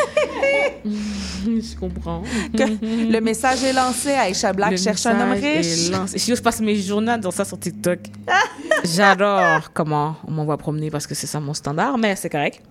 je 0.85 1.77
comprends. 1.79 2.23
Que 2.57 3.11
le 3.13 3.21
message 3.21 3.65
est 3.65 3.73
lancé. 3.73 4.11
Aïcha 4.11 4.53
Black 4.53 4.73
Le 4.73 4.77
cherche 4.77 5.07
un 5.07 5.19
homme 5.21 5.33
riche. 5.33 5.91
lancé. 5.91 6.19
Je 6.19 6.41
passe 6.41 6.61
mes 6.61 6.77
journées 6.77 7.13
à 7.13 7.19
dire 7.19 7.33
ça 7.33 7.45
sur 7.45 7.59
TikTok. 7.59 7.99
J'adore 8.85 9.73
comment 9.73 10.17
on 10.27 10.31
m'envoie 10.33 10.57
promener 10.57 10.91
parce 10.91 11.07
que 11.07 11.15
c'est 11.15 11.27
ça 11.27 11.41
mon 11.41 11.55
standard, 11.55 11.97
mais 11.99 12.15
c'est 12.17 12.29
correct. 12.31 12.63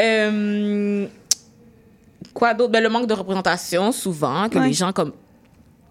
Euh, 0.00 1.06
quoi 2.34 2.52
d'autre? 2.54 2.72
Ben, 2.72 2.82
le 2.82 2.88
manque 2.88 3.06
de 3.06 3.14
représentation, 3.14 3.92
souvent, 3.92 4.48
que 4.48 4.58
Ouais. 4.58 4.68
les 4.68 4.72
gens, 4.72 4.92
comme, 4.92 5.12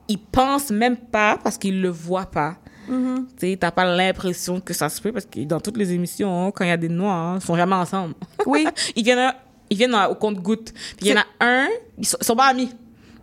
ils 0.08 0.20
pensent 0.20 0.72
même 0.72 0.98
pas 0.98 1.40
parce 1.44 1.58
qu'ils 1.58 1.82
le 1.82 1.90
voient 1.90 2.26
pas. 2.30 2.56
Tu 2.88 3.26
sais, 3.52 3.58
t'as 3.60 3.72
pas 3.72 3.86
l'impression 3.86 4.60
que 4.60 4.74
ça 4.74 4.90
se 4.90 5.02
peut 5.02 5.12
parce 5.12 5.26
que 5.26 5.40
dans 5.46 5.60
toutes 5.60 5.78
les 5.78 5.92
émissions, 5.94 6.52
quand 6.52 6.64
il 6.64 6.70
y 6.70 6.72
a 6.72 6.78
des 6.78 6.90
noirs, 6.90 7.38
ils 7.42 7.46
sont 7.46 7.56
jamais 7.56 7.76
ensemble. 7.76 8.14
Oui. 8.46 8.66
ils 8.96 9.04
viennent, 9.04 9.34
ils 9.70 9.78
viennent 9.78 9.96
au 10.10 10.16
compte-goutte. 10.16 10.74
Puis 10.98 11.08
il 11.08 11.08
y 11.08 11.14
en 11.14 11.22
a 11.22 11.26
un, 11.46 11.68
ils 11.98 12.06
sont, 12.06 12.18
ils 12.22 12.26
sont 12.26 12.36
pas 12.36 12.46
amis. 12.48 12.72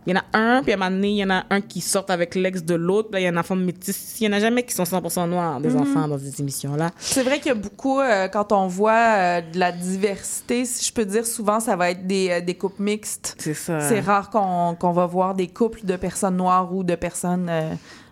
Il 0.05 0.13
y 0.13 0.17
en 0.17 0.19
a 0.19 0.37
un, 0.37 0.63
puis 0.63 0.73
à 0.73 0.75
un 0.75 0.79
moment 0.79 0.91
donné, 0.91 1.11
il 1.11 1.15
y 1.15 1.23
en 1.23 1.29
a 1.29 1.45
un 1.49 1.61
qui 1.61 1.79
sort 1.79 2.03
avec 2.09 2.35
l'ex 2.35 2.61
de 2.61 2.75
l'autre. 2.75 3.09
Puis 3.09 3.21
là, 3.21 3.25
il 3.25 3.31
y 3.31 3.33
en 3.33 3.37
a 3.37 3.37
un 3.37 3.39
enfant 3.39 3.55
métis. 3.55 4.17
Il 4.19 4.25
y 4.25 4.27
en 4.27 4.33
a 4.33 4.39
jamais 4.41 4.63
qui 4.63 4.75
sont 4.75 4.83
100% 4.83 5.29
noirs, 5.29 5.61
des 5.61 5.69
Mhm. 5.69 5.79
enfants 5.79 6.07
dans 6.09 6.19
ces 6.19 6.41
émissions-là. 6.41 6.91
C'est 6.99 7.23
vrai 7.23 7.37
qu'il 7.37 7.47
y 7.47 7.51
a 7.51 7.55
beaucoup, 7.55 8.01
euh, 8.01 8.27
quand 8.27 8.51
on 8.51 8.67
voit 8.67 8.91
euh, 8.91 9.41
de 9.53 9.57
la 9.57 9.71
diversité, 9.71 10.65
si 10.65 10.83
je 10.85 10.91
peux 10.91 11.05
dire, 11.05 11.25
souvent, 11.25 11.61
ça 11.61 11.77
va 11.77 11.89
être 11.91 12.05
des, 12.05 12.29
euh, 12.31 12.41
des 12.41 12.55
couples 12.55 12.81
mixtes. 12.83 13.35
C'est 13.39 13.53
ça. 13.53 13.79
C'est 13.79 14.01
rare 14.01 14.29
qu'on 14.29 14.75
qu'on 14.77 14.91
va 14.91 15.05
voir 15.05 15.35
des 15.35 15.47
couples 15.47 15.85
de 15.85 15.95
personnes 15.95 16.35
noires 16.35 16.75
ou 16.75 16.83
de 16.83 16.95
personnes 16.95 17.49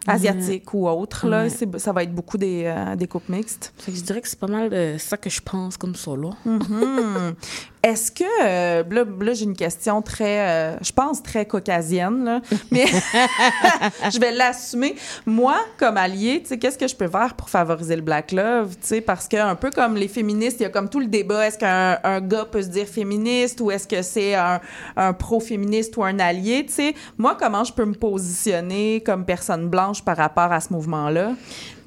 asiatiques 0.07 0.73
ou 0.73 0.87
autres. 0.87 1.27
Là. 1.27 1.47
Ça 1.49 1.91
va 1.91 2.03
être 2.03 2.13
beaucoup 2.13 2.37
des, 2.37 2.63
euh, 2.65 2.95
des 2.95 3.07
couples 3.07 3.31
mixtes. 3.31 3.73
Fait 3.77 3.91
que 3.91 3.97
je 3.97 4.03
dirais 4.03 4.21
que 4.21 4.27
c'est 4.27 4.39
pas 4.39 4.47
mal 4.47 4.69
de 4.69 4.95
ça 4.97 5.17
que 5.17 5.29
je 5.29 5.41
pense 5.41 5.77
comme 5.77 5.95
ça, 5.95 6.11
là. 6.15 6.29
Mhm. 6.45 7.35
Est-ce 7.83 8.11
que, 8.11 8.23
euh, 8.43 8.83
là, 8.91 9.05
là, 9.19 9.33
j'ai 9.33 9.45
une 9.45 9.55
question 9.55 10.03
très, 10.03 10.47
euh, 10.47 10.77
je 10.81 10.91
pense, 10.91 11.23
très 11.23 11.47
caucasienne, 11.47 12.23
là, 12.23 12.41
mais 12.69 12.85
je 14.11 14.19
vais 14.19 14.31
l'assumer. 14.31 14.95
Moi, 15.25 15.55
comme 15.77 15.97
allié, 15.97 16.41
tu 16.43 16.49
sais, 16.49 16.59
qu'est-ce 16.59 16.77
que 16.77 16.87
je 16.87 16.95
peux 16.95 17.07
faire 17.07 17.33
pour 17.33 17.49
favoriser 17.49 17.95
le 17.95 18.03
Black 18.03 18.33
Love, 18.33 18.75
tu 18.79 18.87
sais, 18.87 19.01
parce 19.01 19.27
que 19.27 19.37
un 19.37 19.55
peu 19.55 19.71
comme 19.71 19.95
les 19.95 20.07
féministes, 20.07 20.59
il 20.59 20.63
y 20.63 20.65
a 20.67 20.69
comme 20.69 20.89
tout 20.89 20.99
le 20.99 21.07
débat, 21.07 21.47
est-ce 21.47 21.57
qu'un 21.57 21.97
un 22.03 22.21
gars 22.21 22.45
peut 22.45 22.61
se 22.61 22.67
dire 22.67 22.85
féministe 22.85 23.59
ou 23.61 23.71
est-ce 23.71 23.87
que 23.87 24.03
c'est 24.03 24.35
un, 24.35 24.61
un 24.95 25.13
pro-féministe 25.13 25.97
ou 25.97 26.03
un 26.03 26.19
allié, 26.19 26.63
tu 26.67 26.73
sais? 26.73 26.95
Moi, 27.17 27.35
comment 27.39 27.63
je 27.63 27.73
peux 27.73 27.85
me 27.85 27.95
positionner 27.95 29.01
comme 29.01 29.25
personne 29.25 29.69
blanche 29.69 30.03
par 30.03 30.17
rapport 30.17 30.51
à 30.51 30.59
ce 30.59 30.71
mouvement-là? 30.71 31.33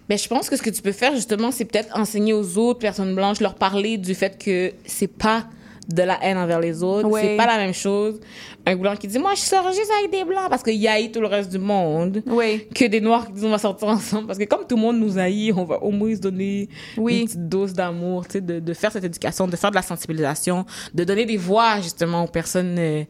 Ben, 0.08 0.18
je 0.18 0.26
pense 0.28 0.50
que 0.50 0.56
ce 0.56 0.62
que 0.62 0.70
tu 0.70 0.82
peux 0.82 0.92
faire, 0.92 1.14
justement, 1.14 1.52
c'est 1.52 1.64
peut-être 1.64 1.96
enseigner 1.96 2.32
aux 2.32 2.58
autres 2.58 2.80
personnes 2.80 3.14
blanches, 3.14 3.40
leur 3.40 3.54
parler 3.54 3.96
du 3.96 4.14
fait 4.14 4.36
que 4.42 4.72
c'est 4.84 5.06
pas 5.06 5.44
de 5.88 6.02
la 6.02 6.18
haine 6.24 6.38
envers 6.38 6.60
les 6.60 6.82
autres. 6.82 7.08
Ouais. 7.08 7.20
C'est 7.22 7.36
pas 7.36 7.46
la 7.46 7.56
même 7.58 7.74
chose. 7.74 8.20
Un 8.66 8.76
blanc 8.76 8.96
qui 8.96 9.06
dit, 9.08 9.18
moi, 9.18 9.32
je 9.34 9.40
sors 9.40 9.66
juste 9.72 9.90
avec 9.98 10.10
des 10.10 10.24
blancs 10.24 10.48
parce 10.48 10.62
qu'il 10.62 10.86
haït 10.88 11.10
tout 11.12 11.20
le 11.20 11.26
reste 11.26 11.50
du 11.50 11.58
monde. 11.58 12.22
Oui. 12.26 12.66
Que 12.74 12.86
des 12.86 13.00
noirs 13.00 13.26
qui 13.26 13.32
disent, 13.32 13.44
on 13.44 13.50
va 13.50 13.58
sortir 13.58 13.88
ensemble. 13.88 14.26
Parce 14.26 14.38
que 14.38 14.44
comme 14.44 14.66
tout 14.66 14.76
le 14.76 14.82
monde 14.82 14.98
nous 14.98 15.18
haït, 15.18 15.52
on 15.54 15.64
va 15.64 15.82
au 15.82 15.90
moins 15.90 16.14
se 16.14 16.20
donner 16.20 16.68
Oui. 16.96 17.20
une 17.20 17.24
petite 17.26 17.48
dose 17.48 17.72
d'amour, 17.74 18.26
tu 18.26 18.32
sais, 18.32 18.40
de, 18.40 18.60
de 18.60 18.74
faire 18.74 18.90
cette 18.92 19.04
éducation, 19.04 19.46
de 19.46 19.56
faire 19.56 19.70
de 19.70 19.76
la 19.76 19.82
sensibilisation, 19.82 20.64
de 20.94 21.04
donner 21.04 21.26
des 21.26 21.36
voix, 21.36 21.80
justement, 21.82 22.24
aux 22.24 22.28
personnes 22.28 22.76
euh, 22.78 23.04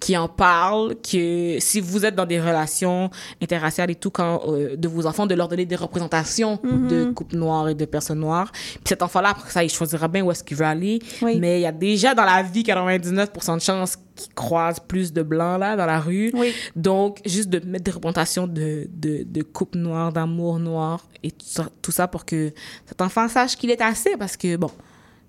qui 0.00 0.16
en 0.16 0.28
parle, 0.28 0.94
que 0.96 1.58
si 1.60 1.78
vous 1.80 2.06
êtes 2.06 2.14
dans 2.14 2.24
des 2.24 2.40
relations 2.40 3.10
interraciales 3.42 3.90
et 3.90 3.94
tout, 3.94 4.10
quand 4.10 4.40
euh, 4.48 4.74
de 4.74 4.88
vos 4.88 5.06
enfants, 5.06 5.26
de 5.26 5.34
leur 5.34 5.46
donner 5.46 5.66
des 5.66 5.76
représentations 5.76 6.58
Mhm. 6.62 6.88
de 6.88 7.04
couples 7.12 7.36
noirs 7.36 7.68
et 7.68 7.74
de 7.74 7.84
personnes 7.84 8.20
noires. 8.20 8.50
Puis 8.52 8.80
cet 8.86 9.02
enfant-là, 9.02 9.28
après 9.30 9.50
ça, 9.50 9.62
il 9.62 9.68
choisira 9.70 10.08
bien 10.08 10.22
où 10.24 10.30
est-ce 10.32 10.42
qu'il 10.42 10.56
veut 10.56 10.64
aller. 10.64 11.00
Mais 11.38 11.58
il 11.60 11.62
y 11.62 11.66
a 11.66 11.72
déjà 11.72 12.14
dans 12.14 12.24
la 12.24 12.42
vie 12.42 12.62
99% 12.62 13.56
de 13.56 13.60
chances 13.60 13.96
qu'il 14.16 14.32
croise 14.34 14.80
plus 14.80 15.12
de 15.12 15.22
blancs 15.22 15.60
là 15.60 15.76
dans 15.76 15.86
la 15.86 16.00
rue. 16.00 16.32
Donc, 16.76 17.20
juste 17.26 17.50
de 17.50 17.60
mettre 17.66 17.84
des 17.84 17.90
représentations 17.90 18.46
de, 18.46 18.88
de, 18.90 19.22
de 19.24 19.42
couples 19.42 19.78
noirs, 19.78 20.12
d'amour 20.12 20.58
noir 20.58 21.06
et 21.22 21.30
tout 21.30 21.46
ça, 21.46 21.66
tout 21.82 21.92
ça 21.92 22.08
pour 22.08 22.24
que 22.24 22.52
cet 22.86 23.02
enfant 23.02 23.28
sache 23.28 23.56
qu'il 23.56 23.70
est 23.70 23.82
assez 23.82 24.16
parce 24.18 24.36
que, 24.38 24.56
bon, 24.56 24.70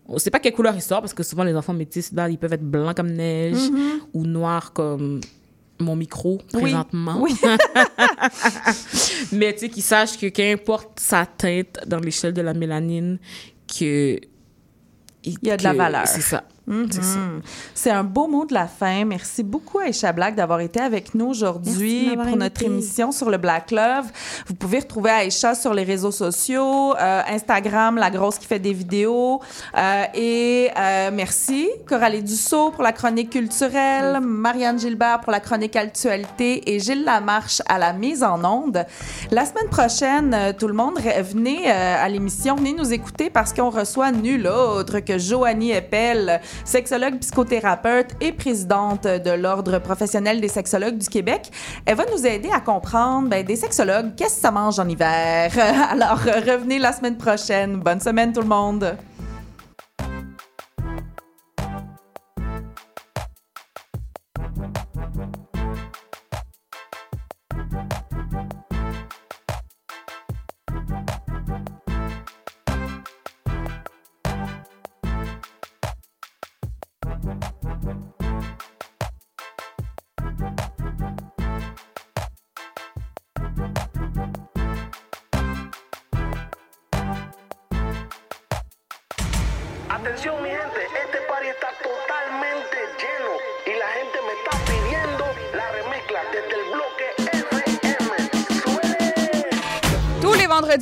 on 0.08 0.18
sait 0.18 0.30
pas 0.32 0.40
quelle 0.40 0.54
couleur 0.54 0.76
il 0.76 0.82
sort 0.82 1.00
parce 1.02 1.14
que 1.14 1.24
souvent 1.24 1.44
les 1.44 1.56
enfants 1.56 1.74
métis, 1.74 2.12
là, 2.12 2.30
ils 2.30 2.38
peuvent 2.38 2.54
être 2.54 2.64
blancs 2.70 2.96
comme 2.96 3.12
neige 3.12 3.70
Mhm. 3.70 3.82
ou 4.14 4.26
noirs 4.26 4.74
comme 4.74 5.22
mon 5.80 5.96
micro 5.96 6.40
présentement. 6.54 7.18
Oui. 7.22 7.34
Mais 9.32 9.54
tu 9.54 9.60
sais, 9.62 9.70
qu'ils 9.70 9.84
sachent 9.84 10.18
que 10.18 10.28
qu'importe 10.28 11.00
sa 11.00 11.26
teinte 11.26 11.80
dans 11.88 12.00
l'échelle 12.00 12.34
de 12.34 12.42
la 12.42 12.54
mélanine, 12.54 13.20
que. 13.68 14.20
Il 15.24 15.38
y 15.44 15.52
a 15.52 15.58
de 15.58 15.64
la 15.64 15.74
valeur. 15.74 16.08
C'est 16.08 16.22
ça. 16.22 16.44
Mhm. 16.72 17.42
C'est 17.74 17.92
un 17.92 18.04
beau 18.04 18.28
mot 18.28 18.46
de 18.46 18.54
la 18.54 18.66
fin. 18.68 19.04
Merci 19.04 19.44
beaucoup, 19.44 19.80
Aïcha 19.80 20.14
Black, 20.14 20.36
d'avoir 20.36 20.62
été 20.62 20.80
avec 20.80 21.14
nous 21.14 21.28
aujourd'hui 21.28 22.16
pour 22.16 22.38
notre 22.38 22.64
émission 22.64 23.12
sur 23.12 23.30
le 23.30 23.38
Black 23.38 23.72
Love. 23.72 24.06
Vous 24.48 24.56
pouvez 24.56 24.80
retrouver 24.80 25.10
Aïcha 25.10 25.54
sur 25.54 25.74
les 25.74 25.84
réseaux 25.84 26.12
sociaux, 26.12 26.96
euh, 26.96 27.22
Instagram, 27.28 27.98
La 27.98 28.10
Grosse 28.10 28.38
qui 28.38 28.48
fait 28.48 28.60
des 28.60 28.72
vidéos. 28.72 29.42
Euh, 29.78 30.04
et 30.14 30.70
euh, 30.78 31.12
merci, 31.14 31.70
Coralie 31.86 32.24
Dussault 32.24 32.72
pour 32.72 32.84
la 32.84 32.94
chronique 32.94 33.32
culturelle, 33.32 34.20
Marianne 34.22 34.80
Gilbert 34.80 35.20
pour 35.20 35.34
la 35.34 35.42
chronique 35.42 35.76
actualité 35.76 36.74
et 36.74 36.80
Gilles 36.80 37.04
Lamarche 37.04 37.62
à 37.68 37.80
la 37.80 37.92
mise 37.92 38.24
en 38.24 38.44
onde. 38.46 38.86
La 39.30 39.46
semaine 39.46 39.70
prochaine, 39.70 40.56
tout 40.58 40.68
le 40.68 40.74
monde, 40.74 41.00
venez 41.00 41.70
à 41.70 42.08
l'émission, 42.08 42.56
venez 42.56 42.74
nous 42.74 42.94
écouter 42.94 43.30
parce 43.30 43.52
qu'on 43.52 43.70
reçoit 43.70 44.12
nul 44.14 44.48
autre 44.48 45.00
que 45.00 45.18
Joanie 45.18 45.72
Eppel, 45.72 46.40
sexologue 46.64 47.20
psychothérapeute 47.20 48.16
et 48.22 48.32
présidente 48.32 49.04
de 49.04 49.32
l'Ordre 49.32 49.80
professionnel 49.80 50.42
des 50.42 50.48
sexologues 50.48 50.98
du 50.98 51.08
Québec. 51.08 51.52
Elle 51.86 51.96
va 51.96 52.06
nous 52.12 52.26
aider 52.26 52.50
à 52.54 52.60
comprendre 52.60 53.30
ben, 53.30 53.46
des 53.46 53.56
sexologues, 53.56 54.16
qu'est-ce 54.16 54.36
que 54.36 54.42
ça 54.42 54.52
mange 54.52 54.80
en 54.80 54.88
hiver? 54.88 55.52
Alors, 55.90 56.20
revenez 56.20 56.80
la 56.80 56.94
semaine 56.94 57.18
prochaine. 57.18 57.78
Bonne 57.78 58.00
semaine 58.00 58.34
tout 58.34 58.42
le 58.42 58.48
monde. 58.48 58.96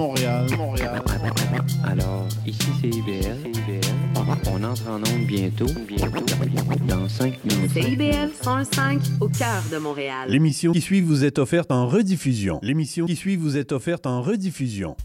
Montréal, 0.00 0.46
Montréal. 0.56 1.02
Alors, 1.84 2.26
ici 2.46 2.68
c'est 2.80 2.88
IBL. 2.88 3.36
On 4.46 4.64
entre 4.64 4.88
en 4.88 4.96
onde 4.96 5.26
bientôt, 5.26 5.66
bientôt, 5.86 6.24
dans 6.88 7.06
5 7.06 7.44
minutes. 7.44 7.70
CIBL 7.70 8.30
105 8.42 8.98
au 9.20 9.28
cœur 9.28 9.62
de 9.70 9.76
Montréal. 9.76 10.30
L'émission 10.30 10.72
qui 10.72 10.80
suit 10.80 11.02
vous 11.02 11.22
est 11.26 11.38
offerte 11.38 11.70
en 11.70 11.86
rediffusion. 11.86 12.60
L'émission 12.62 13.04
qui 13.04 13.14
suit 13.14 13.36
vous 13.36 13.58
est 13.58 13.72
offerte 13.72 14.06
en 14.06 14.22
rediffusion. 14.22 14.96